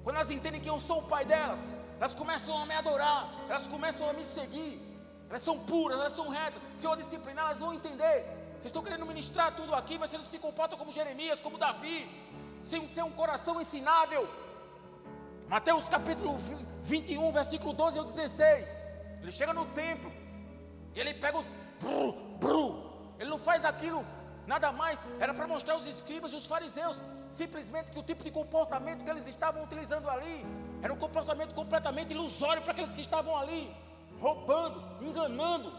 quando 0.03 0.16
elas 0.16 0.31
entendem 0.31 0.61
que 0.61 0.70
eu 0.70 0.79
sou 0.81 1.01
o 1.01 1.03
pai 1.03 1.25
delas, 1.25 1.79
elas 1.99 2.14
começam 2.14 2.57
a 2.57 2.64
me 2.64 2.75
adorar, 2.75 3.29
elas 3.49 3.68
começam 3.68 4.09
a 4.09 4.12
me 4.12 4.25
seguir, 4.25 4.81
elas 5.29 5.42
são 5.42 5.59
puras, 5.59 5.99
elas 5.99 6.14
são 6.14 6.29
retas. 6.29 6.61
Se 6.75 6.87
eu 6.87 6.96
disciplinar, 6.96 7.46
elas 7.46 7.61
vão 7.61 7.75
entender. 7.75 8.25
Vocês 8.53 8.66
estão 8.66 8.83
querendo 8.83 9.07
ministrar 9.07 9.55
tudo 9.55 9.75
aqui, 9.75 9.99
mas 9.99 10.11
vocês 10.11 10.23
não 10.23 10.31
se 10.31 10.38
comportam 10.38 10.79
como 10.79 10.92
Jeremias, 10.92 11.40
como 11.40 11.59
Davi, 11.59 12.09
sem 12.62 12.87
ter 12.88 13.03
um 13.03 13.11
coração 13.12 13.61
ensinável. 13.61 14.29
Mateus 15.50 15.88
capítulo 15.88 16.38
21, 16.84 17.32
versículo 17.32 17.72
12 17.72 17.98
ao 17.98 18.04
16. 18.04 18.86
Ele 19.20 19.32
chega 19.32 19.52
no 19.52 19.66
templo, 19.66 20.08
e 20.94 21.00
ele 21.00 21.12
pega 21.12 21.38
o 21.40 21.44
bru, 21.80 22.12
bru. 22.38 23.14
Ele 23.18 23.28
não 23.28 23.36
faz 23.36 23.64
aquilo 23.64 24.06
nada 24.46 24.70
mais, 24.70 25.04
era 25.18 25.34
para 25.34 25.48
mostrar 25.48 25.74
aos 25.74 25.88
escribas 25.88 26.32
e 26.32 26.36
os 26.36 26.46
fariseus 26.46 27.02
simplesmente 27.32 27.90
que 27.90 27.98
o 27.98 28.02
tipo 28.04 28.22
de 28.22 28.30
comportamento 28.30 29.02
que 29.02 29.10
eles 29.10 29.26
estavam 29.26 29.64
utilizando 29.64 30.08
ali 30.08 30.46
era 30.82 30.94
um 30.94 30.96
comportamento 30.96 31.52
completamente 31.52 32.12
ilusório 32.12 32.62
para 32.62 32.70
aqueles 32.70 32.94
que 32.94 33.00
estavam 33.00 33.36
ali, 33.36 33.74
roubando, 34.20 34.80
enganando, 35.04 35.72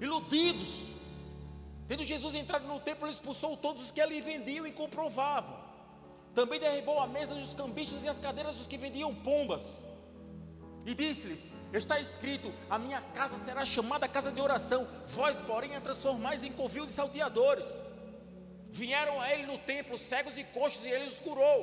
iludidos. 0.00 0.90
Tendo 1.88 2.04
Jesus 2.04 2.36
entrado 2.36 2.68
no 2.68 2.78
templo, 2.78 3.08
ele 3.08 3.14
expulsou 3.14 3.56
todos 3.56 3.82
os 3.82 3.90
que 3.90 4.00
ali 4.00 4.20
vendiam 4.20 4.64
e 4.64 4.70
comprovavam. 4.70 5.65
Também 6.38 6.60
derribou 6.60 7.00
a 7.00 7.06
mesa 7.06 7.34
dos 7.34 7.54
cambistas 7.54 8.04
e 8.04 8.08
as 8.08 8.20
cadeiras 8.20 8.56
dos 8.56 8.66
que 8.66 8.76
vendiam 8.76 9.14
pombas. 9.28 9.86
E 10.84 10.94
disse-lhes: 10.94 11.50
Está 11.72 11.98
escrito: 11.98 12.52
A 12.68 12.78
minha 12.78 13.00
casa 13.18 13.42
será 13.42 13.64
chamada 13.64 14.06
casa 14.06 14.30
de 14.30 14.40
oração, 14.40 14.86
vós, 15.06 15.40
porém, 15.40 15.74
a 15.74 15.80
transformais 15.80 16.44
em 16.44 16.52
covil 16.52 16.84
de 16.84 16.92
salteadores. 16.92 17.82
Vieram 18.70 19.18
a 19.18 19.32
ele 19.32 19.46
no 19.46 19.56
templo 19.56 19.96
cegos 19.96 20.36
e 20.36 20.44
coxos 20.44 20.84
e 20.84 20.90
ele 20.90 21.06
os 21.06 21.18
curou. 21.18 21.58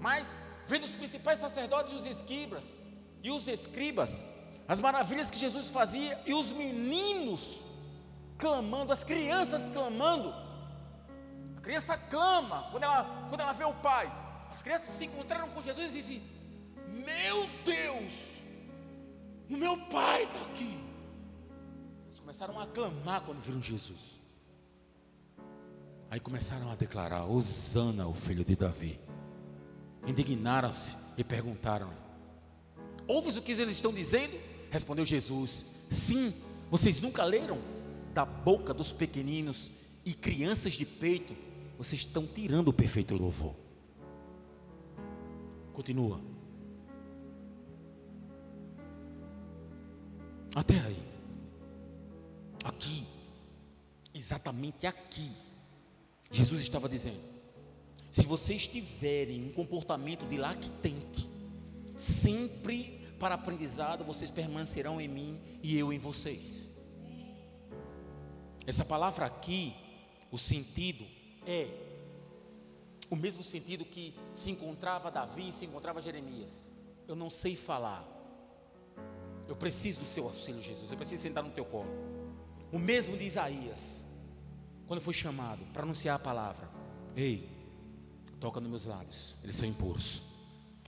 Mas, 0.00 0.36
vendo 0.66 0.84
os 0.84 0.96
principais 0.96 1.38
sacerdotes 1.38 1.92
e 1.92 1.96
os 1.96 2.06
escribas, 2.06 2.80
e 3.22 3.30
os 3.30 3.46
escribas, 3.46 4.24
as 4.66 4.80
maravilhas 4.80 5.30
que 5.30 5.38
Jesus 5.38 5.70
fazia, 5.70 6.20
e 6.26 6.34
os 6.34 6.50
meninos 6.50 7.62
clamando, 8.36 8.92
as 8.92 9.04
crianças 9.04 9.68
clamando, 9.68 10.34
criança 11.64 11.96
clama 11.96 12.68
quando 12.70 12.84
ela, 12.84 13.26
quando 13.28 13.40
ela 13.40 13.52
vê 13.52 13.64
o 13.64 13.74
pai. 13.74 14.12
As 14.50 14.62
crianças 14.62 14.90
se 14.90 15.06
encontraram 15.06 15.48
com 15.48 15.62
Jesus 15.62 15.88
e 15.88 15.92
dizem: 15.92 16.22
Meu 16.92 17.48
Deus, 17.64 18.42
o 19.50 19.56
meu 19.56 19.76
pai 19.88 20.24
está 20.24 20.40
aqui. 20.42 20.78
Eles 22.06 22.20
começaram 22.20 22.60
a 22.60 22.66
clamar 22.66 23.22
quando 23.22 23.40
viram 23.40 23.60
Jesus. 23.60 24.22
Aí 26.10 26.20
começaram 26.20 26.70
a 26.70 26.76
declarar: 26.76 27.24
Osana, 27.24 28.06
o 28.06 28.14
filho 28.14 28.44
de 28.44 28.54
Davi. 28.54 29.00
Indignaram-se 30.06 30.96
e 31.16 31.24
perguntaram: 31.24 31.90
Ouves 33.08 33.36
o 33.36 33.42
que 33.42 33.52
eles 33.52 33.74
estão 33.74 33.92
dizendo? 33.92 34.38
Respondeu 34.70 35.04
Jesus: 35.04 35.64
Sim, 35.88 36.34
vocês 36.70 37.00
nunca 37.00 37.24
leram? 37.24 37.58
Da 38.12 38.24
boca 38.24 38.72
dos 38.72 38.92
pequeninos 38.92 39.70
e 40.04 40.12
crianças 40.12 40.74
de 40.74 40.84
peito, 40.84 41.34
vocês 41.76 42.00
estão 42.02 42.26
tirando 42.26 42.68
o 42.68 42.72
perfeito 42.72 43.14
louvor. 43.16 43.54
Continua. 45.72 46.20
Até 50.54 50.78
aí. 50.80 51.02
Aqui. 52.64 53.06
Exatamente 54.14 54.86
aqui 54.86 55.30
Jesus 56.34 56.62
estava 56.62 56.88
dizendo: 56.88 57.20
se 58.10 58.26
vocês 58.26 58.66
tiverem 58.66 59.44
um 59.44 59.52
comportamento 59.52 60.26
de 60.26 60.36
lactente, 60.36 61.30
sempre 61.96 63.00
para 63.20 63.36
aprendizado, 63.36 64.04
vocês 64.04 64.32
permanecerão 64.32 65.00
em 65.00 65.06
mim 65.06 65.40
e 65.62 65.78
eu 65.78 65.92
em 65.92 65.98
vocês. 65.98 66.68
Essa 68.66 68.84
palavra 68.84 69.26
aqui, 69.26 69.74
o 70.32 70.38
sentido 70.38 71.04
é 71.46 71.68
o 73.10 73.16
mesmo 73.16 73.42
sentido 73.42 73.84
que 73.84 74.14
se 74.32 74.50
encontrava 74.50 75.10
Davi 75.10 75.52
se 75.52 75.64
encontrava 75.64 76.00
Jeremias. 76.00 76.70
Eu 77.06 77.14
não 77.14 77.28
sei 77.28 77.54
falar. 77.54 78.04
Eu 79.46 79.54
preciso 79.54 80.00
do 80.00 80.06
seu 80.06 80.24
auxílio, 80.24 80.62
Jesus. 80.62 80.90
Eu 80.90 80.96
preciso 80.96 81.22
sentar 81.22 81.44
no 81.44 81.50
teu 81.50 81.64
colo. 81.64 81.90
O 82.72 82.78
mesmo 82.78 83.16
de 83.16 83.24
Isaías 83.24 84.04
quando 84.86 85.00
foi 85.00 85.14
chamado 85.14 85.64
para 85.72 85.82
anunciar 85.82 86.16
a 86.16 86.18
palavra. 86.18 86.68
Ei, 87.16 87.48
toca 88.40 88.60
nos 88.60 88.68
meus 88.68 88.86
lábios, 88.86 89.34
eles 89.42 89.56
são 89.56 89.68
impuros. 89.68 90.22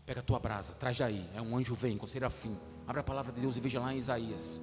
Pega 0.05 0.21
a 0.21 0.23
tua 0.23 0.39
brasa, 0.39 0.73
traz 0.75 1.01
aí. 1.01 1.29
É 1.35 1.43
um 1.43 1.57
anjo 1.57 1.75
vem 1.75 1.97
com 1.97 2.07
serafim. 2.07 2.57
Abre 2.87 3.01
a 3.01 3.05
palavra 3.05 3.33
de 3.33 3.41
Deus 3.41 3.57
e 3.57 3.61
veja 3.61 3.81
lá 3.81 3.93
em 3.93 3.99
Isaías. 3.99 4.61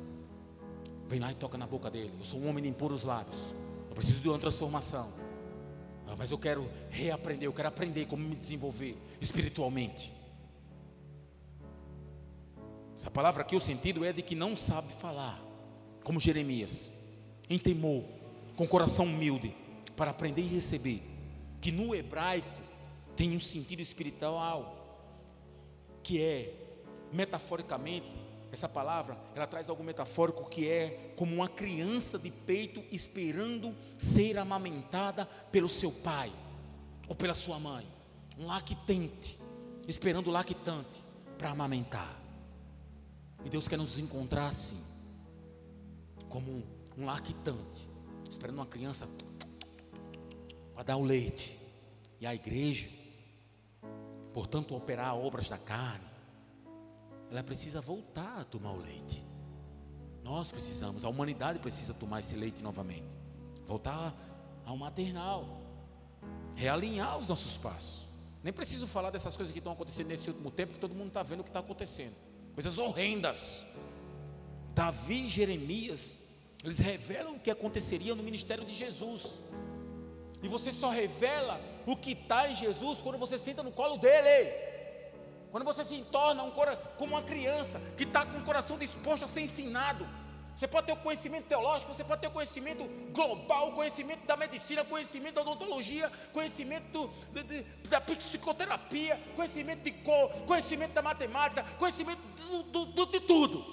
Vem 1.08 1.20
lá 1.20 1.32
e 1.32 1.36
toca 1.36 1.58
na 1.58 1.68
boca 1.68 1.92
dele. 1.92 2.14
Eu 2.18 2.26
sou 2.26 2.40
um 2.40 2.48
homem 2.48 2.64
de 2.64 2.70
impuros 2.70 3.04
lábios. 3.04 3.54
Eu 3.90 3.96
preciso 3.96 4.22
de 4.22 4.30
uma 4.30 4.40
transformação. 4.40 5.12
Ah, 6.08 6.16
mas 6.18 6.32
eu 6.32 6.38
quero 6.38 6.70
reaprender, 6.90 7.48
eu 7.48 7.54
quero 7.54 7.68
aprender 7.68 8.06
como 8.06 8.28
me 8.28 8.36
desenvolver 8.36 8.98
espiritualmente. 9.22 10.12
Essa 12.96 13.10
palavra 13.10 13.42
aqui, 13.42 13.56
o 13.56 13.60
sentido 13.60 14.06
é 14.06 14.14
de 14.14 14.22
que 14.22 14.36
não 14.36 14.56
sabe 14.56 14.94
falar, 14.94 15.42
como 16.04 16.20
Jeremias, 16.20 16.92
em 17.50 17.58
temor, 17.58 18.04
com 18.56 18.68
coração 18.68 19.06
humilde, 19.06 19.56
para 19.96 20.12
aprender 20.12 20.42
e 20.42 20.48
receber, 20.48 21.02
que 21.60 21.72
no 21.72 21.96
hebraico 21.96 22.62
tem 23.16 23.36
um 23.36 23.40
sentido 23.40 23.82
espiritual, 23.82 24.80
que 26.04 26.22
é, 26.22 26.54
metaforicamente, 27.12 28.23
essa 28.54 28.70
palavra, 28.70 29.18
ela 29.34 29.48
traz 29.48 29.70
algo 29.70 29.84
metafórico 29.84 30.48
que 30.50 30.68
é 30.68 31.14
como 31.18 31.34
uma 31.34 31.48
criança 31.48 32.20
de 32.20 32.30
peito 32.30 32.84
esperando 32.92 33.76
ser 33.98 34.38
amamentada 34.38 35.26
pelo 35.52 35.68
seu 35.68 35.92
pai 35.92 36.32
ou 37.08 37.16
pela 37.16 37.34
sua 37.34 37.60
mãe, 37.60 37.88
um 38.38 38.46
lactente, 38.46 39.40
esperando 39.88 40.28
o 40.28 40.32
lactante 40.32 41.04
para 41.38 41.50
amamentar. 41.50 42.20
E 43.44 43.50
Deus 43.50 43.68
quer 43.68 43.78
nos 43.78 44.00
encontrar 44.00 44.48
assim, 44.48 44.82
como 46.30 46.64
um 46.98 47.06
lactante, 47.06 47.88
esperando 48.30 48.58
uma 48.58 48.66
criança 48.66 49.08
para 50.74 50.84
dar 50.84 50.98
o 50.98 51.04
leite. 51.04 51.60
E 52.22 52.26
a 52.26 52.34
igreja, 52.34 52.88
portanto, 54.32 54.76
operar 54.76 55.18
obras 55.18 55.50
da 55.50 55.58
carne, 55.58 56.13
ela 57.34 57.44
precisa 57.44 57.82
voltar 57.82 58.40
a 58.40 58.44
tomar 58.44 58.72
o 58.72 58.82
leite. 58.82 59.24
Nós 60.24 60.52
precisamos, 60.52 61.04
a 61.04 61.10
humanidade 61.10 61.60
precisa 61.60 61.94
tomar 61.94 62.22
esse 62.22 62.36
leite 62.36 62.64
novamente, 62.64 63.16
voltar 63.66 64.16
ao 64.66 64.78
maternal, 64.78 65.62
realinhar 66.56 67.18
os 67.18 67.28
nossos 67.28 67.58
passos. 67.58 68.08
Nem 68.42 68.54
preciso 68.54 68.88
falar 68.88 69.10
dessas 69.10 69.36
coisas 69.36 69.52
que 69.52 69.60
estão 69.60 69.74
acontecendo 69.74 70.08
nesse 70.08 70.30
último 70.30 70.50
tempo, 70.50 70.74
que 70.74 70.80
todo 70.80 70.96
mundo 70.96 71.10
está 71.10 71.24
vendo 71.24 71.42
o 71.42 71.44
que 71.44 71.50
está 71.50 71.60
acontecendo 71.60 72.16
coisas 72.54 72.78
horrendas. 72.78 73.66
Davi 74.74 75.26
e 75.26 75.30
Jeremias, 75.30 76.30
eles 76.64 76.80
revelam 76.80 77.36
o 77.36 77.40
que 77.40 77.52
aconteceria 77.52 78.16
no 78.16 78.24
ministério 78.24 78.66
de 78.66 78.74
Jesus. 78.74 79.42
E 80.42 80.48
você 80.48 80.72
só 80.72 80.90
revela 80.90 81.60
o 81.86 81.96
que 81.96 82.12
está 82.12 82.50
em 82.50 82.56
Jesus 82.56 83.00
quando 83.00 83.18
você 83.18 83.38
senta 83.38 83.64
no 83.64 83.72
colo 83.72 83.98
dele. 83.98 84.63
Quando 85.54 85.66
você 85.66 85.84
se 85.84 86.02
torna 86.06 86.42
um, 86.42 86.50
como 86.98 87.14
uma 87.14 87.22
criança 87.22 87.80
que 87.96 88.06
está 88.06 88.26
com 88.26 88.40
o 88.40 88.44
coração 88.44 88.76
disposto 88.76 89.26
a 89.26 89.28
ser 89.28 89.42
ensinado. 89.42 90.04
Você 90.58 90.68
pode 90.68 90.88
ter 90.88 90.94
o 90.94 90.98
conhecimento 90.98 91.46
teológico, 91.46 91.94
você 91.94 92.04
pode 92.04 92.22
ter 92.22 92.28
o 92.28 92.32
conhecimento 92.32 92.84
global, 93.14 93.72
conhecimento 93.72 94.26
da 94.26 94.36
medicina, 94.36 94.84
conhecimento 94.84 95.36
da 95.36 95.42
odontologia, 95.42 96.12
conhecimento 96.32 97.08
de, 97.32 97.62
da 97.88 98.02
psicoterapia, 98.02 99.22
conhecimento 99.36 99.84
de 99.84 99.92
cor, 99.92 100.32
conhecimento 100.48 100.94
da 100.94 101.04
matemática, 101.04 101.62
conhecimento 101.78 102.20
do, 102.72 102.86
do, 102.86 103.06
de 103.06 103.20
tudo. 103.20 103.64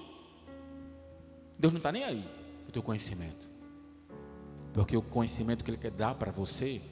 Deus 1.58 1.72
não 1.72 1.78
está 1.78 1.90
nem 1.90 2.04
aí 2.04 2.22
o 2.68 2.70
teu 2.70 2.82
conhecimento. 2.82 3.48
Porque 4.74 4.94
o 4.94 5.00
conhecimento 5.00 5.64
que 5.64 5.70
Ele 5.70 5.78
quer 5.78 5.92
dar 5.92 6.14
para 6.14 6.30
você 6.30 6.82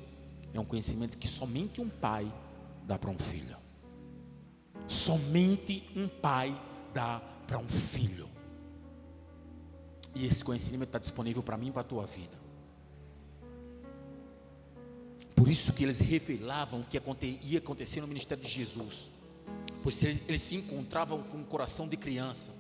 é 0.54 0.58
um 0.58 0.64
conhecimento 0.64 1.18
que 1.18 1.28
somente 1.28 1.78
um 1.78 1.90
pai 1.90 2.32
dá 2.84 2.98
para 2.98 3.10
um 3.10 3.18
filho. 3.18 3.67
Somente 4.88 5.88
um 5.94 6.08
pai 6.08 6.58
dá 6.94 7.20
para 7.46 7.58
um 7.58 7.68
filho. 7.68 8.28
E 10.14 10.26
esse 10.26 10.42
conhecimento 10.42 10.88
está 10.88 10.98
disponível 10.98 11.42
para 11.42 11.56
mim 11.56 11.68
e 11.68 11.72
para 11.72 11.82
a 11.82 11.84
tua 11.84 12.06
vida. 12.06 12.36
Por 15.36 15.48
isso 15.48 15.72
que 15.72 15.84
eles 15.84 16.00
revelavam 16.00 16.80
o 16.80 16.84
que 16.84 17.00
ia 17.42 17.58
acontecer 17.58 18.00
no 18.00 18.08
ministério 18.08 18.42
de 18.42 18.50
Jesus. 18.50 19.10
Pois 19.82 20.02
eles, 20.02 20.42
se 20.42 20.56
encontravam 20.56 21.22
com 21.22 21.38
um 21.38 21.44
coração 21.44 21.86
de 21.86 21.96
criança, 21.96 22.52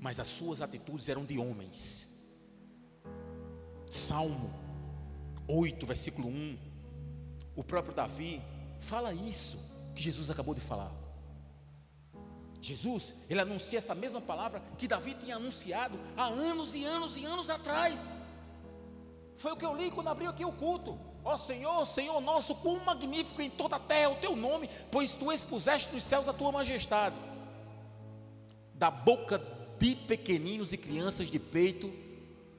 mas 0.00 0.18
as 0.18 0.26
suas 0.26 0.60
atitudes 0.60 1.08
eram 1.08 1.24
de 1.24 1.38
homens. 1.38 2.08
Salmo 3.90 4.52
8, 5.46 5.86
versículo 5.86 6.28
1. 6.28 6.58
O 7.54 7.62
próprio 7.62 7.94
Davi 7.94 8.42
fala 8.80 9.12
isso 9.14 9.58
que 9.94 10.02
Jesus 10.02 10.30
acabou 10.30 10.54
de 10.54 10.60
falar. 10.60 11.07
Jesus, 12.60 13.14
ele 13.28 13.40
anuncia 13.40 13.78
essa 13.78 13.94
mesma 13.94 14.20
palavra 14.20 14.62
que 14.76 14.88
Davi 14.88 15.14
tinha 15.14 15.36
anunciado 15.36 15.98
há 16.16 16.24
anos 16.24 16.74
e 16.74 16.84
anos 16.84 17.16
e 17.16 17.24
anos 17.24 17.50
atrás. 17.50 18.14
Foi 19.36 19.52
o 19.52 19.56
que 19.56 19.64
eu 19.64 19.76
li 19.76 19.90
quando 19.90 20.08
abriu 20.08 20.28
aqui 20.28 20.44
o 20.44 20.52
culto. 20.52 20.98
Ó 21.24 21.36
Senhor, 21.36 21.84
Senhor 21.86 22.20
nosso, 22.20 22.54
quão 22.56 22.84
magnífico 22.84 23.40
em 23.40 23.50
toda 23.50 23.76
a 23.76 23.80
terra 23.80 24.02
é 24.02 24.08
o 24.08 24.16
teu 24.16 24.34
nome, 24.34 24.68
pois 24.90 25.14
tu 25.14 25.30
expuseste 25.30 25.92
nos 25.92 26.02
céus 26.02 26.28
a 26.28 26.32
tua 26.32 26.50
majestade. 26.50 27.16
Da 28.74 28.90
boca 28.90 29.40
de 29.78 29.94
pequeninos 29.94 30.72
e 30.72 30.76
crianças 30.76 31.30
de 31.30 31.38
peito 31.38 31.92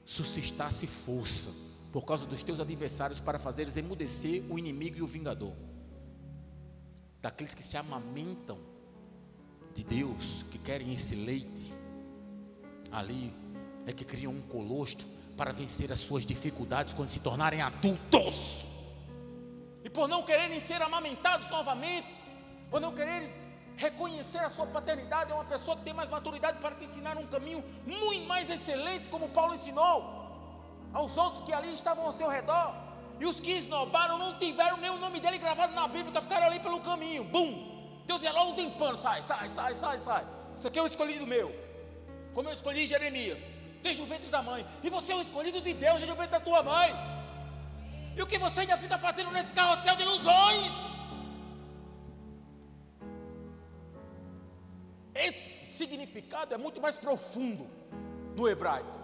suscitasse 0.04 0.86
força, 0.86 1.52
por 1.92 2.04
causa 2.04 2.24
dos 2.24 2.42
teus 2.42 2.60
adversários, 2.60 3.20
para 3.20 3.38
fazeres 3.38 3.76
emudecer 3.76 4.42
o 4.50 4.58
inimigo 4.58 4.98
e 4.98 5.02
o 5.02 5.06
vingador. 5.06 5.54
Daqueles 7.20 7.52
que 7.52 7.62
se 7.62 7.76
amamentam 7.76 8.69
de 9.74 9.84
Deus, 9.84 10.44
que 10.50 10.58
querem 10.58 10.92
esse 10.92 11.14
leite, 11.14 11.72
ali 12.90 13.32
é 13.86 13.92
que 13.92 14.04
criam 14.04 14.32
um 14.32 14.42
colostro 14.42 15.06
para 15.36 15.52
vencer 15.52 15.90
as 15.90 15.98
suas 15.98 16.26
dificuldades 16.26 16.92
quando 16.92 17.08
se 17.08 17.20
tornarem 17.20 17.62
adultos. 17.62 18.66
E 19.82 19.88
por 19.88 20.06
não 20.06 20.22
quererem 20.22 20.60
ser 20.60 20.82
amamentados 20.82 21.48
novamente, 21.48 22.08
por 22.70 22.80
não 22.80 22.92
quererem 22.92 23.32
reconhecer 23.76 24.38
a 24.38 24.50
sua 24.50 24.66
paternidade, 24.66 25.32
é 25.32 25.34
uma 25.34 25.44
pessoa 25.44 25.76
que 25.76 25.84
tem 25.84 25.94
mais 25.94 26.10
maturidade 26.10 26.58
para 26.58 26.74
te 26.74 26.84
ensinar 26.84 27.16
um 27.16 27.26
caminho 27.26 27.64
muito 27.86 28.26
mais 28.26 28.50
excelente, 28.50 29.08
como 29.08 29.30
Paulo 29.30 29.54
ensinou 29.54 30.20
aos 30.92 31.16
outros 31.16 31.42
que 31.44 31.52
ali 31.52 31.72
estavam 31.72 32.04
ao 32.04 32.12
seu 32.12 32.28
redor. 32.28 32.74
E 33.18 33.26
os 33.26 33.40
que 33.40 33.52
esnobaram 33.52 34.18
não 34.18 34.38
tiveram 34.38 34.76
nem 34.76 34.90
o 34.90 34.98
nome 34.98 35.20
dele 35.20 35.38
gravado 35.38 35.74
na 35.74 35.88
Bíblia, 35.88 36.20
ficaram 36.20 36.46
ali 36.46 36.60
pelo 36.60 36.80
caminho. 36.80 37.24
Bum! 37.24 37.79
Deus 38.10 38.24
ia 38.24 38.32
logo 38.32 38.60
limpando, 38.60 38.98
sai, 38.98 39.22
sai, 39.22 39.48
sai, 39.50 39.72
sai, 39.74 39.98
sai. 39.98 40.26
Isso 40.56 40.66
aqui 40.66 40.78
é 40.80 40.82
o 40.82 40.86
escolhido 40.86 41.24
meu. 41.34 41.48
Como 42.34 42.48
eu 42.48 42.54
escolhi 42.54 42.84
Jeremias, 42.84 43.48
desde 43.80 44.02
o 44.02 44.06
ventre 44.12 44.28
da 44.28 44.42
mãe. 44.42 44.66
E 44.82 44.90
você 44.90 45.12
é 45.12 45.16
o 45.16 45.22
escolhido 45.22 45.60
de 45.60 45.72
Deus, 45.72 45.98
desde 45.98 46.10
o 46.10 46.16
ventre 46.16 46.32
da 46.32 46.40
tua 46.40 46.60
mãe. 46.60 46.92
E 48.16 48.20
o 48.20 48.26
que 48.26 48.36
você 48.36 48.62
ainda 48.62 48.76
fica 48.76 48.98
fazendo 48.98 49.30
nesse 49.30 49.54
carrossel 49.54 49.94
de 49.94 50.02
ilusões? 50.02 50.72
Esse 55.14 55.66
significado 55.78 56.52
é 56.52 56.58
muito 56.58 56.80
mais 56.80 56.98
profundo 56.98 57.70
no 58.34 58.48
hebraico. 58.48 58.98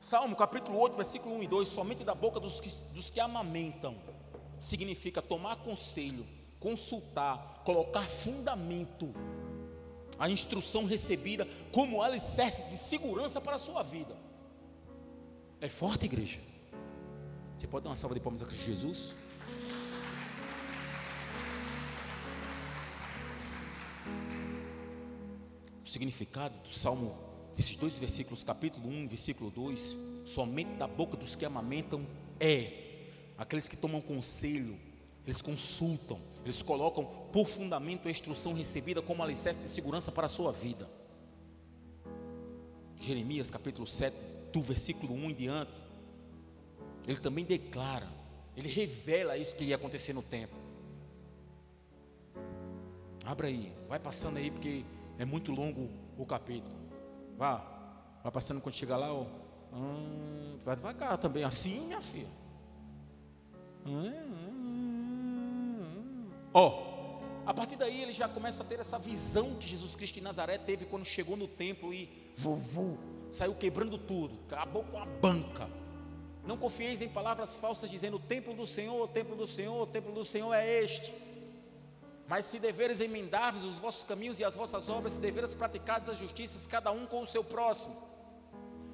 Salmo 0.00 0.34
capítulo 0.34 0.78
8, 0.78 0.96
versículo 0.96 1.34
1 1.36 1.42
e 1.42 1.48
2: 1.48 1.68
Somente 1.68 2.02
da 2.02 2.14
boca 2.14 2.40
dos 2.40 2.62
que, 2.62 2.70
dos 2.94 3.10
que 3.10 3.20
amamentam, 3.20 3.94
significa 4.58 5.20
tomar 5.20 5.56
conselho 5.56 6.26
consultar, 6.60 7.62
colocar 7.64 8.02
fundamento, 8.02 9.12
a 10.18 10.28
instrução 10.28 10.84
recebida 10.84 11.48
como 11.72 12.02
alicerce 12.02 12.62
de 12.64 12.76
segurança 12.76 13.40
para 13.40 13.56
a 13.56 13.58
sua 13.58 13.82
vida. 13.82 14.14
É 15.60 15.68
forte, 15.68 16.04
igreja. 16.04 16.38
Você 17.56 17.66
pode 17.66 17.84
dar 17.84 17.90
uma 17.90 17.96
salva 17.96 18.14
de 18.14 18.20
palmas 18.20 18.42
a 18.42 18.46
Cristo 18.46 18.64
Jesus? 18.64 19.14
O 25.84 25.88
significado 25.88 26.54
do 26.62 26.68
Salmo, 26.68 27.16
desses 27.56 27.74
dois 27.76 27.98
versículos, 27.98 28.44
capítulo 28.44 28.88
1, 28.88 29.08
versículo 29.08 29.50
2, 29.50 29.96
somente 30.26 30.72
da 30.74 30.86
boca 30.86 31.16
dos 31.16 31.34
que 31.34 31.44
amamentam 31.44 32.06
é 32.38 33.08
aqueles 33.36 33.68
que 33.68 33.76
tomam 33.76 34.00
conselho, 34.00 34.78
eles 35.26 35.42
consultam, 35.42 36.20
eles 36.44 36.62
colocam 36.62 37.04
por 37.32 37.48
fundamento 37.48 38.08
a 38.08 38.10
instrução 38.10 38.52
recebida 38.52 39.02
como 39.02 39.22
alicerce 39.22 39.60
de 39.60 39.68
segurança 39.68 40.10
para 40.10 40.26
a 40.26 40.28
sua 40.28 40.52
vida. 40.52 40.88
Jeremias 42.98 43.50
capítulo 43.50 43.86
7, 43.86 44.16
do 44.52 44.62
versículo 44.62 45.14
1 45.14 45.30
em 45.30 45.34
diante, 45.34 45.82
ele 47.06 47.18
também 47.18 47.44
declara, 47.44 48.08
ele 48.56 48.68
revela 48.68 49.36
isso 49.36 49.56
que 49.56 49.64
ia 49.64 49.76
acontecer 49.76 50.12
no 50.12 50.22
tempo. 50.22 50.54
Abra 53.24 53.46
aí, 53.46 53.72
vai 53.88 53.98
passando 53.98 54.38
aí, 54.38 54.50
porque 54.50 54.84
é 55.18 55.24
muito 55.24 55.52
longo 55.52 55.88
o 56.18 56.26
capítulo. 56.26 56.74
Vá, 57.36 57.58
vai 58.22 58.32
passando 58.32 58.60
quando 58.60 58.74
chegar 58.74 58.96
lá, 58.96 59.12
ó. 59.12 59.26
Ah, 59.72 60.56
vai 60.64 60.76
devagar 60.76 61.16
também, 61.18 61.44
assim, 61.44 61.86
minha 61.86 62.00
filha. 62.00 62.28
Ah, 63.86 63.90
ah, 63.90 64.59
Ó, 66.52 66.68
oh, 66.68 67.48
a 67.48 67.54
partir 67.54 67.76
daí 67.76 68.02
ele 68.02 68.12
já 68.12 68.28
começa 68.28 68.62
a 68.62 68.66
ter 68.66 68.80
essa 68.80 68.98
visão 68.98 69.54
que 69.54 69.66
Jesus 69.66 69.96
Cristo 69.96 70.14
de 70.14 70.20
Nazaré 70.20 70.58
teve 70.58 70.84
quando 70.84 71.04
chegou 71.04 71.36
no 71.36 71.46
templo 71.46 71.92
e 71.94 72.32
vovô, 72.36 72.96
saiu 73.30 73.54
quebrando 73.54 73.98
tudo, 73.98 74.38
acabou 74.46 74.84
com 74.84 74.98
a 74.98 75.06
banca. 75.06 75.68
Não 76.44 76.56
confieis 76.56 77.02
em 77.02 77.08
palavras 77.08 77.56
falsas 77.56 77.90
dizendo: 77.90 78.16
o 78.16 78.20
templo 78.20 78.54
do 78.54 78.66
Senhor, 78.66 79.00
o 79.00 79.08
templo 79.08 79.36
do 79.36 79.46
Senhor, 79.46 79.82
o 79.82 79.86
templo 79.86 80.12
do 80.12 80.24
Senhor 80.24 80.52
é 80.52 80.82
este. 80.82 81.14
Mas 82.26 82.44
se 82.44 82.58
deveres 82.58 83.00
emendar-vos 83.00 83.64
os 83.64 83.78
vossos 83.78 84.04
caminhos 84.04 84.38
e 84.38 84.44
as 84.44 84.54
vossas 84.54 84.88
obras, 84.88 85.14
se 85.14 85.20
deveres 85.20 85.54
praticar 85.54 86.00
as 86.08 86.18
justiças, 86.18 86.66
cada 86.66 86.92
um 86.92 87.06
com 87.06 87.22
o 87.22 87.26
seu 87.26 87.42
próximo. 87.42 88.09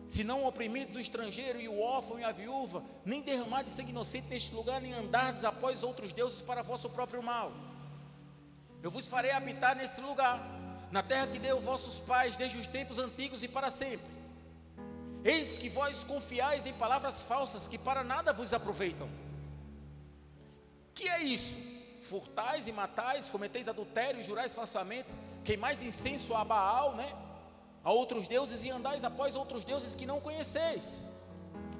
Se 0.06 0.22
não 0.22 0.44
oprimides 0.44 0.94
o 0.94 1.00
estrangeiro 1.00 1.60
e 1.60 1.68
o 1.68 1.80
órfão 1.80 2.18
e 2.18 2.24
a 2.24 2.30
viúva, 2.30 2.84
nem 3.04 3.22
derramardes 3.22 3.72
sangue 3.72 3.90
inocente 3.90 4.28
neste 4.28 4.54
lugar, 4.54 4.80
nem 4.80 4.92
andardes 4.92 5.44
após 5.44 5.82
outros 5.82 6.12
deuses 6.12 6.40
para 6.40 6.62
vosso 6.62 6.88
próprio 6.88 7.22
mal. 7.22 7.52
Eu 8.82 8.90
vos 8.90 9.08
farei 9.08 9.32
habitar 9.32 9.74
nesse 9.74 10.00
lugar, 10.00 10.40
na 10.92 11.02
terra 11.02 11.26
que 11.26 11.38
deu 11.38 11.60
vossos 11.60 11.98
pais 12.00 12.36
desde 12.36 12.56
os 12.58 12.66
tempos 12.66 12.98
antigos 12.98 13.42
e 13.42 13.48
para 13.48 13.68
sempre. 13.68 14.14
Eis 15.24 15.58
que 15.58 15.68
vós 15.68 16.04
confiais 16.04 16.66
em 16.66 16.72
palavras 16.72 17.22
falsas 17.22 17.66
que 17.66 17.76
para 17.76 18.04
nada 18.04 18.32
vos 18.32 18.54
aproveitam. 18.54 19.08
Que 20.94 21.08
é 21.08 21.22
isso? 21.22 21.58
furtais 22.06 22.68
e 22.68 22.72
matais, 22.72 23.28
cometeis 23.28 23.68
adultério 23.68 24.22
jurais 24.22 24.54
falsamente, 24.54 25.08
queimais 25.44 25.82
incenso 25.82 26.34
a 26.34 26.44
Baal, 26.44 26.94
né? 26.94 27.12
A 27.86 27.92
outros 27.92 28.26
deuses 28.26 28.64
e 28.64 28.70
andais 28.78 29.04
após 29.04 29.36
outros 29.36 29.64
deuses 29.64 29.94
que 29.94 30.04
não 30.04 30.18
conheceis. 30.20 31.00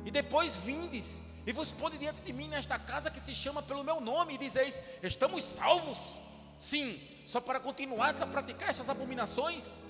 E 0.05 0.11
depois 0.19 0.55
vindes 0.55 1.21
e 1.45 1.51
vos 1.51 1.73
pôde 1.73 1.99
diante 1.99 2.21
de 2.21 2.33
mim 2.33 2.47
nesta 2.47 2.79
casa 2.79 3.11
que 3.11 3.19
se 3.19 3.35
chama 3.35 3.61
pelo 3.61 3.83
meu 3.83 4.01
nome 4.01 4.35
e 4.35 4.39
dizeis: 4.39 4.81
Estamos 5.03 5.43
salvos? 5.43 6.21
Sim, 6.57 7.01
só 7.27 7.41
para 7.41 7.59
continuares 7.59 8.23
a 8.23 8.27
praticar 8.27 8.71
estas 8.71 8.89
abominações? 8.89 9.81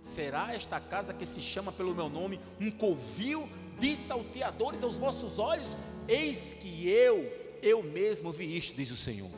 Será 0.00 0.52
esta 0.52 0.80
casa 0.80 1.14
que 1.14 1.24
se 1.24 1.40
chama 1.40 1.70
pelo 1.70 1.94
meu 1.94 2.08
nome 2.08 2.40
um 2.60 2.72
covil 2.72 3.48
de 3.78 3.94
salteadores 3.94 4.82
aos 4.82 4.98
vossos 4.98 5.38
olhos? 5.38 5.76
Eis 6.08 6.52
que 6.52 6.88
eu, 6.88 7.16
eu 7.62 7.80
mesmo 7.84 8.32
vi 8.32 8.56
isto, 8.58 8.74
diz 8.74 8.90
o 8.90 8.96
Senhor. 8.96 9.30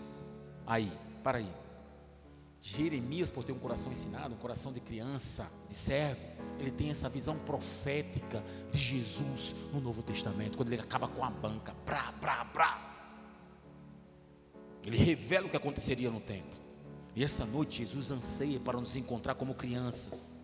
Aí, 0.66 0.90
para 1.22 1.36
aí. 1.40 1.52
Jeremias, 2.62 3.30
por 3.30 3.42
ter 3.42 3.52
um 3.52 3.58
coração 3.58 3.90
ensinado, 3.90 4.34
um 4.34 4.38
coração 4.38 4.72
de 4.72 4.80
criança, 4.80 5.50
de 5.68 5.74
servo, 5.74 6.20
ele 6.58 6.70
tem 6.70 6.90
essa 6.90 7.08
visão 7.08 7.38
profética 7.38 8.44
de 8.70 8.78
Jesus 8.78 9.54
no 9.72 9.80
Novo 9.80 10.02
Testamento, 10.02 10.58
quando 10.58 10.70
ele 10.70 10.82
acaba 10.82 11.08
com 11.08 11.24
a 11.24 11.30
banca, 11.30 11.74
brá, 11.86 12.12
brá, 12.20 12.44
brá. 12.44 12.86
Ele 14.84 14.96
revela 14.96 15.46
o 15.46 15.50
que 15.50 15.56
aconteceria 15.56 16.10
no 16.10 16.20
tempo. 16.20 16.56
E 17.16 17.24
essa 17.24 17.46
noite 17.46 17.78
Jesus 17.78 18.10
anseia 18.10 18.60
para 18.60 18.78
nos 18.78 18.94
encontrar 18.94 19.34
como 19.34 19.54
crianças. 19.54 20.38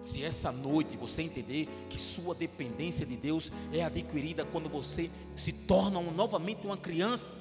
Se 0.00 0.24
essa 0.24 0.50
noite 0.50 0.96
você 0.96 1.22
entender 1.22 1.68
que 1.88 1.98
sua 1.98 2.34
dependência 2.34 3.06
de 3.06 3.16
Deus 3.16 3.52
é 3.72 3.82
adquirida 3.84 4.44
quando 4.44 4.68
você 4.68 5.10
se 5.36 5.52
torna 5.52 6.00
novamente 6.00 6.66
uma 6.66 6.76
criança 6.76 7.34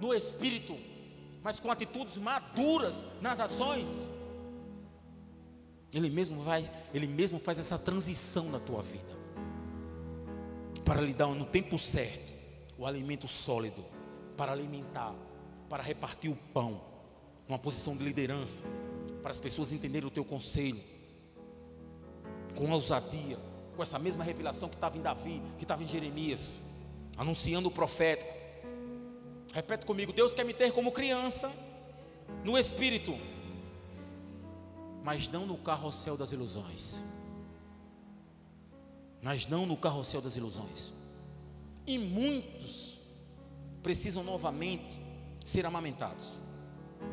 no 0.00 0.12
espírito, 0.12 0.76
mas 1.46 1.60
com 1.60 1.70
atitudes 1.70 2.18
maduras 2.18 3.06
nas 3.20 3.38
ações. 3.38 4.08
Ele 5.92 6.10
mesmo 6.10 6.42
faz, 6.42 6.72
ele 6.92 7.06
mesmo 7.06 7.38
faz 7.38 7.60
essa 7.60 7.78
transição 7.78 8.50
na 8.50 8.58
tua 8.58 8.82
vida. 8.82 9.16
Para 10.84 11.00
lhe 11.00 11.14
dar 11.14 11.28
no 11.28 11.46
tempo 11.46 11.78
certo 11.78 12.32
o 12.76 12.84
alimento 12.84 13.28
sólido, 13.28 13.84
para 14.36 14.50
alimentar, 14.50 15.14
para 15.68 15.84
repartir 15.84 16.32
o 16.32 16.36
pão, 16.52 16.80
uma 17.48 17.60
posição 17.60 17.96
de 17.96 18.02
liderança, 18.02 18.64
para 19.22 19.30
as 19.30 19.38
pessoas 19.38 19.72
entenderem 19.72 20.08
o 20.08 20.10
teu 20.10 20.24
conselho, 20.24 20.82
com 22.56 22.68
ousadia, 22.72 23.38
com 23.76 23.84
essa 23.84 24.00
mesma 24.00 24.24
revelação 24.24 24.68
que 24.68 24.74
estava 24.74 24.98
em 24.98 25.00
Davi, 25.00 25.40
que 25.58 25.64
estava 25.64 25.84
em 25.84 25.86
Jeremias, 25.86 26.80
anunciando 27.16 27.68
o 27.68 27.70
profético, 27.70 28.35
Repete 29.56 29.86
comigo: 29.86 30.12
Deus 30.12 30.34
quer 30.34 30.44
me 30.44 30.52
ter 30.52 30.70
como 30.70 30.92
criança, 30.92 31.50
no 32.44 32.58
espírito, 32.58 33.16
mas 35.02 35.28
não 35.30 35.46
no 35.46 35.56
carrossel 35.56 36.14
das 36.14 36.30
ilusões. 36.30 37.00
Mas 39.22 39.46
não 39.46 39.64
no 39.64 39.74
carrossel 39.74 40.20
das 40.20 40.36
ilusões. 40.36 40.92
E 41.86 41.98
muitos 41.98 43.00
precisam 43.82 44.22
novamente 44.22 45.00
ser 45.42 45.64
amamentados. 45.64 46.36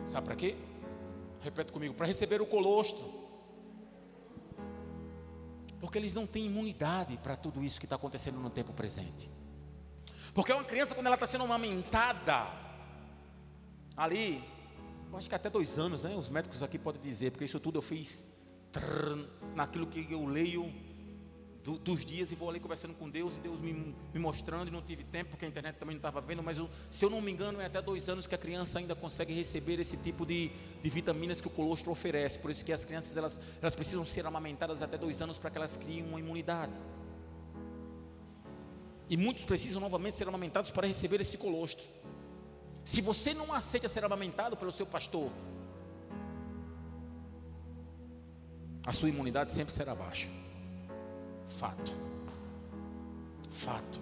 Sabe 0.06 0.26
para 0.26 0.36
quê? 0.36 0.58
Repete 1.40 1.72
comigo: 1.72 1.94
para 1.94 2.08
receber 2.08 2.42
o 2.42 2.46
colostro. 2.46 3.24
Porque 5.80 5.98
eles 5.98 6.14
não 6.14 6.28
têm 6.28 6.48
imunidade 6.48 7.16
para 7.20 7.38
tudo 7.38 7.64
isso 7.64 7.80
que 7.80 7.86
está 7.86 7.96
acontecendo 7.96 8.38
no 8.40 8.50
tempo 8.50 8.74
presente. 8.74 9.30
Porque 10.34 10.52
uma 10.52 10.64
criança, 10.64 10.96
quando 10.96 11.08
ela 11.08 11.16
está 11.16 11.28
sendo 11.28 11.44
amamentada, 11.44 12.48
ali, 13.96 14.44
eu 15.12 15.18
acho 15.18 15.30
que 15.30 15.36
até 15.36 15.50
dois 15.50 15.78
anos, 15.78 16.02
né? 16.02 16.16
Os 16.16 16.30
médicos 16.30 16.64
aqui 16.64 16.80
podem 16.80 17.02
dizer, 17.02 17.32
porque 17.32 17.46
isso 17.46 17.60
tudo 17.60 17.78
eu 17.78 17.82
fiz 17.82 18.34
trrr, 18.72 19.28
naquilo 19.56 19.86
que 19.86 20.12
eu 20.12 20.26
leio 20.26 20.74
do, 21.64 21.78
dos 21.78 22.04
dias 22.04 22.32
e 22.32 22.36
vou 22.36 22.50
ali 22.50 22.60
conversando 22.60 22.94
com 22.96 23.10
Deus 23.10 23.38
e 23.38 23.40
Deus 23.40 23.60
me, 23.60 23.96
me 24.14 24.20
mostrando 24.20 24.68
e 24.68 24.72
não 24.72 24.82
tive 24.82 25.04
tempo 25.04 25.32
porque 25.32 25.46
a 25.46 25.48
internet 25.48 25.78
também 25.78 25.96
não 25.96 26.00
estava 26.00 26.20
vendo, 26.20 26.44
mas 26.44 26.58
eu, 26.58 26.70
se 26.90 27.06
eu 27.06 27.10
não 27.10 27.22
me 27.22 27.32
engano 27.32 27.62
é 27.62 27.66
até 27.66 27.82
dois 27.82 28.10
anos 28.10 28.28
que 28.28 28.36
a 28.36 28.38
criança 28.38 28.80
ainda 28.80 28.96
consegue 28.96 29.34
receber 29.34 29.80
esse 29.80 29.96
tipo 29.98 30.26
de, 30.26 30.52
de 30.82 30.90
vitaminas 30.90 31.40
que 31.40 31.48
o 31.48 31.52
colostro 31.52 31.92
oferece, 31.92 32.38
por 32.40 32.52
isso 32.52 32.66
que 32.66 32.74
as 32.74 32.84
crianças 32.84 33.16
elas, 33.16 33.40
elas 33.62 33.76
precisam 33.76 34.04
ser 34.04 34.26
amamentadas 34.26 34.82
até 34.82 34.98
dois 34.98 35.22
anos 35.22 35.38
para 35.38 35.50
que 35.50 35.58
elas 35.58 35.78
criem 35.78 36.04
uma 36.06 36.20
imunidade. 36.20 36.74
E 39.10 39.18
muitos 39.18 39.44
precisam 39.44 39.82
novamente 39.82 40.16
ser 40.16 40.28
amamentados 40.28 40.72
para 40.72 40.88
receber 40.88 41.22
esse 41.22 41.38
colostro. 41.38 41.86
Se 42.84 43.02
você 43.02 43.34
não 43.34 43.54
aceita 43.54 43.88
ser 43.88 44.04
amamentado 44.04 44.58
pelo 44.58 44.72
seu 44.72 44.86
pastor, 44.86 45.32
a 48.86 48.92
sua 48.92 49.10
imunidade 49.10 49.52
sempre 49.52 49.74
será 49.74 49.96
baixa. 49.96 50.28
Fato. 51.48 51.94
Fato. 53.52 54.00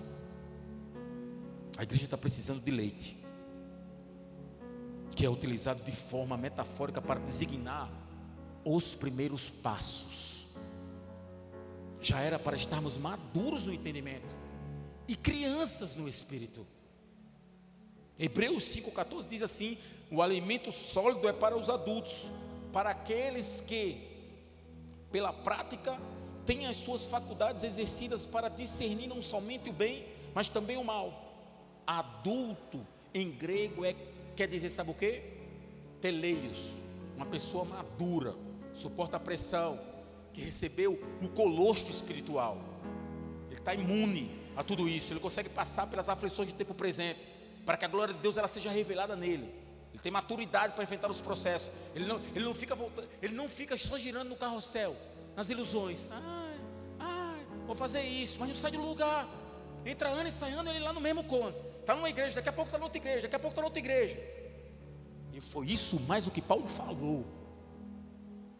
A 1.77 1.83
igreja 1.83 2.05
está 2.05 2.17
precisando 2.17 2.61
de 2.61 2.71
leite, 2.71 3.17
que 5.11 5.25
é 5.25 5.29
utilizado 5.29 5.83
de 5.83 5.91
forma 5.91 6.37
metafórica 6.37 7.01
para 7.01 7.19
designar 7.19 7.91
os 8.63 8.93
primeiros 8.93 9.49
passos. 9.49 10.47
Já 12.01 12.19
era 12.19 12.39
para 12.39 12.55
estarmos 12.55 12.97
maduros 12.97 13.65
no 13.65 13.73
entendimento 13.73 14.40
e 15.11 15.15
crianças 15.17 15.93
no 15.93 16.07
espírito. 16.07 16.65
Hebreus 18.17 18.63
5,14 18.63 19.27
diz 19.27 19.43
assim: 19.43 19.77
o 20.09 20.21
alimento 20.21 20.71
sólido 20.71 21.27
é 21.27 21.33
para 21.33 21.57
os 21.57 21.69
adultos, 21.69 22.31
para 22.71 22.91
aqueles 22.91 23.59
que, 23.59 24.07
pela 25.11 25.33
prática, 25.33 25.99
têm 26.45 26.65
as 26.65 26.77
suas 26.77 27.07
faculdades 27.07 27.65
exercidas 27.65 28.25
para 28.25 28.47
discernir 28.47 29.07
não 29.07 29.21
somente 29.21 29.69
o 29.69 29.73
bem, 29.73 30.07
mas 30.33 30.47
também 30.47 30.77
o 30.77 30.83
mal. 30.83 31.35
Adulto 31.85 32.87
em 33.13 33.31
grego 33.31 33.83
é, 33.83 33.93
quer 34.33 34.47
dizer, 34.47 34.69
sabe 34.69 34.91
o 34.91 34.93
que? 34.93 35.23
Teleios, 35.99 36.81
uma 37.17 37.25
pessoa 37.25 37.65
madura, 37.65 38.33
suporta 38.73 39.17
a 39.17 39.19
pressão, 39.19 39.77
que 40.31 40.39
recebeu 40.39 40.97
o 41.21 41.27
colostro 41.27 41.91
espiritual, 41.91 42.57
ele 43.49 43.59
está 43.59 43.73
imune 43.73 44.40
a 44.55 44.63
tudo 44.63 44.87
isso, 44.87 45.13
ele 45.13 45.19
consegue 45.19 45.49
passar 45.49 45.87
pelas 45.87 46.09
aflições 46.09 46.47
de 46.47 46.53
tempo 46.53 46.73
presente, 46.73 47.19
para 47.65 47.77
que 47.77 47.85
a 47.85 47.87
glória 47.87 48.13
de 48.13 48.19
Deus 48.19 48.37
ela 48.37 48.47
seja 48.47 48.69
revelada 48.69 49.15
nele. 49.15 49.53
Ele 49.93 50.01
tem 50.01 50.11
maturidade 50.11 50.73
para 50.73 50.83
enfrentar 50.83 51.09
os 51.09 51.21
processos. 51.21 51.71
Ele 51.93 52.05
não, 52.05 52.21
ele 52.33 52.45
não 52.45 52.53
fica 52.53 52.75
voltando, 52.75 53.07
ele 53.21 53.35
não 53.35 53.49
fica 53.49 53.75
só 53.77 53.97
girando 53.97 54.29
no 54.29 54.35
carrossel, 54.35 54.95
nas 55.35 55.49
ilusões. 55.49 56.09
Ai, 56.11 56.59
ai, 56.99 57.45
vou 57.65 57.75
fazer 57.75 58.01
isso, 58.01 58.37
mas 58.39 58.49
não 58.49 58.55
sai 58.55 58.71
do 58.71 58.81
lugar. 58.81 59.27
Entra 59.85 60.09
ano 60.09 60.29
e 60.29 60.31
sai 60.31 60.51
ano, 60.53 60.69
ele 60.69 60.79
lá 60.79 60.93
no 60.93 61.01
mesmo 61.01 61.23
cônjuge. 61.23 61.63
Está 61.79 61.95
numa 61.95 62.09
igreja, 62.09 62.35
daqui 62.35 62.49
a 62.49 62.53
pouco 62.53 62.67
está 62.69 62.77
noutra 62.77 62.97
igreja, 62.97 63.21
daqui 63.23 63.35
a 63.35 63.39
pouco 63.39 63.53
está 63.53 63.61
noutra 63.61 63.79
igreja. 63.79 64.19
E 65.33 65.41
foi 65.41 65.67
isso 65.67 65.99
mais 66.01 66.27
o 66.27 66.31
que 66.31 66.41
Paulo 66.41 66.67
falou. 66.67 67.25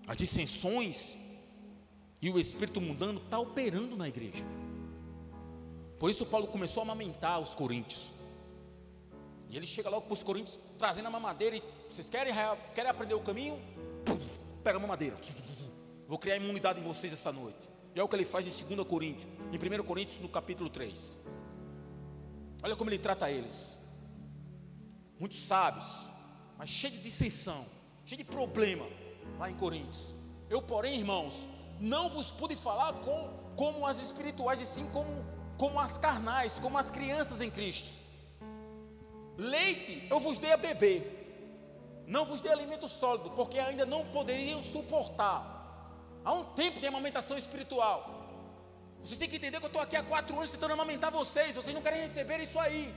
As 0.07 0.17
dissensões 0.17 1.15
e 2.21 2.29
o 2.29 2.39
espírito 2.39 2.81
mundano 2.81 3.21
está 3.23 3.39
operando 3.39 3.95
na 3.95 4.07
igreja. 4.07 4.43
Por 6.01 6.09
isso 6.09 6.25
Paulo 6.25 6.47
começou 6.47 6.81
a 6.81 6.83
amamentar 6.83 7.39
os 7.39 7.53
coríntios. 7.53 8.11
E 9.47 9.55
ele 9.55 9.67
chega 9.67 9.87
logo 9.87 10.07
para 10.07 10.13
os 10.13 10.23
coríntios 10.23 10.59
trazendo 10.75 11.05
a 11.05 11.11
mamadeira 11.11 11.57
e 11.57 11.63
vocês 11.91 12.09
querem, 12.09 12.33
querem 12.73 12.89
aprender 12.89 13.13
o 13.13 13.19
caminho? 13.19 13.61
Pega 14.63 14.79
a 14.79 14.81
mamadeira. 14.81 15.15
Vou 16.07 16.17
criar 16.17 16.37
imunidade 16.37 16.79
em 16.79 16.83
vocês 16.83 17.13
essa 17.13 17.31
noite. 17.31 17.69
E 17.93 17.99
é 17.99 18.03
o 18.03 18.07
que 18.07 18.15
ele 18.15 18.25
faz 18.25 18.47
em 18.47 18.75
2 18.75 18.87
Coríntios, 18.87 19.27
em 19.51 19.79
1 19.79 19.83
Coríntios, 19.83 20.19
no 20.19 20.27
capítulo 20.27 20.71
3. 20.71 21.19
Olha 22.63 22.75
como 22.75 22.89
ele 22.89 22.97
trata 22.97 23.29
eles. 23.29 23.77
Muitos 25.19 25.45
sábios, 25.45 26.07
mas 26.57 26.67
cheio 26.67 26.93
de 26.93 27.03
dissensão, 27.03 27.63
cheio 28.05 28.17
de 28.17 28.23
problema 28.23 28.87
lá 29.37 29.51
em 29.51 29.53
Coríntios. 29.55 30.15
Eu, 30.49 30.63
porém, 30.63 30.97
irmãos, 30.97 31.45
não 31.79 32.09
vos 32.09 32.31
pude 32.31 32.55
falar 32.55 32.91
com, 32.91 33.53
como 33.55 33.85
as 33.85 34.01
espirituais, 34.01 34.59
e 34.59 34.65
sim 34.65 34.89
como, 34.89 35.30
como 35.61 35.79
as 35.79 35.95
carnais, 35.95 36.57
como 36.57 36.75
as 36.75 36.89
crianças 36.89 37.39
em 37.39 37.51
Cristo. 37.51 37.91
Leite 39.37 40.07
eu 40.09 40.19
vos 40.19 40.39
dei 40.39 40.51
a 40.51 40.57
beber, 40.57 42.03
não 42.07 42.25
vos 42.25 42.41
dei 42.41 42.51
alimento 42.51 42.87
sólido, 42.87 43.29
porque 43.29 43.59
ainda 43.59 43.85
não 43.85 44.03
poderiam 44.07 44.63
suportar. 44.63 45.39
Há 46.25 46.33
um 46.33 46.45
tempo 46.55 46.79
de 46.79 46.87
amamentação 46.87 47.37
espiritual. 47.37 47.99
Vocês 49.03 49.19
têm 49.19 49.29
que 49.29 49.35
entender 49.35 49.59
que 49.59 49.65
eu 49.65 49.67
estou 49.67 49.83
aqui 49.83 49.95
há 49.95 50.01
quatro 50.01 50.35
anos 50.35 50.49
tentando 50.49 50.73
amamentar 50.73 51.11
vocês, 51.11 51.55
vocês 51.55 51.75
não 51.75 51.81
querem 51.83 52.01
receber 52.01 52.39
isso 52.39 52.59
aí. 52.59 52.91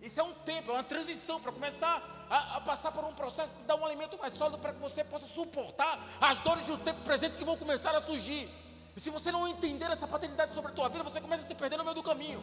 Isso 0.00 0.18
é 0.18 0.22
um 0.22 0.32
tempo, 0.32 0.70
é 0.70 0.74
uma 0.74 0.82
transição 0.82 1.38
para 1.38 1.52
começar 1.52 2.26
a, 2.30 2.56
a, 2.56 2.60
passar 2.62 2.90
por 2.90 3.04
um 3.04 3.12
processo 3.12 3.54
de 3.54 3.64
dar 3.64 3.76
um 3.76 3.84
alimento 3.84 4.16
mais 4.18 4.32
sólido 4.32 4.58
para 4.58 4.72
que 4.72 4.80
você 4.80 5.04
possa 5.04 5.26
suportar 5.26 6.00
as 6.22 6.40
dores 6.40 6.66
do 6.68 6.78
tempo 6.78 7.02
presente 7.02 7.36
que 7.36 7.44
vão 7.44 7.58
começar 7.58 7.94
a 7.94 8.00
surgir. 8.00 8.48
E 8.96 9.00
se 9.00 9.10
você 9.10 9.30
não 9.30 9.46
entender 9.46 9.90
essa 9.90 10.08
paternidade 10.08 10.54
sobre 10.54 10.72
a 10.72 10.74
tua 10.74 10.88
vida, 10.88 11.04
você 11.04 11.20
começa 11.20 11.44
a 11.44 11.48
se 11.48 11.54
perder 11.54 11.76
no 11.76 11.84
meio 11.84 11.94
do 11.94 12.02
caminho. 12.02 12.42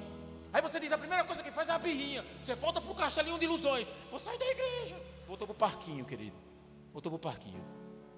Aí 0.54 0.62
você 0.62 0.80
diz: 0.80 0.92
a 0.92 0.98
primeira 0.98 1.24
coisa 1.24 1.42
que 1.42 1.52
faz 1.52 1.68
é 1.68 1.72
a 1.72 1.80
birrinha. 1.80 2.24
Você 2.42 2.54
volta 2.54 2.80
para 2.80 2.92
o 2.92 2.96
castelinho 2.96 3.40
de 3.40 3.46
ilusões. 3.46 3.92
Vou 4.12 4.20
sair 4.20 4.38
da 4.38 4.46
igreja. 4.46 4.96
Voltou 5.28 5.48
para 5.48 5.54
o 5.54 5.58
parquinho, 5.58 6.06
querido. 6.06 6.36
Voltou 6.92 7.12
para 7.12 7.18
o 7.18 7.20
parquinho. 7.20 7.64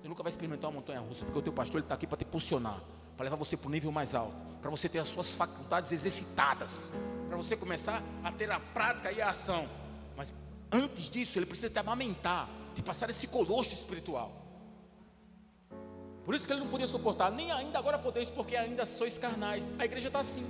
Você 0.02 0.10
nunca 0.10 0.22
vai 0.22 0.30
experimentar 0.30 0.70
uma 0.70 0.80
montanha 0.80 1.00
russa, 1.00 1.24
porque 1.24 1.40
o 1.40 1.42
teu 1.42 1.54
pastor 1.54 1.82
está 1.82 1.96
aqui 1.96 2.06
para 2.06 2.18
te 2.18 2.26
posicionar, 2.26 2.80
para 3.16 3.24
levar 3.24 3.38
você 3.38 3.56
para 3.56 3.68
o 3.68 3.72
nível 3.72 3.92
mais 3.92 4.14
alto, 4.14 4.36
para 4.62 4.70
você 4.70 4.90
ter 4.90 5.00
as 5.00 5.08
suas 5.08 5.30
faculdades 5.30 5.92
exercitadas 5.92 6.92
para 7.36 7.44
você 7.44 7.58
começar 7.58 8.02
a 8.24 8.32
ter 8.32 8.50
a 8.50 8.60
prática 8.60 9.12
e 9.12 9.22
a 9.22 9.30
ação. 9.30 9.68
Mas 10.16 10.32
antes 10.72 11.10
disso, 11.10 11.38
ele 11.38 11.46
precisa 11.46 11.70
te 11.70 11.78
amamentar, 11.78 12.50
te 12.74 12.82
passar 12.82 13.10
esse 13.10 13.28
colosso 13.28 13.74
espiritual. 13.74 14.45
Por 16.26 16.34
isso 16.34 16.48
que 16.48 16.54
ele 16.54 16.62
não 16.62 16.68
podia 16.68 16.88
suportar, 16.88 17.32
nem 17.32 17.52
ainda 17.52 17.78
agora 17.78 18.00
podeis, 18.00 18.32
porque 18.32 18.56
ainda 18.56 18.86
sois 18.86 19.18
carnais. 19.18 19.72
A 19.78 19.86
igreja 19.86 20.08
está 20.08 20.20
assim. 20.20 20.46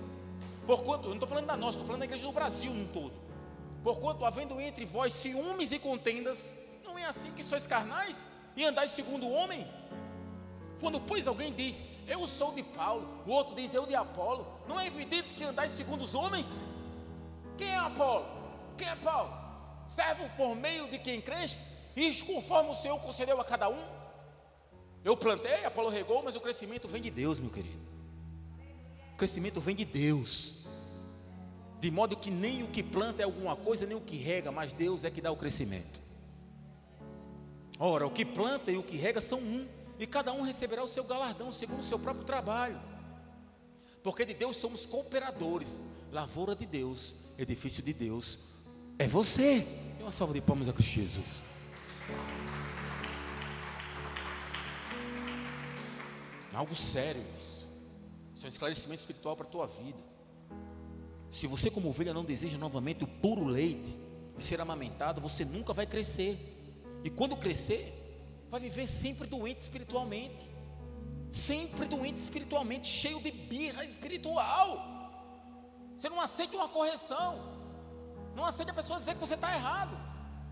Porquanto, 0.66 1.04
eu 1.04 1.10
não 1.10 1.16
estou 1.16 1.28
falando 1.28 1.46
da 1.46 1.58
nossa, 1.58 1.72
estou 1.72 1.86
falando 1.86 2.00
da 2.00 2.06
igreja 2.06 2.26
do 2.26 2.32
Brasil 2.32 2.72
no 2.72 2.88
todo. 2.88 3.14
Porquanto, 3.84 4.24
havendo 4.26 4.60
entre 4.60 4.86
vós 4.86 5.14
ciúmes 5.14 5.72
e 5.72 5.78
contendas, 5.78 6.54
não 6.84 6.98
é 6.98 7.06
assim 7.06 7.32
que 7.32 7.44
sois 7.44 7.68
carnais 7.68 8.26
e 8.56 8.64
andais 8.64 8.92
segundo 8.92 9.28
o 9.28 9.32
homem? 9.32 9.68
Quando, 10.80 11.00
pois, 11.00 11.28
alguém 11.28 11.54
diz, 11.54 11.84
eu 12.08 12.26
sou 12.26 12.54
de 12.54 12.64
Paulo, 12.64 13.08
o 13.26 13.32
outro 13.32 13.54
diz, 13.54 13.74
eu 13.74 13.86
de 13.86 13.96
Apolo, 13.96 14.48
não 14.68 14.80
é 14.80 14.88
evidente 14.88 15.34
que 15.34 15.44
andais 15.44 15.72
segundo 15.72 16.04
os 16.04 16.16
homens? 16.16 16.64
Quem 17.58 17.68
é 17.68 17.78
Apolo? 17.78 18.26
Quem 18.78 18.88
é 18.88 18.96
Paulo? 18.96 19.34
Servo 19.88 20.30
por 20.38 20.56
meio 20.56 20.90
de 20.90 20.98
quem 21.00 21.22
creste? 21.22 21.66
Isto 21.96 22.26
conforme 22.26 22.72
o 22.72 22.76
Senhor 22.76 23.00
concedeu 23.00 23.40
a 23.40 23.46
cada 23.46 23.70
um? 23.70 23.95
Eu 25.06 25.16
plantei, 25.16 25.64
Apolo 25.64 25.90
regou, 25.90 26.24
mas 26.24 26.36
o 26.36 26.42
crescimento 26.42 26.88
vem 26.88 27.00
de 27.00 27.12
Deus, 27.12 27.40
meu 27.40 27.52
querido. 27.52 27.80
O 29.14 29.18
crescimento 29.18 29.62
vem 29.62 29.76
de 29.76 29.86
Deus. 29.86 30.66
De 31.80 31.92
modo 31.92 32.18
que 32.18 32.32
nem 32.32 32.64
o 32.64 32.68
que 32.68 32.82
planta 32.82 33.22
é 33.22 33.26
alguma 33.26 33.56
coisa, 33.56 33.86
nem 33.86 33.96
o 33.96 34.02
que 34.02 34.18
rega, 34.18 34.52
mas 34.52 34.74
Deus 34.74 35.04
é 35.04 35.12
que 35.12 35.22
dá 35.22 35.32
o 35.32 35.38
crescimento. 35.38 36.02
Ora, 37.78 38.08
o 38.08 38.10
que 38.10 38.26
planta 38.26 38.72
e 38.72 38.78
o 38.78 38.84
que 38.84 38.98
rega 38.98 39.22
são 39.22 39.38
um 39.38 39.68
e 40.00 40.08
cada 40.08 40.34
um 40.34 40.42
receberá 40.42 40.84
o 40.84 40.88
seu 40.88 41.04
galardão 41.04 41.52
segundo 41.52 41.82
o 41.82 41.84
seu 41.84 42.00
próprio 42.00 42.26
trabalho. 42.26 42.82
Porque 44.02 44.26
de 44.26 44.34
Deus 44.34 44.58
somos 44.58 44.88
cooperadores, 44.88 45.84
lavoura 46.12 46.56
de 46.56 46.66
Deus, 46.66 47.14
edifício 47.38 47.84
de 47.84 47.94
Deus, 47.94 48.40
é 48.98 49.08
você. 49.08 49.68
E 50.00 50.02
uma 50.02 50.12
salva 50.12 50.34
de 50.34 50.42
palmas 50.42 50.68
a 50.68 50.74
Cristo 50.74 50.94
Jesus. 50.94 51.26
Algo 56.56 56.76
sério 56.76 57.24
isso. 57.38 57.68
Isso 58.34 58.46
é 58.46 58.48
um 58.48 58.50
esclarecimento 58.50 59.00
espiritual 59.00 59.36
para 59.36 59.46
a 59.46 59.50
tua 59.50 59.68
vida. 59.68 60.00
Se 61.32 61.48
você, 61.48 61.70
como 61.70 61.90
ovelha, 61.90 62.14
não 62.14 62.24
deseja 62.24 62.58
novamente 62.58 63.04
o 63.04 63.08
puro 63.08 63.44
leite 63.44 63.94
e 64.38 64.44
ser 64.44 64.60
amamentado, 64.62 65.20
você 65.20 65.44
nunca 65.44 65.74
vai 65.74 65.86
crescer. 65.86 66.38
E 67.04 67.10
quando 67.10 67.36
crescer, 67.36 67.94
vai 68.50 68.60
viver 68.60 68.88
sempre 68.88 69.28
doente 69.28 69.60
espiritualmente. 69.60 70.50
Sempre 71.30 71.86
doente 71.86 72.20
espiritualmente, 72.20 72.88
cheio 72.88 73.22
de 73.22 73.32
birra 73.32 73.84
espiritual. 73.84 74.96
Você 75.98 76.10
não 76.10 76.22
aceita 76.22 76.56
uma 76.56 76.70
correção. 76.70 77.38
Não 78.36 78.46
aceita 78.46 78.72
a 78.72 78.76
pessoa 78.76 79.00
dizer 79.00 79.14
que 79.14 79.20
você 79.20 79.36
está 79.36 79.54
errado. 79.54 79.98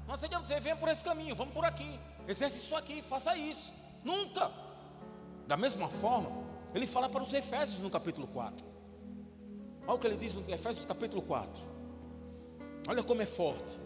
Não 0.05 0.13
aceita 0.13 0.39
dizer, 0.39 0.59
venha 0.59 0.75
por 0.75 0.89
esse 0.89 1.03
caminho, 1.03 1.35
vamos 1.35 1.53
por 1.53 1.63
aqui. 1.63 1.99
Exerce 2.27 2.57
isso 2.57 2.75
aqui, 2.75 3.01
faça 3.03 3.35
isso. 3.37 3.71
Nunca. 4.03 4.51
Da 5.47 5.57
mesma 5.57 5.87
forma, 5.87 6.29
ele 6.73 6.87
fala 6.87 7.09
para 7.09 7.23
os 7.23 7.33
Efésios 7.33 7.79
no 7.79 7.89
capítulo 7.89 8.27
4. 8.27 8.65
Olha 9.85 9.95
o 9.95 9.99
que 9.99 10.07
ele 10.07 10.17
diz 10.17 10.33
no 10.33 10.41
Efésios 10.51 10.85
capítulo 10.85 11.21
4. 11.21 11.61
Olha 12.87 13.03
como 13.03 13.21
é 13.21 13.25
forte. 13.25 13.77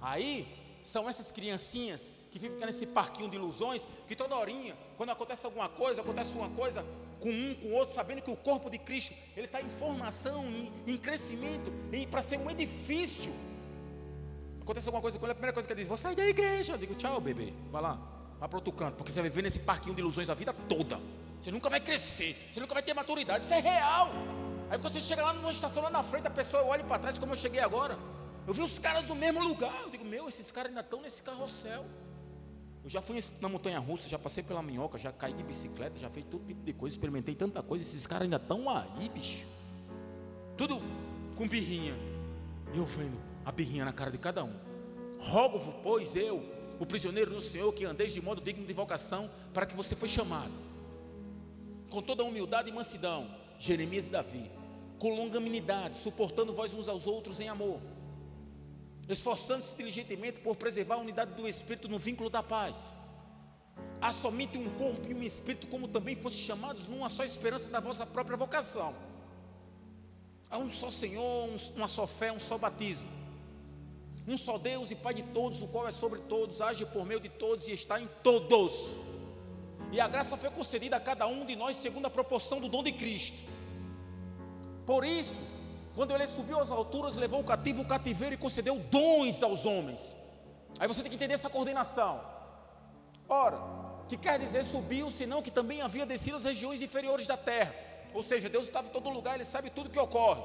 Aí 0.00 0.46
são 0.82 1.08
essas 1.08 1.30
criancinhas 1.30 2.12
que 2.30 2.38
ficam 2.38 2.58
nesse 2.66 2.86
parquinho 2.86 3.28
de 3.28 3.36
ilusões, 3.36 3.86
que 4.06 4.14
toda 4.14 4.36
horinha, 4.36 4.76
quando 4.96 5.10
acontece 5.10 5.44
alguma 5.44 5.68
coisa, 5.68 6.00
acontece 6.00 6.36
uma 6.36 6.48
coisa 6.50 6.84
com 7.18 7.28
um, 7.28 7.54
com 7.54 7.68
o 7.68 7.72
outro, 7.72 7.94
sabendo 7.94 8.22
que 8.22 8.30
o 8.30 8.36
corpo 8.36 8.70
de 8.70 8.78
Cristo, 8.78 9.14
ele 9.36 9.46
está 9.46 9.60
em 9.60 9.68
formação, 9.68 10.44
em, 10.46 10.72
em 10.86 10.96
crescimento, 10.96 11.72
para 12.10 12.22
ser 12.22 12.38
um 12.38 12.50
edifício. 12.50 13.32
Acontece 14.60 14.88
alguma 14.88 15.02
coisa 15.02 15.18
com 15.18 15.26
ele, 15.26 15.32
a 15.32 15.34
primeira 15.34 15.52
coisa 15.52 15.66
que 15.66 15.72
ele 15.72 15.80
diz, 15.80 15.88
vou 15.88 15.96
sair 15.96 16.14
da 16.14 16.26
igreja. 16.26 16.74
Eu 16.74 16.78
digo, 16.78 16.94
tchau, 16.94 17.20
bebê, 17.20 17.52
vai 17.70 17.82
lá, 17.82 18.00
vai 18.40 18.48
para 18.48 18.58
outro 18.58 18.72
canto, 18.72 18.96
porque 18.96 19.12
você 19.12 19.20
vai 19.20 19.28
viver 19.28 19.42
nesse 19.42 19.58
parquinho 19.58 19.94
de 19.94 20.00
ilusões 20.00 20.30
a 20.30 20.34
vida 20.34 20.52
toda. 20.68 20.98
Você 21.40 21.50
nunca 21.50 21.68
vai 21.68 21.78
crescer, 21.78 22.48
você 22.50 22.58
nunca 22.58 22.72
vai 22.72 22.82
ter 22.82 22.94
maturidade, 22.94 23.44
isso 23.44 23.52
é 23.52 23.60
real. 23.60 24.10
Aí 24.70 24.78
quando 24.78 24.94
você 24.94 25.00
chega 25.00 25.22
lá 25.22 25.34
numa 25.34 25.52
estação 25.52 25.82
lá 25.82 25.90
na 25.90 26.02
frente, 26.02 26.26
a 26.26 26.30
pessoa 26.30 26.64
olha 26.64 26.82
para 26.82 26.98
trás, 26.98 27.18
como 27.18 27.32
eu 27.32 27.36
cheguei 27.36 27.60
agora. 27.60 27.98
Eu 28.46 28.54
vi 28.54 28.62
os 28.62 28.78
caras 28.78 29.02
do 29.04 29.14
mesmo 29.14 29.42
lugar. 29.42 29.82
Eu 29.82 29.90
digo, 29.90 30.04
meu, 30.04 30.28
esses 30.28 30.50
caras 30.50 30.70
ainda 30.70 30.80
estão 30.80 31.02
nesse 31.02 31.22
carrossel. 31.22 31.84
Eu 32.82 32.88
já 32.88 33.02
fui 33.02 33.22
na 33.40 33.48
montanha 33.48 33.78
russa, 33.78 34.08
já 34.08 34.18
passei 34.18 34.42
pela 34.42 34.62
minhoca, 34.62 34.96
já 34.96 35.12
caí 35.12 35.34
de 35.34 35.42
bicicleta, 35.42 35.98
já 35.98 36.08
fiz 36.08 36.24
todo 36.24 36.46
tipo 36.46 36.62
de 36.62 36.72
coisa, 36.72 36.94
experimentei 36.94 37.34
tanta 37.34 37.62
coisa. 37.62 37.84
Esses 37.84 38.06
caras 38.06 38.24
ainda 38.24 38.36
estão 38.36 38.68
aí, 38.70 39.08
bicho. 39.10 39.46
Tudo 40.56 40.80
com 41.36 41.46
birrinha. 41.46 41.94
E 42.72 42.78
eu 42.78 42.84
vendo 42.86 43.18
a 43.44 43.52
birrinha 43.52 43.84
na 43.84 43.92
cara 43.92 44.10
de 44.10 44.18
cada 44.18 44.44
um. 44.44 44.54
Rogo-vos, 45.18 45.74
pois 45.82 46.16
eu, 46.16 46.42
o 46.80 46.86
prisioneiro 46.86 47.30
do 47.30 47.40
Senhor, 47.40 47.72
que 47.72 47.84
andeis 47.84 48.12
de 48.12 48.20
modo 48.20 48.40
digno 48.40 48.66
de 48.66 48.72
vocação, 48.72 49.30
para 49.54 49.66
que 49.66 49.76
você 49.76 49.94
foi 49.94 50.08
chamado. 50.08 50.52
Com 51.88 52.02
toda 52.02 52.24
humildade 52.24 52.70
e 52.70 52.72
mansidão, 52.72 53.30
Jeremias 53.56 54.08
e 54.08 54.10
Davi, 54.10 54.50
com 54.98 55.14
longanimidade, 55.14 55.96
suportando 55.96 56.52
vós 56.52 56.72
uns 56.74 56.88
aos 56.88 57.06
outros 57.06 57.38
em 57.38 57.48
amor 57.48 57.80
esforçando-se 59.12 59.74
diligentemente 59.74 60.40
por 60.40 60.56
preservar 60.56 60.96
a 60.96 60.98
unidade 60.98 61.32
do 61.34 61.48
Espírito 61.48 61.88
no 61.88 61.98
vínculo 61.98 62.30
da 62.30 62.42
paz. 62.42 62.94
Há 64.00 64.12
somente 64.12 64.56
um 64.56 64.70
corpo 64.76 65.08
e 65.08 65.14
um 65.14 65.22
Espírito, 65.22 65.66
como 65.66 65.88
também 65.88 66.14
fossem 66.14 66.42
chamados 66.42 66.86
numa 66.86 67.08
só 67.08 67.24
esperança 67.24 67.70
da 67.70 67.80
vossa 67.80 68.06
própria 68.06 68.36
vocação. 68.36 68.94
Há 70.48 70.58
um 70.58 70.70
só 70.70 70.90
Senhor, 70.90 71.50
uma 71.76 71.88
só 71.88 72.06
fé, 72.06 72.32
um 72.32 72.38
só 72.38 72.56
batismo. 72.56 73.08
Um 74.26 74.36
só 74.36 74.58
Deus 74.58 74.90
e 74.90 74.94
Pai 74.94 75.14
de 75.14 75.22
todos, 75.22 75.62
o 75.62 75.66
qual 75.68 75.88
é 75.88 75.90
sobre 75.90 76.20
todos, 76.20 76.60
age 76.60 76.84
por 76.86 77.04
meio 77.04 77.20
de 77.20 77.28
todos 77.28 77.66
e 77.68 77.72
está 77.72 78.00
em 78.00 78.08
todos. 78.22 78.96
E 79.92 80.00
a 80.00 80.06
graça 80.06 80.36
foi 80.36 80.50
concedida 80.50 80.96
a 80.96 81.00
cada 81.00 81.26
um 81.26 81.44
de 81.44 81.56
nós 81.56 81.76
segundo 81.76 82.06
a 82.06 82.10
proporção 82.10 82.60
do 82.60 82.68
dom 82.68 82.82
de 82.82 82.92
Cristo. 82.92 83.38
Por 84.86 85.04
isso, 85.04 85.42
quando 85.94 86.14
ele 86.14 86.26
subiu 86.26 86.60
às 86.60 86.70
alturas, 86.70 87.16
levou 87.16 87.40
o 87.40 87.44
cativo 87.44 87.82
o 87.82 87.84
cativeiro 87.84 88.34
e 88.34 88.38
concedeu 88.38 88.78
dons 88.78 89.42
aos 89.42 89.64
homens. 89.64 90.14
Aí 90.78 90.86
você 90.86 91.02
tem 91.02 91.10
que 91.10 91.16
entender 91.16 91.34
essa 91.34 91.50
coordenação. 91.50 92.20
Ora, 93.28 93.58
que 94.08 94.16
quer 94.16 94.38
dizer 94.38 94.64
subiu, 94.64 95.10
senão 95.10 95.42
que 95.42 95.50
também 95.50 95.82
havia 95.82 96.06
descido 96.06 96.36
às 96.36 96.44
regiões 96.44 96.82
inferiores 96.82 97.26
da 97.26 97.36
terra. 97.36 97.74
Ou 98.12 98.22
seja, 98.22 98.48
Deus 98.48 98.66
estava 98.66 98.88
em 98.88 98.90
todo 98.90 99.08
lugar, 99.08 99.34
Ele 99.36 99.44
sabe 99.44 99.70
tudo 99.70 99.86
o 99.86 99.90
que 99.90 99.98
ocorre. 99.98 100.42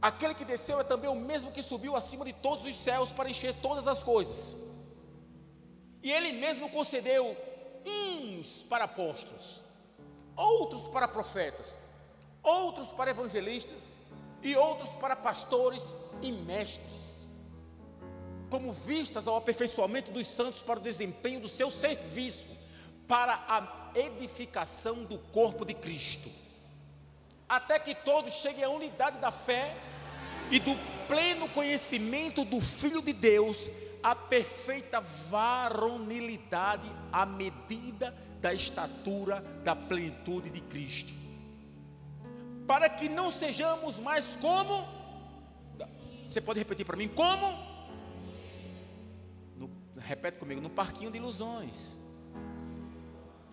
Aquele 0.00 0.34
que 0.34 0.44
desceu 0.44 0.80
é 0.80 0.84
também 0.84 1.10
o 1.10 1.14
mesmo 1.14 1.50
que 1.50 1.62
subiu 1.62 1.96
acima 1.96 2.24
de 2.24 2.32
todos 2.32 2.66
os 2.66 2.76
céus 2.76 3.10
para 3.10 3.30
encher 3.30 3.54
todas 3.60 3.88
as 3.88 4.02
coisas. 4.02 4.56
E 6.02 6.12
Ele 6.12 6.32
mesmo 6.32 6.68
concedeu 6.68 7.36
uns 7.84 8.62
para 8.62 8.84
apóstolos, 8.84 9.64
outros 10.36 10.88
para 10.88 11.08
profetas, 11.08 11.88
outros 12.42 12.88
para 12.88 13.10
evangelistas 13.10 13.88
e 14.42 14.54
outros 14.54 14.90
para 14.96 15.16
pastores 15.16 15.96
e 16.22 16.30
mestres, 16.30 17.26
como 18.50 18.72
vistas 18.72 19.26
ao 19.26 19.36
aperfeiçoamento 19.36 20.12
dos 20.12 20.26
santos 20.26 20.62
para 20.62 20.78
o 20.78 20.82
desempenho 20.82 21.40
do 21.40 21.48
seu 21.48 21.70
serviço, 21.70 22.46
para 23.08 23.34
a 23.48 23.90
edificação 23.98 25.04
do 25.04 25.18
corpo 25.18 25.64
de 25.64 25.74
Cristo, 25.74 26.28
até 27.48 27.78
que 27.78 27.94
todos 27.94 28.32
cheguem 28.34 28.64
à 28.64 28.68
unidade 28.68 29.18
da 29.18 29.30
fé 29.30 29.74
e 30.50 30.58
do 30.58 30.76
pleno 31.06 31.48
conhecimento 31.48 32.44
do 32.44 32.60
Filho 32.60 33.02
de 33.02 33.12
Deus, 33.12 33.70
a 34.02 34.14
perfeita 34.14 35.00
varonilidade 35.00 36.90
à 37.12 37.24
medida 37.24 38.14
da 38.40 38.52
estatura 38.52 39.40
da 39.64 39.74
plenitude 39.74 40.50
de 40.50 40.60
Cristo. 40.60 41.14
Para 42.66 42.88
que 42.88 43.08
não 43.08 43.30
sejamos 43.30 43.98
mais 44.00 44.36
como 44.36 44.86
Você 46.26 46.40
pode 46.40 46.58
repetir 46.58 46.84
para 46.84 46.96
mim 46.96 47.06
como? 47.06 47.56
No, 49.56 49.70
repete 49.96 50.38
comigo, 50.38 50.60
no 50.60 50.68
parquinho 50.68 51.10
de 51.10 51.18
ilusões. 51.18 51.96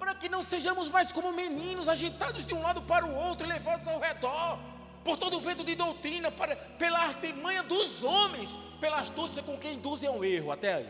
Para 0.03 0.15
que 0.15 0.27
não 0.27 0.43
sejamos 0.43 0.89
mais 0.89 1.13
como 1.13 1.31
meninos 1.31 1.87
agitados 1.87 2.45
de 2.45 2.53
um 2.53 2.61
lado 2.61 2.81
para 2.81 3.05
o 3.05 3.15
outro 3.15 3.47
levados 3.47 3.87
ao 3.87 4.01
redor 4.01 4.59
por 5.01 5.17
todo 5.17 5.37
o 5.37 5.39
vento 5.39 5.63
de 5.63 5.75
doutrina, 5.75 6.29
para, 6.29 6.57
pela 6.57 6.99
artimanha 6.99 7.63
dos 7.63 8.03
homens, 8.03 8.59
pela 8.81 8.97
astúcia 8.97 9.41
com 9.41 9.57
quem 9.57 9.75
induzem 9.75 10.09
ao 10.09 10.25
erro, 10.25 10.51
até 10.51 10.73
aí. 10.73 10.89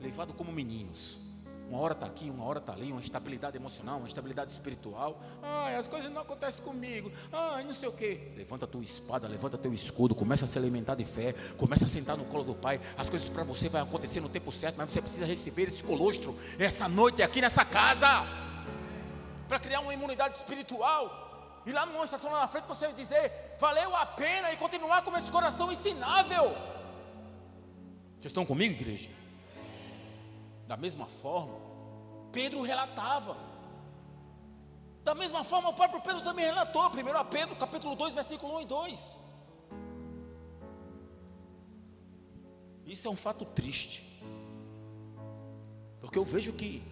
Levado 0.00 0.32
como 0.32 0.50
meninos. 0.52 1.18
Uma 1.68 1.80
hora 1.80 1.94
está 1.94 2.06
aqui, 2.06 2.30
uma 2.30 2.44
hora 2.44 2.58
está 2.58 2.72
ali, 2.72 2.92
uma 2.92 3.00
estabilidade 3.00 3.56
emocional, 3.56 3.98
uma 3.98 4.06
estabilidade 4.06 4.50
espiritual. 4.50 5.20
Ai, 5.42 5.76
as 5.76 5.86
coisas 5.86 6.10
não 6.10 6.20
acontecem 6.20 6.62
comigo. 6.62 7.10
Ai, 7.32 7.64
não 7.64 7.72
sei 7.72 7.88
o 7.88 7.92
quê. 7.92 8.32
Levanta 8.36 8.66
a 8.66 8.68
tua 8.68 8.84
espada, 8.84 9.26
levanta 9.26 9.56
teu 9.56 9.72
escudo, 9.72 10.14
começa 10.14 10.44
a 10.44 10.48
se 10.48 10.58
alimentar 10.58 10.94
de 10.94 11.04
fé, 11.04 11.32
começa 11.56 11.86
a 11.86 11.88
sentar 11.88 12.16
no 12.16 12.24
colo 12.26 12.44
do 12.44 12.54
Pai. 12.54 12.80
As 12.96 13.08
coisas 13.08 13.28
para 13.28 13.44
você 13.44 13.68
vão 13.68 13.82
acontecer 13.82 14.20
no 14.20 14.28
tempo 14.28 14.52
certo, 14.52 14.76
mas 14.76 14.92
você 14.92 15.00
precisa 15.00 15.24
receber 15.24 15.68
esse 15.68 15.82
colostro 15.82 16.36
essa 16.58 16.88
noite 16.88 17.22
aqui 17.22 17.40
nessa 17.40 17.64
casa. 17.64 18.08
Para 19.48 19.58
criar 19.58 19.80
uma 19.80 19.94
imunidade 19.94 20.36
espiritual. 20.36 21.22
E 21.66 21.72
lá 21.72 21.86
numa 21.86 22.04
estação 22.04 22.30
lá 22.30 22.40
na 22.40 22.48
frente 22.48 22.68
você 22.68 22.92
dizer, 22.92 23.56
valeu 23.58 23.96
a 23.96 24.04
pena 24.04 24.52
e 24.52 24.56
continuar 24.56 25.02
com 25.02 25.16
esse 25.16 25.30
coração 25.30 25.72
ensinável. 25.72 26.50
Vocês 28.20 28.30
estão 28.30 28.44
comigo, 28.44 28.74
igreja? 28.74 29.23
Da 30.66 30.76
mesma 30.76 31.06
forma, 31.06 31.58
Pedro 32.32 32.62
relatava. 32.62 33.36
Da 35.02 35.14
mesma 35.14 35.44
forma, 35.44 35.68
o 35.68 35.74
próprio 35.74 36.00
Pedro 36.00 36.22
também 36.22 36.46
relatou. 36.46 36.88
Primeiro 36.90 37.18
a 37.18 37.24
Pedro, 37.24 37.54
capítulo 37.56 37.94
2, 37.94 38.14
versículo 38.14 38.56
1 38.56 38.60
e 38.62 38.66
2. 38.66 39.16
Isso 42.86 43.08
é 43.08 43.10
um 43.10 43.16
fato 43.16 43.44
triste. 43.44 44.02
Porque 46.00 46.18
eu 46.18 46.24
vejo 46.24 46.52
que 46.52 46.82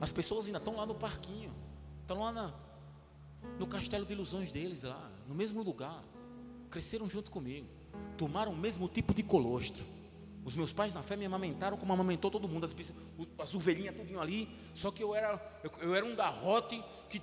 as 0.00 0.12
pessoas 0.12 0.46
ainda 0.46 0.58
estão 0.58 0.76
lá 0.76 0.86
no 0.86 0.94
parquinho, 0.94 1.52
estão 2.02 2.18
lá 2.18 2.32
na, 2.32 2.54
no 3.58 3.66
castelo 3.66 4.04
de 4.04 4.12
ilusões 4.12 4.52
deles 4.52 4.82
lá, 4.82 5.10
no 5.26 5.34
mesmo 5.34 5.62
lugar. 5.62 6.02
Cresceram 6.70 7.08
junto 7.08 7.30
comigo. 7.30 7.66
Tomaram 8.16 8.52
o 8.52 8.56
mesmo 8.56 8.88
tipo 8.88 9.14
de 9.14 9.22
colostro. 9.22 9.84
Os 10.46 10.54
meus 10.54 10.72
pais 10.72 10.94
na 10.94 11.02
fé 11.02 11.16
me 11.16 11.24
amamentaram 11.24 11.76
como 11.76 11.92
amamentou 11.92 12.30
todo 12.30 12.48
mundo, 12.48 12.62
as, 12.62 12.72
as 13.40 13.54
ovelhinhas 13.56 13.96
tudinho 13.96 14.20
ali. 14.20 14.48
Só 14.72 14.92
que 14.92 15.02
eu 15.02 15.12
era, 15.12 15.60
eu, 15.64 15.70
eu 15.80 15.92
era 15.92 16.06
um 16.06 16.14
garrote 16.14 16.80
que 17.10 17.20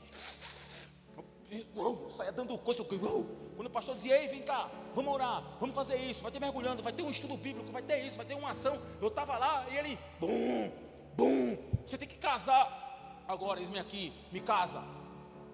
saia 2.18 2.34
dando 2.34 2.58
coisa. 2.58 2.84
Quando 2.84 3.68
o 3.68 3.70
pastor 3.70 3.96
dizia, 3.96 4.22
ei, 4.22 4.28
vem 4.28 4.42
cá, 4.42 4.70
vamos 4.94 5.14
orar, 5.14 5.42
vamos 5.58 5.74
fazer 5.74 5.96
isso, 5.96 6.22
vai 6.22 6.34
ter 6.34 6.42
mergulhando, 6.42 6.84
vai 6.84 6.92
ter 6.92 7.02
um 7.02 7.10
estudo 7.10 7.38
bíblico, 7.38 7.72
vai 7.72 7.82
ter 7.82 8.06
isso, 8.06 8.18
vai 8.18 8.26
ter 8.26 8.36
uma 8.36 8.50
ação. 8.50 8.78
Eu 9.02 9.08
estava 9.08 9.38
lá 9.38 9.70
e 9.70 9.78
ele, 9.78 9.98
bum, 10.20 10.70
bum, 11.16 11.58
você 11.88 11.98
tem 11.98 12.10
que 12.10 12.18
casar. 12.18 13.24
Agora, 13.26 13.62
eis-me 13.62 13.80
aqui, 13.80 14.12
me 14.34 14.42
casa. 14.42 14.84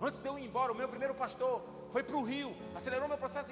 Antes 0.01 0.21
de 0.21 0.27
eu 0.27 0.39
ir 0.39 0.45
embora, 0.45 0.71
o 0.71 0.75
meu 0.75 0.87
primeiro 0.87 1.13
pastor 1.13 1.61
foi 1.91 2.01
para 2.01 2.17
o 2.17 2.23
Rio, 2.23 2.51
acelerou 2.73 3.07
meu 3.07 3.17
processo 3.19 3.47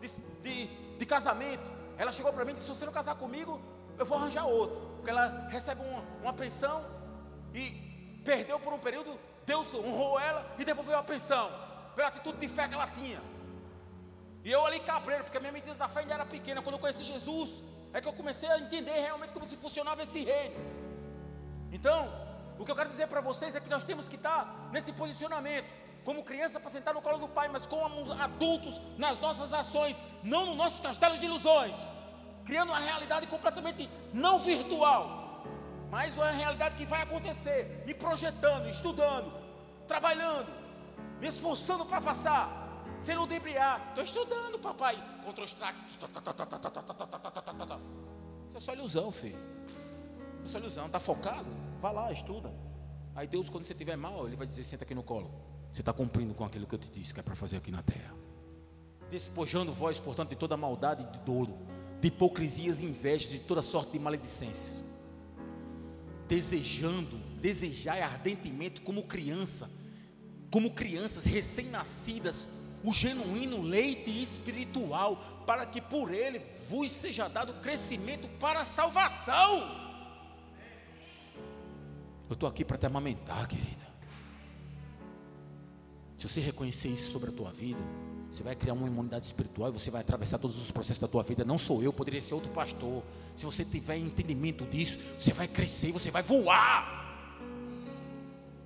de, 0.00 0.08
de, 0.42 0.66
de 0.96 1.06
casamento. 1.06 1.78
Ela 2.00 2.10
chegou 2.10 2.32
para 2.32 2.46
mim 2.46 2.52
e 2.52 2.54
disse: 2.54 2.66
Se 2.66 2.74
você 2.74 2.86
não 2.86 2.94
casar 2.94 3.14
comigo, 3.14 3.60
eu 3.98 4.06
vou 4.06 4.16
arranjar 4.16 4.46
outro. 4.46 4.78
Porque 4.96 5.10
ela 5.10 5.48
recebe 5.50 5.82
uma, 5.82 6.02
uma 6.22 6.32
pensão 6.32 6.82
e 7.54 8.22
perdeu 8.24 8.58
por 8.58 8.72
um 8.72 8.78
período. 8.78 9.12
Deus 9.44 9.66
honrou 9.74 10.18
ela 10.18 10.40
e 10.58 10.64
devolveu 10.64 10.96
a 10.96 11.02
pensão, 11.02 11.50
pela 11.94 12.08
atitude 12.08 12.38
de 12.38 12.48
fé 12.48 12.66
que 12.66 12.72
ela 12.72 12.86
tinha. 12.86 13.20
E 14.42 14.50
eu 14.50 14.64
ali 14.64 14.80
cabreiro, 14.80 15.24
porque 15.24 15.36
a 15.36 15.40
minha 15.40 15.52
medida 15.52 15.74
da 15.74 15.88
fé 15.88 16.00
ainda 16.00 16.14
era 16.14 16.24
pequena. 16.24 16.62
Quando 16.62 16.76
eu 16.76 16.80
conheci 16.80 17.04
Jesus, 17.04 17.62
é 17.92 18.00
que 18.00 18.08
eu 18.08 18.14
comecei 18.14 18.48
a 18.48 18.58
entender 18.58 18.98
realmente 19.08 19.34
como 19.34 19.44
se 19.44 19.58
funcionava 19.58 20.02
esse 20.02 20.24
reino. 20.24 20.56
Então, 21.70 22.10
o 22.58 22.64
que 22.64 22.70
eu 22.70 22.76
quero 22.76 22.88
dizer 22.88 23.08
para 23.08 23.20
vocês 23.20 23.54
é 23.54 23.60
que 23.60 23.68
nós 23.68 23.84
temos 23.84 24.08
que 24.08 24.16
estar 24.16 24.70
nesse 24.72 24.90
posicionamento 24.94 25.68
como 26.10 26.24
criança 26.24 26.58
para 26.58 26.68
sentar 26.68 26.92
no 26.92 27.00
colo 27.00 27.18
do 27.18 27.28
pai, 27.28 27.48
mas 27.48 27.64
como 27.66 28.12
adultos 28.14 28.80
nas 28.98 29.16
nossas 29.20 29.52
ações, 29.54 30.02
não 30.24 30.44
no 30.44 30.56
nosso 30.56 30.82
castelo 30.82 31.16
de 31.16 31.24
ilusões, 31.24 31.76
criando 32.44 32.70
uma 32.70 32.80
realidade 32.80 33.28
completamente 33.28 33.88
não 34.12 34.40
virtual, 34.40 35.44
mas 35.88 36.12
uma 36.14 36.32
realidade 36.32 36.74
que 36.74 36.84
vai 36.84 37.02
acontecer, 37.02 37.84
me 37.86 37.94
projetando, 37.94 38.68
estudando, 38.68 39.32
trabalhando, 39.86 40.48
me 41.20 41.28
esforçando 41.28 41.86
para 41.86 42.00
passar, 42.00 42.44
sem 42.98 43.14
ludibriar. 43.14 43.80
Estou 43.90 44.02
estudando, 44.02 44.58
papai, 44.58 44.96
contra 45.24 45.44
os 45.44 45.54
traques. 45.54 45.96
Isso 48.48 48.56
é 48.56 48.60
só 48.60 48.72
ilusão, 48.72 49.12
filho. 49.12 49.38
Isso 50.44 50.48
é 50.48 50.52
só 50.54 50.58
ilusão, 50.58 50.86
está 50.86 50.98
focado? 50.98 51.54
Vá 51.80 51.92
lá, 51.92 52.10
estuda. 52.10 52.52
Aí 53.14 53.28
Deus, 53.28 53.48
quando 53.48 53.62
você 53.62 53.74
estiver 53.74 53.96
mal, 53.96 54.26
Ele 54.26 54.34
vai 54.34 54.44
dizer: 54.44 54.64
senta 54.64 54.82
aqui 54.82 54.94
no 54.94 55.04
colo. 55.04 55.49
Você 55.72 55.82
está 55.82 55.92
cumprindo 55.92 56.34
com 56.34 56.44
aquilo 56.44 56.66
que 56.66 56.74
eu 56.74 56.78
te 56.78 56.90
disse 56.90 57.14
que 57.14 57.20
é 57.20 57.22
para 57.22 57.36
fazer 57.36 57.56
aqui 57.56 57.70
na 57.70 57.82
terra. 57.82 58.14
Despojando 59.10 59.72
vós, 59.72 59.98
portanto, 59.98 60.30
de 60.30 60.36
toda 60.36 60.56
maldade 60.56 61.02
e 61.02 61.06
de 61.06 61.18
dolo, 61.24 61.58
de 62.00 62.08
hipocrisias 62.08 62.80
e 62.80 62.86
invejas, 62.86 63.30
de 63.30 63.40
toda 63.40 63.62
sorte 63.62 63.92
de 63.92 63.98
maledicências. 63.98 64.84
Desejando, 66.28 67.16
desejai 67.40 68.02
ardentemente 68.02 68.80
como 68.80 69.02
criança, 69.04 69.70
como 70.50 70.70
crianças 70.70 71.24
recém-nascidas, 71.24 72.48
o 72.82 72.92
genuíno 72.92 73.62
leite 73.62 74.10
espiritual, 74.22 75.16
para 75.46 75.66
que 75.66 75.80
por 75.80 76.12
ele 76.12 76.40
vos 76.68 76.90
seja 76.90 77.28
dado 77.28 77.54
crescimento 77.54 78.28
para 78.38 78.60
a 78.60 78.64
salvação. 78.64 79.90
Eu 82.28 82.34
estou 82.34 82.48
aqui 82.48 82.64
para 82.64 82.78
te 82.78 82.86
amamentar, 82.86 83.46
querida. 83.48 83.89
Se 86.20 86.28
você 86.28 86.38
reconhecer 86.38 86.88
isso 86.88 87.10
sobre 87.10 87.30
a 87.30 87.32
tua 87.32 87.50
vida, 87.50 87.80
você 88.30 88.42
vai 88.42 88.54
criar 88.54 88.74
uma 88.74 88.86
imunidade 88.86 89.24
espiritual 89.24 89.70
e 89.70 89.72
você 89.72 89.90
vai 89.90 90.02
atravessar 90.02 90.38
todos 90.38 90.60
os 90.60 90.70
processos 90.70 91.00
da 91.00 91.08
tua 91.08 91.22
vida. 91.22 91.46
Não 91.46 91.56
sou 91.56 91.82
eu, 91.82 91.94
poderia 91.94 92.20
ser 92.20 92.34
outro 92.34 92.50
pastor. 92.50 93.02
Se 93.34 93.46
você 93.46 93.64
tiver 93.64 93.96
entendimento 93.96 94.66
disso, 94.66 94.98
você 95.18 95.32
vai 95.32 95.48
crescer, 95.48 95.92
você 95.92 96.10
vai 96.10 96.22
voar. 96.22 97.40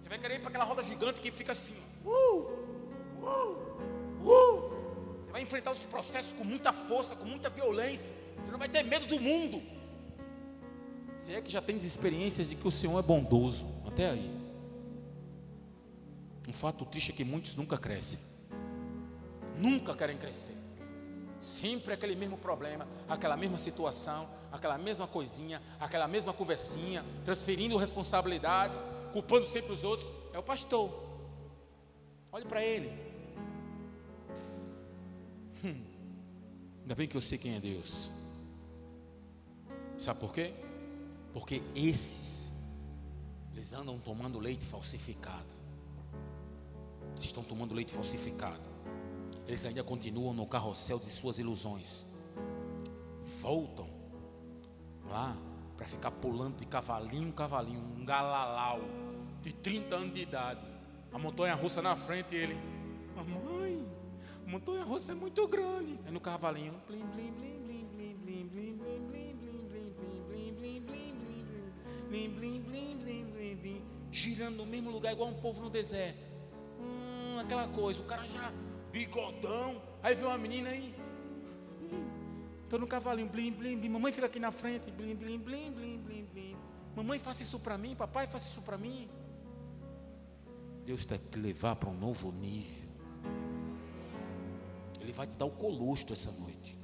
Você 0.03 0.09
vai 0.09 0.19
querer 0.19 0.35
ir 0.35 0.39
para 0.41 0.49
aquela 0.49 0.65
roda 0.65 0.83
gigante 0.83 1.21
que 1.21 1.31
fica 1.31 1.53
assim. 1.53 1.75
Uh, 2.05 2.41
uh, 3.23 3.79
uh. 4.25 5.25
Você 5.27 5.31
vai 5.31 5.43
enfrentar 5.43 5.71
os 5.71 5.85
processos 5.85 6.33
com 6.33 6.43
muita 6.43 6.73
força, 6.73 7.15
com 7.15 7.25
muita 7.25 7.49
violência. 7.51 8.13
Você 8.43 8.51
não 8.51 8.59
vai 8.59 8.69
ter 8.69 8.83
medo 8.83 9.07
do 9.07 9.21
mundo. 9.21 9.63
Você 11.15 11.35
é 11.35 11.41
que 11.41 11.53
já 11.53 11.63
tem 11.63 11.77
experiências 11.77 12.49
de 12.49 12.57
que 12.57 12.67
o 12.67 12.73
Senhor 12.73 12.99
é 12.99 13.03
bondoso. 13.03 13.65
Até 13.87 14.11
aí. 14.11 14.44
Um 16.47 16.53
fato 16.53 16.85
triste 16.85 17.11
é 17.11 17.15
que 17.15 17.25
muitos 17.25 17.55
nunca 17.55 17.79
crescem. 17.79 18.19
Nunca 19.57 19.95
querem 19.95 20.19
crescer. 20.19 20.55
Sempre 21.41 21.95
aquele 21.95 22.15
mesmo 22.15 22.37
problema, 22.37 22.87
aquela 23.09 23.37
mesma 23.37 23.59
situação, 23.59 24.29
aquela 24.53 24.79
mesma 24.79 25.07
coisinha, 25.07 25.61
aquela 25.81 26.07
mesma 26.07 26.33
conversinha, 26.33 27.05
transferindo 27.25 27.77
responsabilidade, 27.77 28.75
culpando 29.13 29.47
sempre 29.47 29.73
os 29.73 29.85
outros. 29.85 30.09
É 30.33 30.39
o 30.39 30.43
pastor. 30.43 30.91
Olhe 32.33 32.45
para 32.45 32.63
ele. 32.63 32.91
Hum. 35.65 35.83
Ainda 36.83 36.95
bem 36.95 37.09
que 37.09 37.17
eu 37.17 37.23
sei 37.23 37.39
quem 37.39 37.57
é 37.57 37.61
Deus. 37.61 38.11
Sabe 39.97 40.21
por 40.21 40.33
quê? 40.33 40.53
Porque 41.33 41.63
esses, 41.75 42.53
eles 43.53 43.73
andam 43.73 43.99
tomando 43.99 44.39
leite 44.39 44.67
falsificado 44.67 45.64
estão 47.21 47.43
tomando 47.43 47.75
leite 47.75 47.93
falsificado. 47.93 48.75
Eles 49.47 49.65
ainda 49.67 49.85
continuam 49.85 50.33
no 50.33 50.47
carrossel 50.47 50.99
de 50.99 51.11
suas 51.11 51.39
ilusões. 51.39 52.15
Voltam 53.41 53.89
lá 55.09 55.37
para 55.77 55.87
ficar 55.87 56.11
pulando 56.11 56.57
de 56.57 56.67
cavalinho 56.67 57.29
em 57.29 57.33
cavalinho, 57.33 57.81
um 57.81 58.05
galalau 58.05 58.81
de 59.43 59.53
30 59.53 59.95
anos 59.95 60.15
de 60.15 60.23
idade. 60.23 60.67
A 61.13 61.19
montanha 61.19 61.55
russa 61.55 61.83
na 61.83 61.95
frente, 61.95 62.35
ele, 62.35 62.57
mamãe, 63.15 63.87
a 64.47 64.51
montanha 64.51 64.83
russa 64.83 65.13
é 65.13 65.15
muito 65.15 65.47
grande. 65.47 65.99
Aí 66.05 66.13
no 66.13 66.21
cavalinho, 66.21 66.75
blim, 66.89 67.05
blim, 67.07 67.33
blim, 67.33 67.59
blim, 67.59 67.85
blim, 67.95 68.17
blim, 68.17 68.47
blim, 68.47 68.75
girando 74.11 74.57
no 74.59 74.67
mesmo 74.67 74.91
lugar 74.91 75.13
igual 75.13 75.29
um 75.29 75.35
povo 75.35 75.61
no 75.61 75.69
deserto 75.69 76.34
aquela 77.39 77.69
coisa, 77.69 78.01
o 78.01 78.05
cara 78.05 78.27
já 78.29 78.53
bigodão, 78.93 79.83
aí 80.03 80.15
vê 80.15 80.25
uma 80.25 80.39
menina 80.39 80.71
aí, 80.71 80.95
Estou 82.75 82.79
no 82.79 82.89
cavalinho, 82.89 83.29
blim, 83.29 83.53
blim, 83.53 83.79
blim. 83.79 83.89
Mamãe 83.89 84.13
fica 84.13 84.27
aqui 84.27 84.41
na 84.41 84.51
frente, 84.51 84.91
blim, 84.91 85.15
blim, 85.15 85.39
blim, 85.39 85.73
blim, 85.73 85.99
blim, 85.99 86.25
blim. 86.25 86.57
Mamãe, 86.97 87.21
faça 87.21 87.43
isso 87.43 87.61
para 87.61 87.79
mim, 87.79 87.95
papai, 87.95 88.27
faça 88.27 88.49
isso 88.49 88.63
para 88.63 88.77
mim. 88.77 89.09
Deus 90.85 91.01
está 91.01 91.17
te 91.17 91.39
levar 91.39 91.77
para 91.77 91.89
um 91.89 91.97
novo 91.97 92.33
nível. 92.33 92.89
Ele 95.01 95.13
vai 95.13 95.27
te 95.27 95.37
dar 95.37 95.45
o 95.45 95.51
colostro 95.51 96.15
essa 96.15 96.33
noite. 96.33 96.77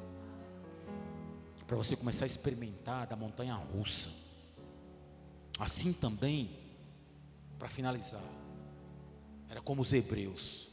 Para 1.67 1.77
você 1.77 1.97
começar 1.97 2.25
a 2.25 2.27
experimentar 2.27 3.07
da 3.07 3.17
montanha 3.17 3.55
russa. 3.55 4.11
Assim 5.59 5.93
também, 5.93 6.51
para 7.59 7.69
finalizar, 7.69 8.23
era 9.51 9.61
como 9.61 9.83
os 9.83 9.93
hebreus. 9.93 10.71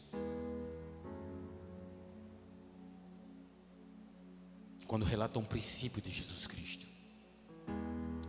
Quando 4.86 5.04
relatam 5.04 5.42
um 5.42 5.46
princípio 5.46 6.02
de 6.02 6.12
Jesus 6.12 6.46
Cristo. 6.46 6.86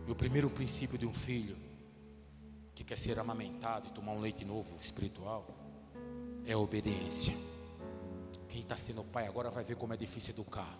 E 0.07 0.11
o 0.11 0.15
primeiro 0.15 0.49
princípio 0.49 0.97
de 0.97 1.05
um 1.05 1.13
filho 1.13 1.55
que 2.73 2.83
quer 2.83 2.97
ser 2.97 3.19
amamentado 3.19 3.87
e 3.87 3.91
tomar 3.91 4.13
um 4.13 4.19
leite 4.19 4.43
novo 4.43 4.75
espiritual 4.75 5.47
é 6.45 6.53
a 6.53 6.57
obediência. 6.57 7.33
Quem 8.49 8.61
está 8.61 8.75
sendo 8.75 9.03
pai 9.03 9.27
agora 9.27 9.51
vai 9.51 9.63
ver 9.63 9.75
como 9.75 9.93
é 9.93 9.97
difícil 9.97 10.33
educar, 10.33 10.75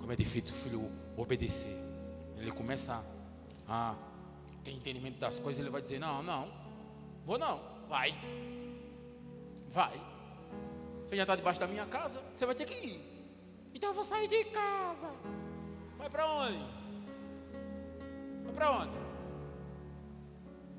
como 0.00 0.10
é 0.10 0.16
difícil 0.16 0.50
o 0.50 0.58
filho 0.58 0.92
obedecer. 1.16 1.76
Ele 2.36 2.50
começa 2.50 3.04
a, 3.68 3.92
a 3.92 3.94
ter 4.64 4.72
entendimento 4.72 5.18
das 5.18 5.38
coisas, 5.38 5.60
ele 5.60 5.70
vai 5.70 5.80
dizer: 5.80 6.00
Não, 6.00 6.22
não, 6.22 6.52
vou 7.24 7.38
não, 7.38 7.60
vai, 7.88 8.10
vai. 9.68 10.00
Você 11.06 11.16
já 11.16 11.22
está 11.22 11.36
debaixo 11.36 11.60
da 11.60 11.66
minha 11.66 11.86
casa, 11.86 12.22
você 12.32 12.44
vai 12.44 12.54
ter 12.54 12.66
que 12.66 12.74
ir. 12.74 13.18
Então 13.74 13.90
eu 13.90 13.94
vou 13.94 14.04
sair 14.04 14.28
de 14.28 14.44
casa. 14.46 15.10
Vai 15.96 16.10
para 16.10 16.26
onde? 16.26 16.64
Vai 18.44 18.54
para 18.54 18.70
onde? 18.72 18.96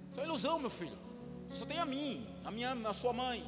Isso 0.10 0.20
é 0.20 0.24
ilusão, 0.24 0.60
meu 0.60 0.70
filho. 0.70 0.98
Você 1.48 1.58
só 1.58 1.66
tem 1.66 1.80
a 1.80 1.86
mim, 1.86 2.28
a 2.44 2.52
minha, 2.52 2.74
a 2.74 2.94
sua 2.94 3.14
mãe. 3.14 3.44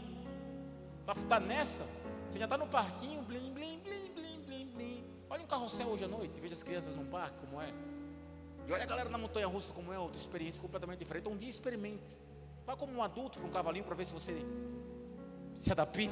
Está 1.02 1.14
tá 1.28 1.40
nessa? 1.40 1.86
Você 2.30 2.40
já 2.40 2.46
está 2.46 2.58
no 2.58 2.68
parquinho, 2.68 3.22
blim, 3.24 3.54
blim, 3.54 3.80
blim, 3.80 4.14
blim, 4.14 4.44
blim, 4.44 4.72
blim. 4.72 5.04
Olha 5.30 5.44
um 5.44 5.48
carrossel 5.48 5.88
hoje 5.88 6.04
à 6.04 6.08
noite, 6.08 6.40
veja 6.40 6.54
as 6.54 6.64
crianças 6.64 6.96
no 6.96 7.06
parque, 7.06 7.38
como 7.40 7.62
é. 7.62 7.74
E 8.68 8.72
olha 8.72 8.84
a 8.84 8.86
galera 8.86 9.10
na 9.10 9.18
montanha 9.18 9.48
russa, 9.48 9.74
como 9.74 9.92
é, 9.92 10.00
outra 10.00 10.20
experiência 10.20 10.62
completamente 10.62 11.00
diferente. 11.00 11.24
Então, 11.24 11.34
um 11.34 11.38
dia 11.38 11.50
experimente. 11.50 12.18
Vá 12.66 12.76
como 12.76 12.94
um 12.94 13.02
adulto 13.02 13.40
para 13.40 13.48
um 13.48 13.52
cavalinho 13.52 13.84
para 13.84 13.96
ver 13.96 14.06
se 14.06 14.14
você 14.14 14.34
se 15.56 15.72
adapta. 15.72 16.10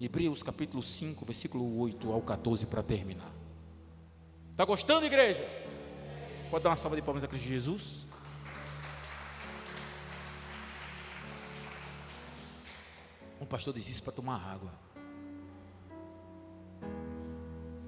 Hebreus 0.00 0.42
capítulo 0.42 0.82
5, 0.82 1.24
versículo 1.26 1.78
8 1.80 2.10
ao 2.10 2.22
14 2.22 2.66
para 2.66 2.82
terminar. 2.82 3.30
Está 4.52 4.64
gostando, 4.64 5.04
igreja? 5.04 5.46
Pode 6.50 6.64
dar 6.64 6.70
uma 6.70 6.76
salva 6.76 6.96
de 6.96 7.02
palmas 7.02 7.22
a 7.22 7.28
Cristo 7.28 7.46
Jesus? 7.46 8.06
Um 13.40 13.46
pastor 13.46 13.74
diz 13.74 13.88
isso 13.88 14.02
para 14.02 14.12
tomar 14.12 14.42
água. 14.50 14.72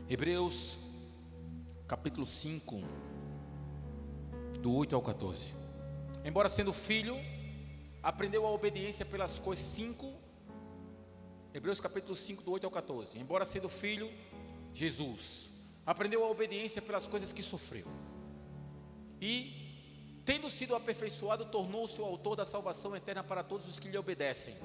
Hebreus, 0.09 0.78
capítulo 1.88 2.26
5, 2.26 2.82
do 4.61 4.74
8 4.74 4.95
ao 4.95 5.03
14. 5.03 5.55
Embora 6.24 6.49
sendo 6.49 6.72
filho, 6.72 7.16
aprendeu 8.03 8.47
a 8.47 8.51
obediência 8.51 9.05
pelas 9.05 9.39
coisas 9.39 9.65
5. 9.65 10.13
Hebreus 11.55 11.81
capítulo 11.81 12.17
5, 12.17 12.43
do 12.43 12.53
8 12.53 12.65
ao 12.65 12.71
14. 12.71 13.19
Embora 13.19 13.45
sendo 13.45 13.69
filho, 13.69 14.11
Jesus 14.73 15.51
aprendeu 15.85 16.25
a 16.25 16.29
obediência 16.29 16.81
pelas 16.81 17.07
coisas 17.07 17.33
que 17.33 17.43
sofreu. 17.43 17.87
E, 19.21 19.53
tendo 20.25 20.51
sido 20.51 20.75
aperfeiçoado, 20.75 21.45
tornou-se 21.47 22.01
o 22.01 22.05
autor 22.05 22.37
da 22.37 22.45
salvação 22.45 22.97
eterna 22.97 23.23
para 23.23 23.43
todos 23.43 23.69
os 23.69 23.79
que 23.79 23.89
lhe 23.89 23.99
obedecem 23.99 24.57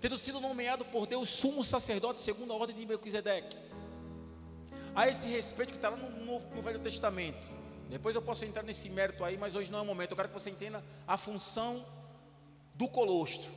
tendo 0.00 0.18
sido 0.18 0.40
nomeado 0.40 0.84
por 0.84 1.06
Deus 1.06 1.28
sumo 1.28 1.64
sacerdote 1.64 2.20
segundo 2.20 2.52
a 2.52 2.56
ordem 2.56 2.76
de 2.76 2.86
Melquisedeque. 2.86 3.56
A 4.94 5.08
esse 5.08 5.26
respeito 5.26 5.70
que 5.70 5.76
está 5.76 5.88
lá 5.88 5.96
no, 5.96 6.10
no, 6.10 6.38
no, 6.38 6.62
Velho 6.62 6.78
Testamento. 6.78 7.46
Depois 7.88 8.14
eu 8.14 8.22
posso 8.22 8.44
entrar 8.44 8.62
nesse 8.62 8.88
mérito 8.90 9.24
aí, 9.24 9.36
mas 9.36 9.54
hoje 9.54 9.70
não 9.70 9.78
é 9.78 9.82
o 9.82 9.86
momento. 9.86 10.10
Eu 10.10 10.16
quero 10.16 10.28
que 10.28 10.34
você 10.34 10.50
entenda 10.50 10.84
a 11.06 11.16
função 11.16 11.84
do 12.74 12.88
colostro. 12.88 13.50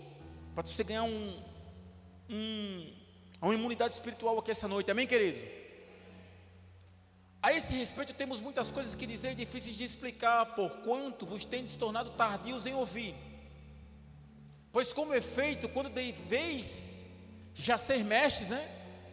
Para 0.54 0.68
você 0.68 0.84
ganhar 0.84 1.04
um, 1.04 1.44
um, 2.30 2.94
uma 3.42 3.54
imunidade 3.54 3.94
espiritual 3.94 4.38
aqui 4.38 4.52
essa 4.52 4.68
noite. 4.68 4.92
Amém, 4.92 5.08
querido? 5.08 5.40
A 7.42 7.54
esse 7.54 7.74
respeito 7.74 8.14
temos 8.14 8.40
muitas 8.42 8.70
coisas 8.70 8.94
que 8.94 9.08
dizer 9.08 9.34
difíceis 9.34 9.76
de 9.76 9.84
explicar, 9.84 10.54
por 10.56 10.70
quanto 10.82 11.26
vos 11.26 11.46
tendes 11.46 11.74
tornado 11.74 12.12
tardios 12.12 12.66
em 12.66 12.74
ouvir. 12.74 13.16
Pois, 14.72 14.94
como 14.94 15.14
efeito, 15.14 15.68
quando 15.70 15.90
deveis 15.90 17.06
já 17.56 17.78
ser 17.78 18.04
mestres, 18.04 18.50
né? 18.50 18.70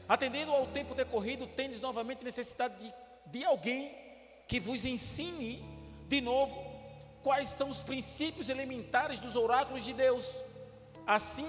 Atendendo 0.09 0.53
ao 0.53 0.67
tempo 0.67 0.95
decorrido, 0.95 1.47
tendes 1.47 1.81
novamente 1.81 2.25
necessidade 2.25 2.75
de, 2.79 2.93
de 3.27 3.45
alguém 3.45 4.05
que 4.47 4.61
vos 4.61 4.84
ensine 4.84 5.64
de 6.09 6.20
novo 6.20 6.64
quais 7.22 7.49
são 7.49 7.68
os 7.68 7.78
princípios 7.78 8.49
elementares 8.49 9.18
dos 9.18 9.34
oráculos 9.34 9.84
de 9.84 9.92
Deus. 9.92 10.38
Assim, 11.07 11.49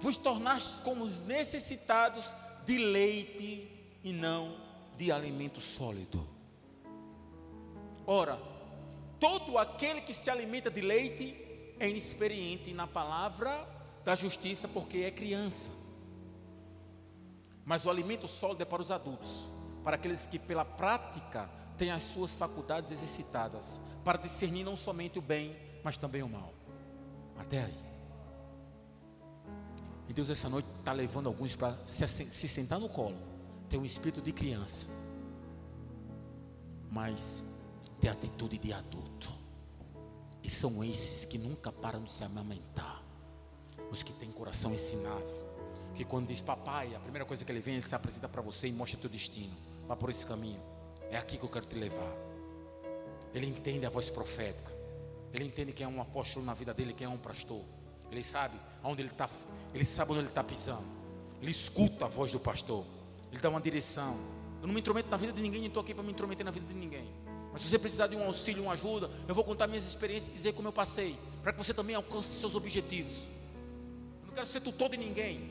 vos 0.00 0.16
tornastes 0.16 0.80
como 0.82 1.06
necessitados 1.06 2.34
de 2.66 2.78
leite 2.78 3.70
e 4.02 4.12
não 4.12 4.56
de 4.96 5.12
alimento 5.12 5.60
sólido. 5.60 6.26
Ora, 8.06 8.36
todo 9.20 9.58
aquele 9.58 10.00
que 10.00 10.12
se 10.12 10.28
alimenta 10.28 10.70
de 10.70 10.80
leite 10.80 11.36
é 11.78 11.88
inexperiente 11.88 12.74
na 12.74 12.86
palavra 12.86 13.66
da 14.04 14.16
justiça 14.16 14.66
porque 14.66 14.98
é 14.98 15.10
criança. 15.12 15.70
Mas 17.64 17.84
o 17.84 17.90
alimento 17.90 18.26
sólido 18.26 18.62
é 18.62 18.64
para 18.64 18.82
os 18.82 18.90
adultos, 18.90 19.48
para 19.84 19.94
aqueles 19.94 20.26
que 20.26 20.38
pela 20.38 20.64
prática 20.64 21.48
têm 21.78 21.90
as 21.90 22.04
suas 22.04 22.34
faculdades 22.34 22.90
exercitadas, 22.90 23.80
para 24.04 24.18
discernir 24.18 24.64
não 24.64 24.76
somente 24.76 25.18
o 25.18 25.22
bem, 25.22 25.56
mas 25.82 25.96
também 25.96 26.22
o 26.22 26.28
mal. 26.28 26.52
Até 27.38 27.64
aí. 27.64 27.92
E 30.08 30.12
Deus 30.12 30.28
essa 30.28 30.48
noite 30.48 30.68
está 30.78 30.92
levando 30.92 31.28
alguns 31.28 31.54
para 31.54 31.76
se, 31.86 32.06
se 32.06 32.48
sentar 32.48 32.78
no 32.78 32.88
colo, 32.88 33.16
ter 33.68 33.78
um 33.78 33.84
espírito 33.84 34.20
de 34.20 34.32
criança, 34.32 34.86
mas 36.90 37.44
ter 38.00 38.08
atitude 38.08 38.58
de 38.58 38.72
adulto. 38.72 39.32
E 40.42 40.50
são 40.50 40.82
esses 40.82 41.24
que 41.24 41.38
nunca 41.38 41.70
param 41.70 42.02
de 42.02 42.12
se 42.12 42.24
amamentar. 42.24 43.00
Os 43.90 44.02
que 44.02 44.12
têm 44.12 44.30
coração 44.32 44.74
ensinável. 44.74 45.42
Que 45.94 46.04
quando 46.04 46.26
diz 46.26 46.40
papai, 46.40 46.94
a 46.94 47.00
primeira 47.00 47.24
coisa 47.24 47.44
que 47.44 47.52
ele 47.52 47.60
vem, 47.60 47.74
ele 47.74 47.86
se 47.86 47.94
apresenta 47.94 48.28
para 48.28 48.42
você 48.42 48.66
e 48.66 48.72
mostra 48.72 48.98
teu 48.98 49.08
destino. 49.08 49.54
Vá 49.86 49.94
por 49.94 50.10
esse 50.10 50.26
caminho. 50.26 50.60
É 51.12 51.18
aqui 51.18 51.36
que 51.36 51.44
eu 51.44 51.48
quero 51.50 51.66
te 51.66 51.74
levar. 51.74 52.10
Ele 53.34 53.46
entende 53.46 53.84
a 53.84 53.90
voz 53.90 54.08
profética. 54.08 54.72
Ele 55.30 55.44
entende 55.44 55.70
quem 55.70 55.84
é 55.84 55.88
um 55.88 56.00
apóstolo 56.00 56.42
na 56.42 56.54
vida 56.54 56.72
dele, 56.72 56.94
quem 56.94 57.04
é 57.04 57.10
um 57.10 57.18
pastor. 57.18 57.60
Ele 58.10 58.24
sabe 58.24 58.56
aonde 58.82 59.02
ele 59.02 59.10
está. 59.10 59.28
Ele 59.74 59.84
sabe 59.84 60.12
onde 60.12 60.20
ele 60.20 60.28
está 60.28 60.42
pisando. 60.42 60.86
Ele 61.42 61.50
escuta 61.50 62.06
a 62.06 62.08
voz 62.08 62.32
do 62.32 62.40
pastor. 62.40 62.82
Ele 63.30 63.42
dá 63.42 63.50
uma 63.50 63.60
direção. 63.60 64.16
Eu 64.62 64.66
não 64.66 64.72
me 64.72 64.80
intrometo 64.80 65.10
na 65.10 65.18
vida 65.18 65.34
de 65.34 65.42
ninguém, 65.42 65.60
nem 65.60 65.68
estou 65.68 65.82
aqui 65.82 65.92
para 65.92 66.02
me 66.02 66.12
intrometer 66.12 66.46
na 66.46 66.50
vida 66.50 66.66
de 66.66 66.74
ninguém. 66.74 67.06
Mas 67.52 67.60
se 67.60 67.68
você 67.68 67.78
precisar 67.78 68.06
de 68.06 68.16
um 68.16 68.24
auxílio, 68.24 68.62
uma 68.62 68.72
ajuda, 68.72 69.10
eu 69.28 69.34
vou 69.34 69.44
contar 69.44 69.66
minhas 69.66 69.84
experiências 69.84 70.28
e 70.28 70.32
dizer 70.32 70.54
como 70.54 70.68
eu 70.68 70.72
passei, 70.72 71.14
para 71.42 71.52
que 71.52 71.58
você 71.58 71.74
também 71.74 71.94
alcance 71.94 72.40
seus 72.40 72.54
objetivos. 72.54 73.24
Eu 74.22 74.28
não 74.28 74.34
quero 74.34 74.46
ser 74.46 74.60
tutor 74.60 74.88
de 74.88 74.96
ninguém. 74.96 75.50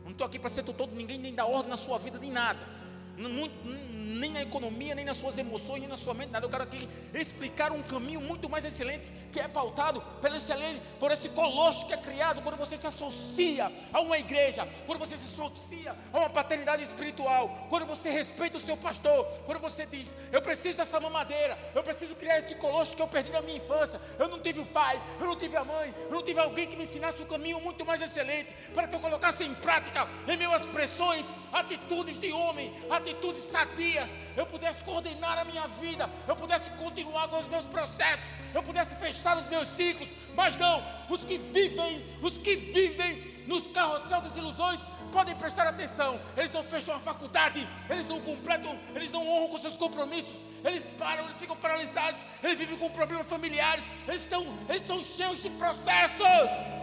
Eu 0.00 0.04
não 0.04 0.12
estou 0.12 0.26
aqui 0.26 0.38
para 0.38 0.50
ser 0.50 0.62
tutor 0.62 0.88
de 0.88 0.94
ninguém, 0.94 1.18
nem 1.18 1.34
dar 1.34 1.46
ordem 1.46 1.70
na 1.70 1.78
sua 1.78 1.96
vida, 1.98 2.18
nem 2.18 2.30
nada. 2.30 2.79
Nem 3.28 4.30
na 4.30 4.42
economia, 4.42 4.94
nem 4.94 5.04
nas 5.04 5.16
suas 5.16 5.36
emoções, 5.38 5.80
nem 5.80 5.88
na 5.88 5.96
sua 5.96 6.14
mente, 6.14 6.30
nada. 6.30 6.46
Eu 6.46 6.50
quero 6.50 6.62
aqui 6.62 6.88
explicar 7.12 7.70
um 7.72 7.82
caminho 7.82 8.20
muito 8.20 8.48
mais 8.48 8.64
excelente, 8.64 9.12
que 9.30 9.38
é 9.38 9.46
pautado 9.46 10.00
pelo 10.22 10.36
excelente, 10.36 10.80
por 10.98 11.10
esse 11.10 11.28
colosso 11.28 11.86
que 11.86 11.92
é 11.92 11.96
criado 11.96 12.42
quando 12.42 12.56
você 12.56 12.76
se 12.76 12.86
associa 12.86 13.70
a 13.92 14.00
uma 14.00 14.18
igreja, 14.18 14.66
quando 14.86 14.98
você 14.98 15.16
se 15.16 15.24
associa 15.24 15.94
a 16.12 16.18
uma 16.18 16.30
paternidade 16.30 16.82
espiritual, 16.82 17.66
quando 17.68 17.86
você 17.86 18.10
respeita 18.10 18.56
o 18.56 18.60
seu 18.60 18.76
pastor, 18.76 19.24
quando 19.44 19.60
você 19.60 19.84
diz: 19.86 20.16
Eu 20.32 20.40
preciso 20.40 20.76
dessa 20.76 20.98
mamadeira, 20.98 21.58
eu 21.74 21.82
preciso 21.82 22.14
criar 22.14 22.38
esse 22.38 22.54
colosso 22.54 22.96
que 22.96 23.02
eu 23.02 23.08
perdi 23.08 23.30
na 23.30 23.42
minha 23.42 23.58
infância. 23.58 24.00
Eu 24.18 24.28
não 24.28 24.40
tive 24.40 24.60
o 24.60 24.66
pai, 24.66 25.00
eu 25.18 25.26
não 25.26 25.36
tive 25.36 25.56
a 25.56 25.64
mãe, 25.64 25.94
eu 26.04 26.10
não 26.10 26.22
tive 26.22 26.40
alguém 26.40 26.66
que 26.66 26.76
me 26.76 26.84
ensinasse 26.84 27.22
um 27.22 27.26
caminho 27.26 27.60
muito 27.60 27.84
mais 27.84 28.00
excelente, 28.00 28.54
para 28.72 28.88
que 28.88 28.94
eu 28.94 29.00
colocasse 29.00 29.44
em 29.44 29.54
prática, 29.54 30.08
em 30.26 30.36
meus 30.36 30.60
expressões, 30.62 31.26
atitudes 31.52 32.18
de 32.18 32.32
homem, 32.32 32.72
atitudes 32.90 33.09
sadias, 33.50 34.16
eu 34.36 34.46
pudesse 34.46 34.82
coordenar 34.84 35.38
a 35.38 35.44
minha 35.44 35.66
vida, 35.68 36.08
eu 36.26 36.36
pudesse 36.36 36.70
continuar 36.72 37.28
com 37.28 37.38
os 37.38 37.48
meus 37.48 37.64
processos, 37.64 38.24
eu 38.54 38.62
pudesse 38.62 38.94
fechar 38.96 39.36
os 39.38 39.46
meus 39.48 39.68
ciclos, 39.70 40.08
mas 40.34 40.56
não, 40.56 40.82
os 41.08 41.24
que 41.24 41.38
vivem, 41.38 42.04
os 42.22 42.38
que 42.38 42.56
vivem 42.56 43.44
nos 43.46 43.66
carrossel 43.68 44.20
das 44.20 44.36
ilusões, 44.36 44.80
podem 45.12 45.34
prestar 45.34 45.66
atenção, 45.66 46.20
eles 46.36 46.52
não 46.52 46.62
fecham 46.62 46.94
a 46.94 47.00
faculdade, 47.00 47.66
eles 47.88 48.06
não 48.06 48.20
completam, 48.20 48.78
eles 48.94 49.10
não 49.10 49.26
honram 49.26 49.48
com 49.48 49.58
seus 49.58 49.76
compromissos, 49.76 50.44
eles 50.64 50.84
param, 50.96 51.24
eles 51.24 51.36
ficam 51.36 51.56
paralisados, 51.56 52.20
eles 52.42 52.58
vivem 52.58 52.78
com 52.78 52.90
problemas 52.90 53.26
familiares, 53.26 53.84
eles 54.06 54.22
estão, 54.22 54.42
eles 54.68 54.82
estão 54.82 55.02
cheios 55.02 55.42
de 55.42 55.50
processos. 55.50 56.80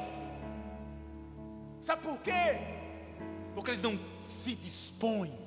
Sabe 1.80 2.02
por 2.02 2.20
quê? 2.20 2.60
Porque 3.54 3.70
eles 3.70 3.82
não 3.82 3.98
se 4.26 4.56
dispõem 4.56 5.47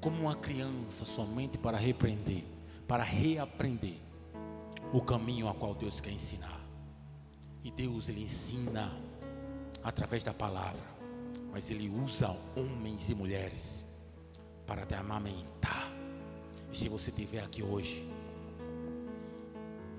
como 0.00 0.22
uma 0.22 0.34
criança 0.34 1.04
somente 1.04 1.58
para 1.58 1.76
repreender, 1.76 2.44
para 2.88 3.02
reaprender 3.02 3.98
o 4.92 5.00
caminho 5.00 5.48
a 5.48 5.54
qual 5.54 5.74
Deus 5.74 6.00
quer 6.00 6.10
ensinar. 6.10 6.60
E 7.62 7.70
Deus 7.70 8.08
ele 8.08 8.24
ensina 8.24 8.90
através 9.82 10.24
da 10.24 10.32
palavra, 10.32 10.82
mas 11.52 11.70
ele 11.70 11.88
usa 11.88 12.34
homens 12.56 13.08
e 13.08 13.14
mulheres 13.14 13.84
para 14.66 14.86
te 14.86 14.94
amamentar. 14.94 15.92
E 16.72 16.76
se 16.76 16.88
você 16.88 17.10
estiver 17.10 17.42
aqui 17.42 17.62
hoje 17.62 18.08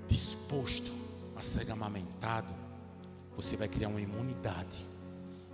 disposto 0.08 0.92
a 1.36 1.42
ser 1.42 1.70
amamentado, 1.70 2.52
você 3.36 3.56
vai 3.56 3.68
criar 3.68 3.88
uma 3.88 4.00
imunidade 4.00 4.84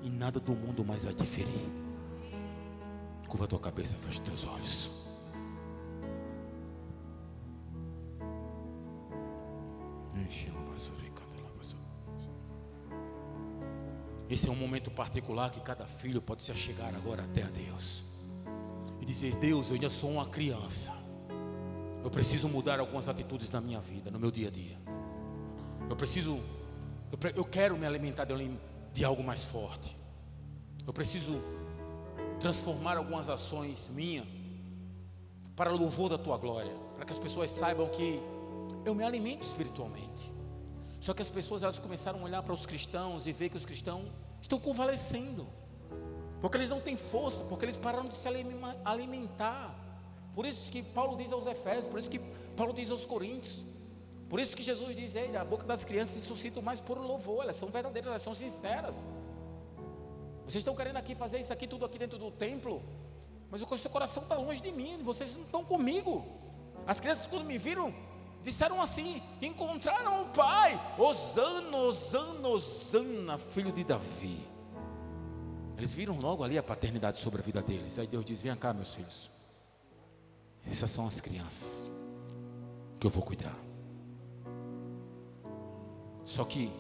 e 0.03 0.11
nada 0.11 0.41
do 0.41 0.55
mundo 0.55 0.85
mais 0.85 1.05
vai 1.05 1.15
diferir. 1.15 1.88
Curva 3.29 3.45
a 3.45 3.49
tua 3.49 3.61
cabeça, 3.61 3.95
fecha 3.97 4.21
teus 4.23 4.45
olhos. 4.45 4.99
Esse 14.29 14.49
é 14.49 14.53
um 14.53 14.57
momento 14.57 14.91
particular 14.91 15.51
que 15.51 15.61
cada 15.61 15.87
filho 15.87 16.21
pode 16.21 16.43
se 16.43 16.53
achegar 16.53 16.95
agora 16.95 17.25
até 17.25 17.43
a 17.43 17.49
Deus 17.49 18.05
e 19.01 19.07
dizer: 19.07 19.35
Deus, 19.37 19.69
eu 19.69 19.75
ainda 19.75 19.89
sou 19.89 20.11
uma 20.11 20.27
criança. 20.27 20.93
Eu 22.05 22.11
preciso 22.11 22.49
mudar 22.49 22.79
algumas 22.79 23.09
atitudes 23.09 23.51
na 23.51 23.61
minha 23.61 23.81
vida, 23.81 24.11
no 24.11 24.19
meu 24.21 24.31
dia 24.31 24.49
a 24.49 24.51
dia. 24.51 24.79
Eu 25.89 25.97
preciso, 25.97 26.39
eu, 27.11 27.31
eu 27.35 27.45
quero 27.45 27.77
me 27.77 27.87
alimentar 27.87 28.27
de, 28.27 28.51
de 28.93 29.05
algo 29.05 29.25
mais 29.25 29.47
forte. 29.47 29.97
Eu 30.87 30.93
preciso 30.93 31.43
transformar 32.41 32.97
algumas 32.97 33.29
ações 33.29 33.89
minhas 33.89 34.27
para 35.57 35.71
louvor 35.71 36.09
da 36.09 36.19
tua 36.19 36.39
glória, 36.39 36.73
para 36.95 37.05
que 37.05 37.13
as 37.13 37.19
pessoas 37.19 37.51
saibam 37.51 37.89
que 37.89 38.21
eu 38.85 38.95
me 38.95 39.03
alimento 39.03 39.43
espiritualmente. 39.43 40.33
Só 41.01 41.13
que 41.13 41.23
as 41.23 41.31
pessoas 41.31 41.63
elas 41.63 41.79
começaram 41.79 42.21
a 42.21 42.23
olhar 42.23 42.43
para 42.43 42.55
os 42.55 42.65
cristãos 42.65 43.27
e 43.27 43.33
ver 43.33 43.49
que 43.49 43.57
os 43.57 43.67
cristãos 43.67 44.05
estão 44.41 44.59
convalescendo, 44.59 45.47
porque 46.41 46.57
eles 46.57 46.69
não 46.69 46.81
têm 46.81 46.97
força, 46.97 47.45
porque 47.45 47.65
eles 47.65 47.77
pararam 47.77 48.09
de 48.09 48.15
se 48.15 48.29
alimentar. 48.85 49.75
Por 50.35 50.47
isso 50.47 50.71
que 50.71 50.83
Paulo 50.83 51.17
diz 51.17 51.33
aos 51.33 51.47
Efésios, 51.47 51.89
por 51.89 51.99
isso 51.99 52.11
que 52.11 52.21
Paulo 52.57 52.73
diz 52.73 52.91
aos 52.91 53.05
Coríntios, 53.05 53.65
por 54.29 54.39
isso 54.39 54.57
que 54.57 54.63
Jesus 54.63 54.95
diz: 54.95 55.15
Ei, 55.15 55.29
da 55.29 55.45
boca 55.45 55.65
das 55.65 55.85
crianças 55.85 56.15
se 56.15 56.21
suscita 56.21 56.61
mais 56.61 56.81
puro 56.81 57.03
louvor, 57.03 57.43
elas 57.43 57.57
são 57.57 57.69
verdadeiras, 57.69 58.11
elas 58.11 58.23
são 58.23 58.35
sinceras. 58.35 59.11
Vocês 60.49 60.63
estão 60.63 60.75
querendo 60.75 60.97
aqui 60.97 61.15
fazer 61.15 61.39
isso 61.39 61.53
aqui, 61.53 61.67
tudo 61.67 61.85
aqui 61.85 61.99
dentro 61.99 62.19
do 62.19 62.31
templo, 62.31 62.83
mas 63.51 63.61
o 63.61 63.77
seu 63.77 63.91
coração 63.91 64.23
está 64.23 64.35
longe 64.35 64.63
de 64.63 64.73
mim, 64.73 64.99
vocês 65.05 65.35
não 65.35 65.43
estão 65.43 65.63
comigo. 65.63 66.25
As 66.87 66.99
crianças, 66.99 67.27
quando 67.27 67.45
me 67.45 67.59
viram, 67.59 67.95
disseram 68.43 68.81
assim: 68.81 69.23
encontraram 69.43 70.23
o 70.23 70.29
Pai, 70.31 70.81
Osana, 70.97 71.77
Osana, 71.77 72.49
Osana, 72.49 73.37
filho 73.37 73.71
de 73.71 73.85
Davi. 73.85 74.43
Eles 75.77 75.93
viram 75.93 76.19
logo 76.19 76.43
ali 76.43 76.57
a 76.57 76.63
paternidade 76.63 77.19
sobre 77.19 77.43
a 77.43 77.45
vida 77.45 77.61
deles. 77.61 77.99
Aí 77.99 78.07
Deus 78.07 78.25
diz: 78.25 78.41
Vem 78.41 78.57
cá, 78.57 78.73
meus 78.73 78.95
filhos. 78.95 79.31
Essas 80.67 80.91
são 80.91 81.07
as 81.07 81.21
crianças 81.21 81.93
que 82.99 83.07
eu 83.07 83.11
vou 83.11 83.23
cuidar. 83.23 83.57
Só 86.25 86.43
que, 86.47 86.73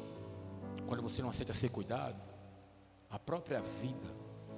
quando 0.86 1.02
você 1.02 1.20
não 1.20 1.28
aceita 1.28 1.52
ser 1.52 1.68
cuidado, 1.68 2.27
a 3.10 3.18
própria 3.18 3.60
vida, 3.60 4.08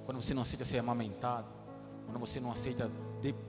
quando 0.05 0.21
você 0.21 0.33
não 0.33 0.41
aceita 0.41 0.65
ser 0.65 0.79
amamentado, 0.79 1.47
quando 2.05 2.19
você 2.19 2.39
não 2.39 2.51
aceita 2.51 2.89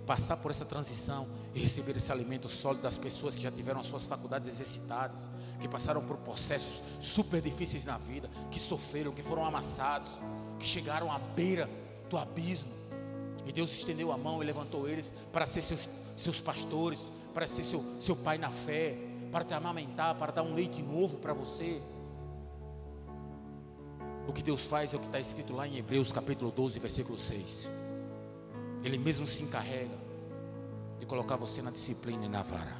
passar 0.06 0.36
por 0.36 0.50
essa 0.50 0.64
transição 0.64 1.26
e 1.54 1.58
receber 1.58 1.96
esse 1.96 2.12
alimento 2.12 2.48
sólido 2.48 2.82
das 2.82 2.96
pessoas 2.96 3.34
que 3.34 3.42
já 3.42 3.50
tiveram 3.50 3.80
as 3.80 3.86
suas 3.86 4.06
faculdades 4.06 4.46
exercitadas, 4.46 5.28
que 5.60 5.66
passaram 5.66 6.06
por 6.06 6.18
processos 6.18 6.82
super 7.00 7.40
difíceis 7.40 7.84
na 7.84 7.98
vida, 7.98 8.30
que 8.50 8.60
sofreram, 8.60 9.12
que 9.12 9.22
foram 9.22 9.44
amassados, 9.44 10.10
que 10.58 10.66
chegaram 10.66 11.10
à 11.10 11.18
beira 11.18 11.68
do 12.08 12.16
abismo. 12.16 12.70
E 13.44 13.52
Deus 13.52 13.72
estendeu 13.72 14.12
a 14.12 14.18
mão 14.18 14.42
e 14.42 14.46
levantou 14.46 14.88
eles 14.88 15.12
para 15.32 15.46
ser 15.46 15.62
seus, 15.62 15.88
seus 16.14 16.40
pastores, 16.40 17.10
para 17.34 17.46
ser 17.46 17.64
seu, 17.64 17.82
seu 17.98 18.14
pai 18.14 18.38
na 18.38 18.50
fé, 18.50 18.96
para 19.32 19.44
te 19.44 19.54
amamentar, 19.54 20.14
para 20.14 20.30
dar 20.30 20.42
um 20.42 20.54
leite 20.54 20.82
novo 20.82 21.16
para 21.16 21.32
você. 21.32 21.82
O 24.26 24.32
que 24.32 24.42
Deus 24.42 24.66
faz 24.66 24.94
é 24.94 24.96
o 24.96 25.00
que 25.00 25.06
está 25.06 25.18
escrito 25.18 25.52
lá 25.52 25.66
em 25.66 25.78
Hebreus 25.78 26.12
capítulo 26.12 26.50
12, 26.50 26.78
versículo 26.78 27.18
6. 27.18 27.68
Ele 28.84 28.98
mesmo 28.98 29.26
se 29.26 29.42
encarrega 29.42 29.96
de 30.98 31.06
colocar 31.06 31.36
você 31.36 31.60
na 31.60 31.70
disciplina 31.70 32.24
e 32.24 32.28
na 32.28 32.42
vara. 32.42 32.76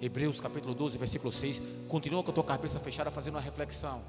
Hebreus 0.00 0.40
capítulo 0.40 0.74
12, 0.74 0.96
versículo 0.98 1.32
6. 1.32 1.62
Continua 1.88 2.22
com 2.22 2.30
a 2.30 2.34
tua 2.34 2.44
cabeça 2.44 2.80
fechada 2.80 3.10
fazendo 3.10 3.34
uma 3.34 3.40
reflexão. 3.40 4.02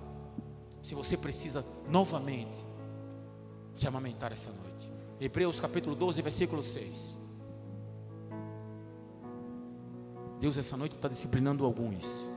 Se 0.82 0.96
você 0.96 1.18
precisa 1.18 1.66
novamente 1.90 2.66
se 3.74 3.88
amamentar 3.88 4.32
essa 4.32 4.52
noite. 4.52 4.92
Hebreus 5.20 5.60
capítulo 5.60 5.96
12, 5.96 6.22
versículo 6.22 6.64
6. 6.64 7.16
Deus 10.40 10.58
essa 10.58 10.78
noite 10.78 10.96
está 10.96 11.08
disciplinando 11.08 11.66
alguns. 11.66 12.35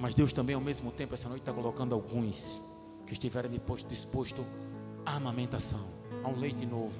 Mas 0.00 0.14
Deus 0.14 0.32
também, 0.32 0.54
ao 0.54 0.62
mesmo 0.62 0.90
tempo, 0.90 1.12
essa 1.12 1.28
noite 1.28 1.42
está 1.42 1.52
colocando 1.52 1.94
alguns 1.94 2.58
que 3.06 3.12
estiverem 3.12 3.50
dispostos 3.86 4.46
à 5.04 5.16
amamentação, 5.16 5.86
a 6.24 6.28
um 6.28 6.38
leite 6.38 6.64
novo, 6.64 6.98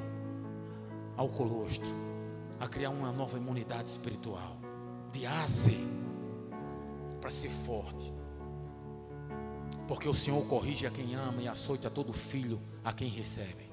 ao 1.17 1.31
colostro, 1.31 1.89
a 2.61 2.69
criar 2.69 2.91
uma 2.91 3.11
nova 3.11 3.39
imunidade 3.39 3.89
espiritual, 3.89 4.55
de 5.11 5.25
ase, 5.25 5.79
para 7.23 7.31
ser 7.31 7.49
forte. 7.49 8.13
Porque 9.89 10.07
o 10.07 10.15
Senhor 10.15 10.45
corrige 10.45 10.87
a 10.87 10.91
quem 10.91 11.15
ama 11.15 11.41
e 11.41 11.49
açoita 11.49 11.89
todo 11.89 12.13
filho 12.13 12.61
a 12.85 12.93
quem 12.93 13.09
recebe. 13.09 13.65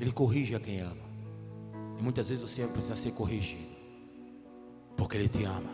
Ele 0.00 0.12
corrige 0.12 0.54
a 0.54 0.60
quem 0.60 0.80
ama. 0.80 1.08
E 1.98 2.02
muitas 2.02 2.30
vezes 2.30 2.42
você 2.42 2.66
precisa 2.68 2.96
ser 2.96 3.12
corrigido. 3.12 3.76
Porque 4.96 5.16
Ele 5.16 5.28
te 5.28 5.44
ama, 5.44 5.70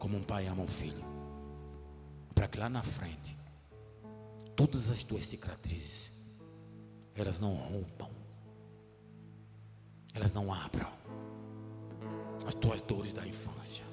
como 0.00 0.16
um 0.16 0.22
pai 0.22 0.48
ama 0.48 0.62
um 0.62 0.66
filho 0.66 1.05
para 2.36 2.46
que 2.46 2.58
lá 2.58 2.68
na 2.68 2.82
frente 2.82 3.34
todas 4.54 4.90
as 4.90 5.02
tuas 5.02 5.26
cicatrizes 5.26 6.12
elas 7.14 7.40
não 7.40 7.54
rompam, 7.54 8.10
elas 10.12 10.34
não 10.34 10.52
abram 10.52 10.92
as 12.46 12.54
tuas 12.54 12.82
dores 12.82 13.14
da 13.14 13.26
infância, 13.26 13.84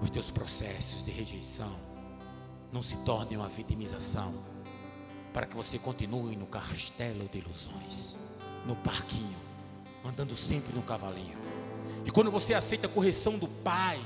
os 0.00 0.08
teus 0.08 0.30
processos 0.30 1.04
de 1.04 1.10
rejeição 1.10 1.72
não 2.72 2.82
se 2.82 2.96
tornem 3.04 3.36
uma 3.36 3.48
vitimização 3.48 4.34
para 5.34 5.46
que 5.46 5.54
você 5.54 5.78
continue 5.78 6.34
no 6.36 6.46
castelo 6.46 7.28
de 7.28 7.38
ilusões, 7.38 8.16
no 8.66 8.74
parquinho, 8.76 9.38
andando 10.02 10.34
sempre 10.34 10.74
no 10.74 10.82
cavalinho. 10.82 11.38
E 12.06 12.10
quando 12.10 12.30
você 12.30 12.54
aceita 12.54 12.86
a 12.86 12.90
correção 12.90 13.38
do 13.38 13.48
Pai, 13.48 14.00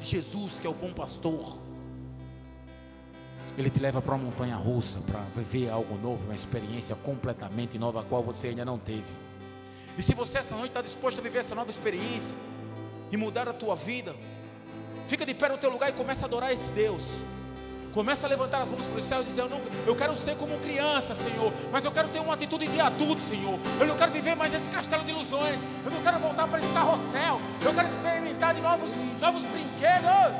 de 0.00 0.06
Jesus, 0.06 0.58
que 0.58 0.66
é 0.66 0.70
o 0.70 0.74
bom 0.74 0.92
pastor, 0.92 1.58
ele 3.56 3.70
te 3.70 3.80
leva 3.80 4.00
para 4.00 4.14
uma 4.14 4.24
montanha 4.24 4.56
russa 4.56 5.00
para 5.00 5.20
viver 5.36 5.70
algo 5.70 5.96
novo, 5.98 6.24
uma 6.24 6.34
experiência 6.34 6.94
completamente 6.96 7.78
nova, 7.78 8.00
a 8.00 8.04
qual 8.04 8.22
você 8.22 8.48
ainda 8.48 8.64
não 8.64 8.78
teve. 8.78 9.04
E 9.96 10.02
se 10.02 10.14
você 10.14 10.38
essa 10.38 10.54
noite 10.54 10.68
está 10.68 10.80
disposto 10.80 11.18
a 11.18 11.22
viver 11.22 11.38
essa 11.38 11.54
nova 11.54 11.70
experiência 11.70 12.34
e 13.10 13.16
mudar 13.16 13.48
a 13.48 13.52
tua 13.52 13.76
vida, 13.76 14.16
fica 15.06 15.26
de 15.26 15.34
pé 15.34 15.50
no 15.50 15.58
teu 15.58 15.70
lugar 15.70 15.90
e 15.90 15.92
começa 15.92 16.24
a 16.24 16.26
adorar 16.26 16.52
esse 16.52 16.72
Deus. 16.72 17.20
Começa 17.92 18.26
a 18.26 18.30
levantar 18.30 18.62
as 18.62 18.72
mãos 18.72 18.86
para 18.86 18.98
o 18.98 19.02
céu 19.02 19.20
e 19.20 19.24
dizer: 19.24 19.42
eu, 19.42 19.50
não, 19.50 19.60
eu 19.86 19.94
quero 19.94 20.16
ser 20.16 20.34
como 20.36 20.58
criança, 20.60 21.14
Senhor, 21.14 21.52
mas 21.70 21.84
eu 21.84 21.92
quero 21.92 22.08
ter 22.08 22.20
uma 22.20 22.32
atitude 22.32 22.66
de 22.66 22.80
adulto, 22.80 23.20
Senhor. 23.20 23.58
Eu 23.78 23.86
não 23.86 23.94
quero 23.94 24.10
viver 24.10 24.34
mais 24.34 24.54
esse 24.54 24.70
castelo 24.70 25.04
de 25.04 25.10
ilusões. 25.10 25.60
Eu 25.84 25.90
não 25.90 26.00
quero 26.00 26.18
voltar 26.18 26.48
para 26.48 26.58
esse 26.58 26.72
carrossel. 26.72 27.38
Eu 27.62 27.74
quero 27.74 27.88
experimentar 27.88 28.54
de 28.54 28.62
novos, 28.62 28.90
novos 29.20 29.42
brinquedos. 29.42 30.38